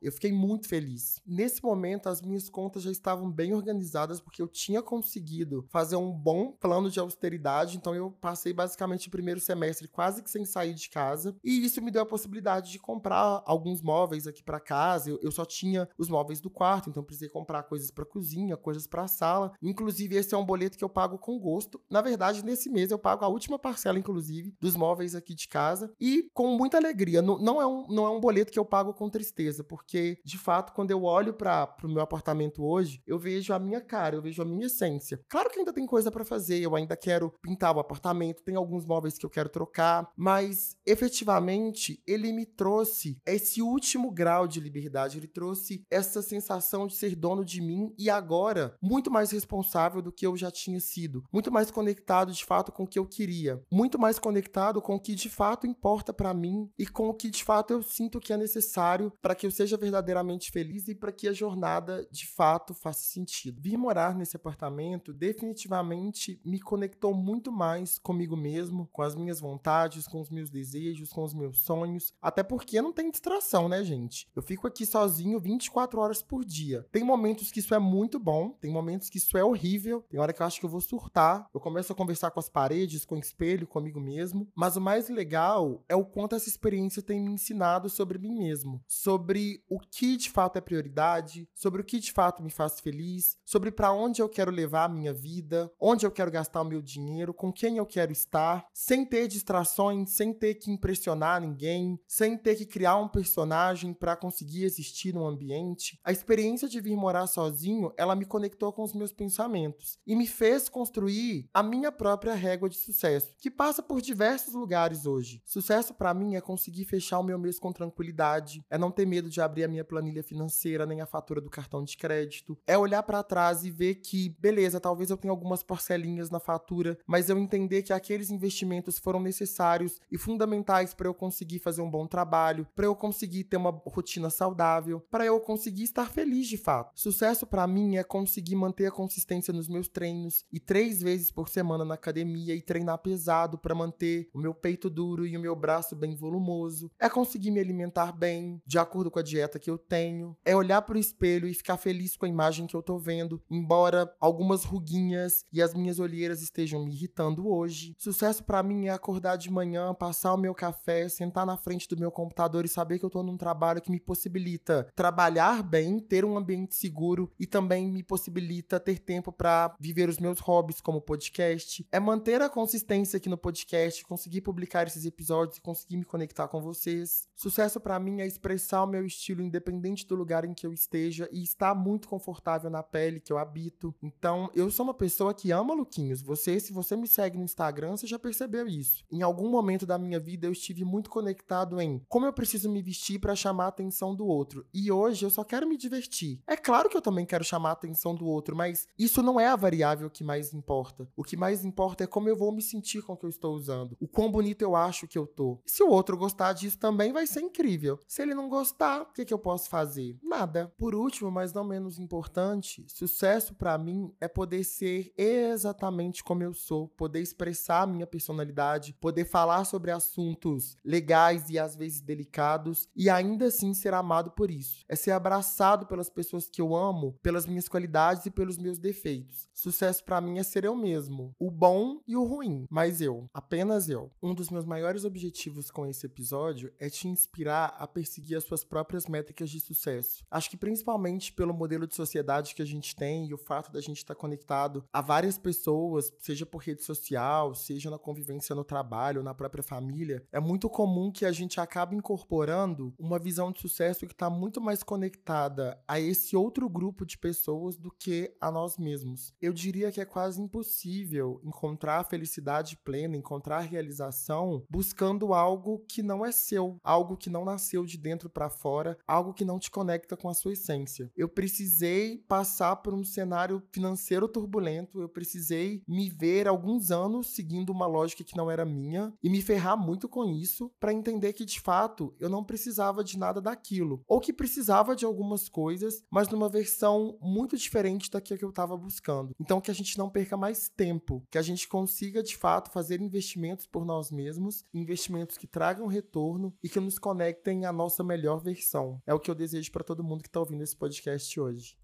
Eu 0.00 0.12
fiquei 0.12 0.32
muito 0.32 0.68
feliz. 0.68 1.20
Nesse 1.26 1.62
momento, 1.62 2.08
as 2.08 2.22
minhas 2.22 2.48
contas 2.48 2.82
já 2.82 2.90
estavam 2.90 3.30
bem 3.30 3.54
organizadas 3.54 4.20
porque 4.20 4.40
eu 4.40 4.48
tinha 4.48 4.82
conseguido 4.82 5.66
fazer 5.68 5.96
um 5.96 6.10
bom 6.10 6.52
plano 6.52 6.90
de 6.90 7.00
austeridade, 7.00 7.76
então 7.76 7.94
eu 7.94 8.10
passei 8.10 8.52
basicamente 8.52 9.08
o 9.08 9.10
primeiro 9.10 9.40
semestre 9.40 9.88
quase 9.88 10.22
que 10.22 10.30
sem 10.30 10.44
sair 10.44 10.74
de 10.74 10.88
casa, 10.88 11.36
e 11.42 11.64
isso 11.64 11.82
me 11.82 11.90
deu 11.90 12.02
a 12.02 12.06
possibilidade 12.06 12.70
de 12.70 12.78
comprar 12.78 13.42
alguns 13.44 13.82
móveis 13.82 14.26
aqui 14.26 14.42
para 14.42 14.60
casa. 14.60 15.10
Eu, 15.10 15.18
eu, 15.22 15.30
só 15.30 15.44
tinha 15.44 15.88
os 15.98 16.08
móveis 16.08 16.40
do 16.40 16.50
quarto, 16.50 16.88
então 16.88 17.02
precisei 17.02 17.28
comprar 17.28 17.62
coisas 17.64 17.90
para 17.90 18.04
cozinha, 18.04 18.56
coisas 18.56 18.86
para 18.86 19.08
sala. 19.08 19.52
Inclusive 19.62 20.16
esse 20.16 20.34
é 20.34 20.38
um 20.38 20.44
boleto 20.44 20.78
que 20.78 20.84
eu 20.84 20.88
pago 20.88 21.18
com 21.18 21.38
gosto. 21.38 21.80
Na 21.90 22.00
verdade, 22.00 22.44
nesse 22.44 22.68
mês 22.70 22.90
eu 22.90 22.98
pago 22.98 23.24
a 23.24 23.28
última 23.28 23.58
parcela 23.58 23.98
inclusive 23.98 24.54
dos 24.60 24.76
móveis 24.76 25.14
aqui 25.14 25.34
de 25.34 25.48
casa 25.48 25.92
e 26.00 26.30
com 26.32 26.56
muita 26.56 26.76
alegria. 26.76 27.22
Não, 27.22 27.38
não 27.38 27.60
é 27.60 27.66
um 27.66 27.86
não 27.88 28.06
é 28.06 28.10
um 28.10 28.20
boleto 28.20 28.52
que 28.52 28.58
eu 28.58 28.64
pago 28.64 28.94
com 28.94 29.08
tristeza, 29.08 29.39
porque 29.64 30.18
de 30.24 30.38
fato 30.38 30.72
quando 30.72 30.90
eu 30.90 31.04
olho 31.04 31.34
para 31.34 31.76
o 31.82 31.88
meu 31.88 32.02
apartamento 32.02 32.64
hoje, 32.64 33.02
eu 33.06 33.18
vejo 33.18 33.52
a 33.52 33.58
minha 33.58 33.80
cara, 33.80 34.16
eu 34.16 34.22
vejo 34.22 34.42
a 34.42 34.44
minha 34.44 34.66
essência. 34.66 35.20
Claro 35.28 35.50
que 35.50 35.58
ainda 35.58 35.72
tem 35.72 35.86
coisa 35.86 36.10
para 36.10 36.24
fazer, 36.24 36.60
eu 36.60 36.74
ainda 36.74 36.96
quero 36.96 37.32
pintar 37.42 37.74
o 37.74 37.80
apartamento, 37.80 38.42
tem 38.42 38.56
alguns 38.56 38.84
móveis 38.84 39.16
que 39.16 39.24
eu 39.24 39.30
quero 39.30 39.48
trocar, 39.48 40.10
mas 40.16 40.76
efetivamente 40.86 42.02
ele 42.06 42.32
me 42.32 42.46
trouxe 42.46 43.18
esse 43.26 43.62
último 43.62 44.10
grau 44.10 44.46
de 44.46 44.60
liberdade, 44.60 45.18
ele 45.18 45.28
trouxe 45.28 45.84
essa 45.90 46.22
sensação 46.22 46.86
de 46.86 46.94
ser 46.94 47.14
dono 47.14 47.44
de 47.44 47.60
mim 47.60 47.94
e 47.98 48.10
agora 48.10 48.76
muito 48.82 49.10
mais 49.10 49.30
responsável 49.30 50.02
do 50.02 50.12
que 50.12 50.26
eu 50.26 50.36
já 50.36 50.50
tinha 50.50 50.80
sido, 50.80 51.24
muito 51.32 51.50
mais 51.50 51.70
conectado 51.70 52.32
de 52.32 52.44
fato 52.44 52.72
com 52.72 52.84
o 52.84 52.86
que 52.86 52.98
eu 52.98 53.06
queria, 53.06 53.62
muito 53.70 53.98
mais 53.98 54.18
conectado 54.18 54.82
com 54.82 54.94
o 54.94 55.00
que 55.00 55.14
de 55.14 55.28
fato 55.28 55.66
importa 55.66 56.12
para 56.12 56.34
mim 56.34 56.70
e 56.78 56.86
com 56.86 57.08
o 57.08 57.14
que 57.14 57.30
de 57.30 57.44
fato 57.44 57.72
eu 57.72 57.82
sinto 57.82 58.20
que 58.20 58.32
é 58.32 58.36
necessário 58.36 59.12
para 59.20 59.34
que 59.34 59.46
eu 59.46 59.50
seja 59.50 59.76
verdadeiramente 59.76 60.50
feliz 60.50 60.88
e 60.88 60.94
para 60.94 61.12
que 61.12 61.28
a 61.28 61.32
jornada 61.32 62.06
de 62.10 62.26
fato 62.26 62.74
faça 62.74 63.02
sentido. 63.02 63.60
Vir 63.60 63.76
morar 63.76 64.14
nesse 64.14 64.36
apartamento 64.36 65.12
definitivamente 65.12 66.40
me 66.44 66.60
conectou 66.60 67.14
muito 67.14 67.52
mais 67.52 67.98
comigo 67.98 68.36
mesmo, 68.36 68.88
com 68.92 69.02
as 69.02 69.14
minhas 69.14 69.40
vontades, 69.40 70.06
com 70.06 70.20
os 70.20 70.30
meus 70.30 70.50
desejos, 70.50 71.12
com 71.12 71.22
os 71.22 71.34
meus 71.34 71.60
sonhos, 71.60 72.14
até 72.20 72.42
porque 72.42 72.80
não 72.80 72.92
tem 72.92 73.10
distração, 73.10 73.68
né, 73.68 73.84
gente? 73.84 74.28
Eu 74.34 74.42
fico 74.42 74.66
aqui 74.66 74.86
sozinho 74.86 75.40
24 75.40 76.00
horas 76.00 76.22
por 76.22 76.44
dia. 76.44 76.86
Tem 76.90 77.04
momentos 77.04 77.50
que 77.50 77.60
isso 77.60 77.74
é 77.74 77.78
muito 77.78 78.18
bom, 78.18 78.50
tem 78.60 78.72
momentos 78.72 79.10
que 79.10 79.18
isso 79.18 79.36
é 79.36 79.44
horrível, 79.44 80.04
tem 80.08 80.20
hora 80.20 80.32
que 80.32 80.42
eu 80.42 80.46
acho 80.46 80.58
que 80.58 80.66
eu 80.66 80.70
vou 80.70 80.80
surtar, 80.80 81.48
eu 81.52 81.60
começo 81.60 81.92
a 81.92 81.96
conversar 81.96 82.30
com 82.30 82.40
as 82.40 82.48
paredes, 82.48 83.04
com 83.04 83.16
o 83.16 83.18
espelho, 83.18 83.66
comigo 83.66 84.00
mesmo, 84.00 84.48
mas 84.54 84.76
o 84.76 84.80
mais 84.80 85.08
legal 85.08 85.84
é 85.88 85.94
o 85.94 86.04
quanto 86.04 86.34
essa 86.34 86.48
experiência 86.48 87.02
tem 87.02 87.20
me 87.20 87.32
ensinado 87.32 87.88
sobre 87.88 88.18
mim 88.18 88.34
mesmo, 88.34 88.82
sobre 88.86 89.09
o 89.14 89.78
que 89.78 90.16
de 90.16 90.30
fato 90.30 90.56
é 90.56 90.60
prioridade, 90.60 91.48
sobre 91.54 91.80
o 91.80 91.84
que 91.84 91.98
de 91.98 92.12
fato 92.12 92.42
me 92.42 92.50
faz 92.50 92.80
feliz, 92.80 93.36
sobre 93.44 93.70
para 93.70 93.92
onde 93.92 94.20
eu 94.20 94.28
quero 94.28 94.50
levar 94.50 94.84
a 94.84 94.88
minha 94.88 95.12
vida, 95.12 95.70
onde 95.80 96.04
eu 96.06 96.10
quero 96.10 96.30
gastar 96.30 96.62
o 96.62 96.64
meu 96.64 96.82
dinheiro, 96.82 97.32
com 97.32 97.52
quem 97.52 97.76
eu 97.76 97.86
quero 97.86 98.12
estar, 98.12 98.66
sem 98.72 99.04
ter 99.04 99.28
distrações, 99.28 100.10
sem 100.10 100.32
ter 100.32 100.54
que 100.54 100.70
impressionar 100.70 101.40
ninguém, 101.40 101.98
sem 102.06 102.36
ter 102.36 102.56
que 102.56 102.66
criar 102.66 102.96
um 102.96 103.08
personagem 103.08 103.92
para 103.92 104.16
conseguir 104.16 104.64
existir 104.64 105.14
num 105.14 105.26
ambiente. 105.26 105.98
A 106.04 106.12
experiência 106.12 106.68
de 106.68 106.80
vir 106.80 106.96
morar 106.96 107.26
sozinho, 107.26 107.92
ela 107.96 108.16
me 108.16 108.24
conectou 108.24 108.72
com 108.72 108.82
os 108.82 108.92
meus 108.92 109.12
pensamentos 109.12 109.98
e 110.06 110.14
me 110.14 110.26
fez 110.26 110.68
construir 110.68 111.48
a 111.52 111.62
minha 111.62 111.90
própria 111.90 112.34
régua 112.34 112.68
de 112.68 112.76
sucesso, 112.76 113.34
que 113.38 113.50
passa 113.50 113.82
por 113.82 114.00
diversos 114.00 114.54
lugares 114.54 115.06
hoje. 115.06 115.42
Sucesso 115.44 115.94
para 115.94 116.14
mim 116.14 116.34
é 116.34 116.40
conseguir 116.40 116.84
fechar 116.84 117.18
o 117.18 117.24
meu 117.24 117.38
mês 117.38 117.58
com 117.58 117.72
tranquilidade, 117.72 118.64
é 118.70 118.78
não 118.78 118.90
ter 118.90 118.99
ter 119.00 119.06
medo 119.06 119.30
de 119.30 119.40
abrir 119.40 119.64
a 119.64 119.68
minha 119.68 119.82
planilha 119.82 120.22
financeira 120.22 120.84
nem 120.84 121.00
a 121.00 121.06
fatura 121.06 121.40
do 121.40 121.48
cartão 121.48 121.82
de 121.82 121.96
crédito. 121.96 122.58
É 122.66 122.76
olhar 122.76 123.02
para 123.02 123.22
trás 123.22 123.64
e 123.64 123.70
ver 123.70 123.94
que, 123.94 124.36
beleza, 124.38 124.78
talvez 124.78 125.08
eu 125.08 125.16
tenha 125.16 125.32
algumas 125.32 125.62
parcelinhas 125.62 126.28
na 126.28 126.38
fatura, 126.38 126.98
mas 127.06 127.30
eu 127.30 127.38
entender 127.38 127.82
que 127.82 127.94
aqueles 127.94 128.30
investimentos 128.30 128.98
foram 128.98 129.18
necessários 129.18 129.98
e 130.12 130.18
fundamentais 130.18 130.92
para 130.92 131.08
eu 131.08 131.14
conseguir 131.14 131.60
fazer 131.60 131.80
um 131.80 131.90
bom 131.90 132.06
trabalho, 132.06 132.66
para 132.74 132.84
eu 132.84 132.94
conseguir 132.94 133.44
ter 133.44 133.56
uma 133.56 133.70
rotina 133.70 134.28
saudável, 134.28 135.00
para 135.10 135.24
eu 135.24 135.40
conseguir 135.40 135.84
estar 135.84 136.10
feliz 136.10 136.46
de 136.46 136.58
fato. 136.58 136.92
Sucesso 136.94 137.46
para 137.46 137.66
mim 137.66 137.96
é 137.96 138.04
conseguir 138.04 138.54
manter 138.54 138.84
a 138.84 138.90
consistência 138.90 139.50
nos 139.50 139.66
meus 139.66 139.88
treinos 139.88 140.44
e 140.52 140.60
três 140.60 141.00
vezes 141.00 141.30
por 141.30 141.48
semana 141.48 141.86
na 141.86 141.94
academia 141.94 142.54
e 142.54 142.60
treinar 142.60 142.98
pesado 142.98 143.56
para 143.56 143.74
manter 143.74 144.28
o 144.34 144.38
meu 144.38 144.52
peito 144.52 144.90
duro 144.90 145.26
e 145.26 145.38
o 145.38 145.40
meu 145.40 145.56
braço 145.56 145.96
bem 145.96 146.14
volumoso. 146.14 146.90
É 146.98 147.08
conseguir 147.08 147.50
me 147.50 147.60
alimentar 147.60 148.12
bem, 148.12 148.60
de 148.66 148.78
acordo 148.78 148.89
com 148.90 149.18
a 149.18 149.22
dieta 149.22 149.58
que 149.58 149.70
eu 149.70 149.78
tenho. 149.78 150.36
É 150.44 150.56
olhar 150.56 150.82
para 150.82 150.96
o 150.96 150.98
espelho 150.98 151.46
e 151.46 151.54
ficar 151.54 151.76
feliz 151.76 152.16
com 152.16 152.26
a 152.26 152.28
imagem 152.28 152.66
que 152.66 152.74
eu 152.74 152.82
tô 152.82 152.98
vendo, 152.98 153.42
embora 153.50 154.12
algumas 154.18 154.64
ruguinhas 154.64 155.44
e 155.52 155.62
as 155.62 155.74
minhas 155.74 155.98
olheiras 155.98 156.42
estejam 156.42 156.84
me 156.84 156.92
irritando 156.92 157.48
hoje. 157.48 157.94
Sucesso 157.98 158.44
para 158.44 158.62
mim 158.62 158.86
é 158.86 158.90
acordar 158.90 159.36
de 159.36 159.50
manhã, 159.50 159.94
passar 159.94 160.34
o 160.34 160.38
meu 160.38 160.54
café, 160.54 161.08
sentar 161.08 161.46
na 161.46 161.56
frente 161.56 161.88
do 161.88 161.96
meu 161.96 162.10
computador 162.10 162.64
e 162.64 162.68
saber 162.68 162.98
que 162.98 163.04
eu 163.04 163.10
tô 163.10 163.22
num 163.22 163.36
trabalho 163.36 163.80
que 163.80 163.90
me 163.90 164.00
possibilita 164.00 164.88
trabalhar 164.94 165.62
bem, 165.62 165.98
ter 165.98 166.24
um 166.24 166.36
ambiente 166.36 166.74
seguro 166.74 167.30
e 167.38 167.46
também 167.46 167.90
me 167.90 168.02
possibilita 168.02 168.80
ter 168.80 168.98
tempo 168.98 169.30
para 169.32 169.74
viver 169.78 170.08
os 170.08 170.18
meus 170.18 170.40
hobbies 170.40 170.80
como 170.80 171.00
podcast. 171.00 171.86
É 171.92 172.00
manter 172.00 172.42
a 172.42 172.48
consistência 172.48 173.16
aqui 173.16 173.28
no 173.28 173.38
podcast, 173.38 174.04
conseguir 174.04 174.40
publicar 174.40 174.86
esses 174.86 175.04
episódios 175.04 175.58
e 175.58 175.62
conseguir 175.62 175.96
me 175.96 176.04
conectar 176.04 176.48
com 176.48 176.60
vocês. 176.60 177.28
Sucesso 177.36 177.80
para 177.80 177.98
mim 177.98 178.20
é 178.20 178.26
expressar 178.26 178.79
o 178.84 178.86
meu 178.86 179.04
estilo 179.04 179.42
independente 179.42 180.06
do 180.06 180.14
lugar 180.14 180.44
em 180.44 180.54
que 180.54 180.66
eu 180.66 180.72
esteja 180.72 181.28
e 181.32 181.42
estar 181.42 181.74
muito 181.74 182.08
confortável 182.08 182.70
na 182.70 182.82
pele 182.82 183.20
que 183.20 183.32
eu 183.32 183.38
habito. 183.38 183.94
Então, 184.02 184.50
eu 184.54 184.70
sou 184.70 184.84
uma 184.84 184.94
pessoa 184.94 185.34
que 185.34 185.50
ama 185.50 185.74
lookinhos. 185.74 186.22
Você, 186.22 186.58
se 186.60 186.72
você 186.72 186.96
me 186.96 187.06
segue 187.06 187.38
no 187.38 187.44
Instagram, 187.44 187.96
você 187.96 188.06
já 188.06 188.18
percebeu 188.18 188.66
isso. 188.66 189.04
Em 189.10 189.22
algum 189.22 189.48
momento 189.48 189.86
da 189.86 189.98
minha 189.98 190.20
vida 190.20 190.46
eu 190.46 190.52
estive 190.52 190.84
muito 190.84 191.10
conectado 191.10 191.80
em 191.80 192.00
como 192.08 192.26
eu 192.26 192.32
preciso 192.32 192.70
me 192.70 192.82
vestir 192.82 193.18
para 193.18 193.34
chamar 193.34 193.64
a 193.64 193.68
atenção 193.68 194.14
do 194.14 194.26
outro. 194.26 194.66
E 194.72 194.90
hoje 194.90 195.24
eu 195.24 195.30
só 195.30 195.44
quero 195.44 195.68
me 195.68 195.76
divertir. 195.76 196.40
É 196.46 196.56
claro 196.56 196.88
que 196.88 196.96
eu 196.96 197.02
também 197.02 197.26
quero 197.26 197.44
chamar 197.44 197.70
a 197.70 197.72
atenção 197.72 198.14
do 198.14 198.26
outro, 198.26 198.56
mas 198.56 198.86
isso 198.98 199.22
não 199.22 199.38
é 199.38 199.46
a 199.46 199.56
variável 199.56 200.10
que 200.10 200.24
mais 200.24 200.52
importa. 200.52 201.08
O 201.16 201.24
que 201.24 201.36
mais 201.36 201.64
importa 201.64 202.04
é 202.04 202.06
como 202.06 202.28
eu 202.28 202.36
vou 202.36 202.52
me 202.52 202.62
sentir 202.62 203.02
com 203.02 203.12
o 203.12 203.16
que 203.16 203.24
eu 203.24 203.30
estou 203.30 203.54
usando, 203.54 203.96
o 204.00 204.08
quão 204.08 204.30
bonito 204.30 204.62
eu 204.62 204.76
acho 204.76 205.06
que 205.06 205.18
eu 205.18 205.26
tô. 205.26 205.58
Se 205.66 205.82
o 205.82 205.88
outro 205.88 206.16
gostar 206.16 206.52
disso 206.52 206.78
também 206.78 207.12
vai 207.12 207.26
ser 207.26 207.40
incrível. 207.40 207.98
Se 208.06 208.22
ele 208.22 208.34
não 208.34 208.48
gostar, 208.48 208.69
o 209.02 209.12
que, 209.12 209.24
que 209.24 209.34
eu 209.34 209.38
posso 209.38 209.68
fazer? 209.68 210.18
Nada. 210.22 210.72
Por 210.78 210.94
último, 210.94 211.30
mas 211.30 211.52
não 211.52 211.64
menos 211.64 211.98
importante, 211.98 212.84
sucesso 212.88 213.54
para 213.54 213.76
mim 213.78 214.12
é 214.20 214.28
poder 214.28 214.64
ser 214.64 215.12
exatamente 215.16 216.22
como 216.22 216.42
eu 216.42 216.54
sou, 216.54 216.88
poder 216.88 217.20
expressar 217.20 217.82
a 217.82 217.86
minha 217.86 218.06
personalidade, 218.06 218.94
poder 219.00 219.24
falar 219.24 219.64
sobre 219.64 219.90
assuntos 219.90 220.76
legais 220.84 221.48
e 221.50 221.58
às 221.58 221.76
vezes 221.76 222.00
delicados 222.00 222.88
e 222.94 223.08
ainda 223.08 223.46
assim 223.46 223.74
ser 223.74 223.94
amado 223.94 224.30
por 224.30 224.50
isso. 224.50 224.84
É 224.88 224.96
ser 224.96 225.12
abraçado 225.12 225.86
pelas 225.86 226.10
pessoas 226.10 226.48
que 226.48 226.60
eu 226.60 226.74
amo, 226.74 227.18
pelas 227.22 227.46
minhas 227.46 227.68
qualidades 227.68 228.26
e 228.26 228.30
pelos 228.30 228.58
meus 228.58 228.78
defeitos. 228.78 229.48
Sucesso 229.52 230.04
para 230.04 230.20
mim 230.20 230.38
é 230.38 230.42
ser 230.42 230.64
eu 230.64 230.74
mesmo, 230.74 231.34
o 231.38 231.50
bom 231.50 232.00
e 232.06 232.16
o 232.16 232.24
ruim, 232.24 232.66
mas 232.70 233.00
eu, 233.00 233.28
apenas 233.32 233.88
eu. 233.88 234.10
Um 234.22 234.34
dos 234.34 234.50
meus 234.50 234.64
maiores 234.64 235.04
objetivos 235.04 235.70
com 235.70 235.86
esse 235.86 236.06
episódio 236.06 236.72
é 236.78 236.88
te 236.88 237.08
inspirar 237.08 237.74
a 237.78 237.86
perseguir 237.86 238.36
as 238.36 238.44
suas 238.44 238.59
próprias 238.64 239.06
métricas 239.06 239.50
de 239.50 239.60
sucesso. 239.60 240.24
Acho 240.30 240.50
que 240.50 240.56
principalmente 240.56 241.32
pelo 241.32 241.54
modelo 241.54 241.86
de 241.86 241.94
sociedade 241.94 242.54
que 242.54 242.62
a 242.62 242.66
gente 242.66 242.94
tem 242.94 243.26
e 243.26 243.34
o 243.34 243.38
fato 243.38 243.72
da 243.72 243.80
gente 243.80 243.98
estar 243.98 244.14
tá 244.14 244.20
conectado 244.20 244.84
a 244.92 245.00
várias 245.00 245.38
pessoas, 245.38 246.12
seja 246.18 246.44
por 246.44 246.62
rede 246.62 246.82
social, 246.82 247.54
seja 247.54 247.90
na 247.90 247.98
convivência 247.98 248.54
no 248.54 248.64
trabalho, 248.64 249.22
na 249.22 249.34
própria 249.34 249.62
família, 249.62 250.24
é 250.32 250.40
muito 250.40 250.68
comum 250.68 251.10
que 251.10 251.24
a 251.24 251.32
gente 251.32 251.60
acabe 251.60 251.96
incorporando 251.96 252.94
uma 252.98 253.18
visão 253.18 253.50
de 253.52 253.60
sucesso 253.60 254.06
que 254.06 254.12
está 254.12 254.28
muito 254.28 254.60
mais 254.60 254.82
conectada 254.82 255.80
a 255.86 255.98
esse 255.98 256.36
outro 256.36 256.68
grupo 256.68 257.06
de 257.06 257.16
pessoas 257.16 257.76
do 257.76 257.90
que 257.90 258.34
a 258.40 258.50
nós 258.50 258.76
mesmos. 258.76 259.32
Eu 259.40 259.52
diria 259.52 259.90
que 259.90 260.00
é 260.00 260.04
quase 260.04 260.40
impossível 260.40 261.40
encontrar 261.44 262.00
a 262.00 262.04
felicidade 262.04 262.76
plena, 262.76 263.16
encontrar 263.16 263.58
a 263.58 263.60
realização 263.60 264.64
buscando 264.68 265.32
algo 265.32 265.84
que 265.88 266.02
não 266.02 266.24
é 266.24 266.32
seu, 266.32 266.78
algo 266.82 267.16
que 267.16 267.30
não 267.30 267.44
nasceu 267.44 267.84
de 267.84 267.96
dentro 267.96 268.28
para 268.28 268.49
fora, 268.50 268.98
algo 269.06 269.32
que 269.32 269.44
não 269.44 269.58
te 269.58 269.70
conecta 269.70 270.16
com 270.16 270.28
a 270.28 270.34
sua 270.34 270.52
essência. 270.52 271.10
Eu 271.16 271.28
precisei 271.28 272.18
passar 272.28 272.76
por 272.76 272.92
um 272.92 273.04
cenário 273.04 273.62
financeiro 273.72 274.28
turbulento, 274.28 275.00
eu 275.00 275.08
precisei 275.08 275.82
me 275.86 276.08
ver 276.08 276.46
alguns 276.46 276.90
anos 276.90 277.28
seguindo 277.28 277.70
uma 277.70 277.86
lógica 277.86 278.24
que 278.24 278.36
não 278.36 278.50
era 278.50 278.64
minha 278.64 279.12
e 279.22 279.30
me 279.30 279.40
ferrar 279.40 279.76
muito 279.76 280.08
com 280.08 280.24
isso 280.24 280.70
para 280.78 280.92
entender 280.92 281.32
que 281.32 281.44
de 281.44 281.60
fato 281.60 282.14
eu 282.18 282.28
não 282.28 282.44
precisava 282.44 283.02
de 283.04 283.18
nada 283.18 283.40
daquilo, 283.40 284.02
ou 284.06 284.20
que 284.20 284.32
precisava 284.32 284.94
de 284.96 285.04
algumas 285.04 285.48
coisas, 285.48 286.02
mas 286.10 286.28
numa 286.28 286.48
versão 286.48 287.16
muito 287.20 287.56
diferente 287.56 288.10
daquilo 288.10 288.38
que 288.38 288.44
eu 288.44 288.50
estava 288.50 288.76
buscando. 288.76 289.34
Então 289.38 289.60
que 289.60 289.70
a 289.70 289.74
gente 289.74 289.96
não 289.98 290.10
perca 290.10 290.36
mais 290.36 290.68
tempo, 290.68 291.22
que 291.30 291.38
a 291.38 291.42
gente 291.42 291.68
consiga 291.68 292.22
de 292.22 292.36
fato 292.36 292.70
fazer 292.70 293.00
investimentos 293.00 293.66
por 293.66 293.84
nós 293.84 294.10
mesmos, 294.10 294.64
investimentos 294.72 295.36
que 295.38 295.46
tragam 295.46 295.86
retorno 295.86 296.54
e 296.62 296.68
que 296.68 296.80
nos 296.80 296.98
conectem 296.98 297.64
à 297.64 297.72
nossa 297.72 298.02
versão. 298.40 299.00
É 299.06 299.14
o 299.14 299.20
que 299.20 299.30
eu 299.30 299.34
desejo 299.34 299.70
para 299.70 299.84
todo 299.84 300.02
mundo 300.02 300.22
que 300.22 300.28
está 300.28 300.40
ouvindo 300.40 300.62
esse 300.62 300.76
podcast 300.76 301.38
hoje. 301.38 301.76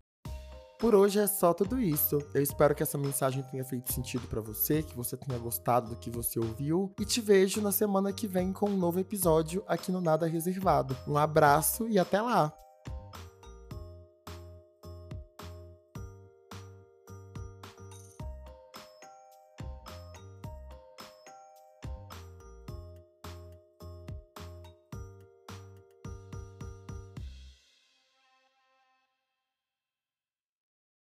Por 0.78 0.94
hoje 0.94 1.18
é 1.18 1.26
só 1.26 1.54
tudo 1.54 1.80
isso. 1.80 2.18
Eu 2.34 2.42
espero 2.42 2.74
que 2.74 2.82
essa 2.82 2.98
mensagem 2.98 3.42
tenha 3.44 3.64
feito 3.64 3.92
sentido 3.92 4.28
para 4.28 4.42
você, 4.42 4.82
que 4.82 4.94
você 4.94 5.16
tenha 5.16 5.38
gostado 5.38 5.88
do 5.88 5.96
que 5.96 6.10
você 6.10 6.38
ouviu 6.38 6.92
e 7.00 7.04
te 7.04 7.20
vejo 7.20 7.62
na 7.62 7.72
semana 7.72 8.12
que 8.12 8.26
vem 8.26 8.52
com 8.52 8.68
um 8.68 8.76
novo 8.76 9.00
episódio 9.00 9.64
aqui 9.66 9.90
no 9.90 10.02
Nada 10.02 10.26
Reservado. 10.26 10.94
Um 11.08 11.16
abraço 11.16 11.88
e 11.88 11.98
até 11.98 12.20
lá. 12.20 12.65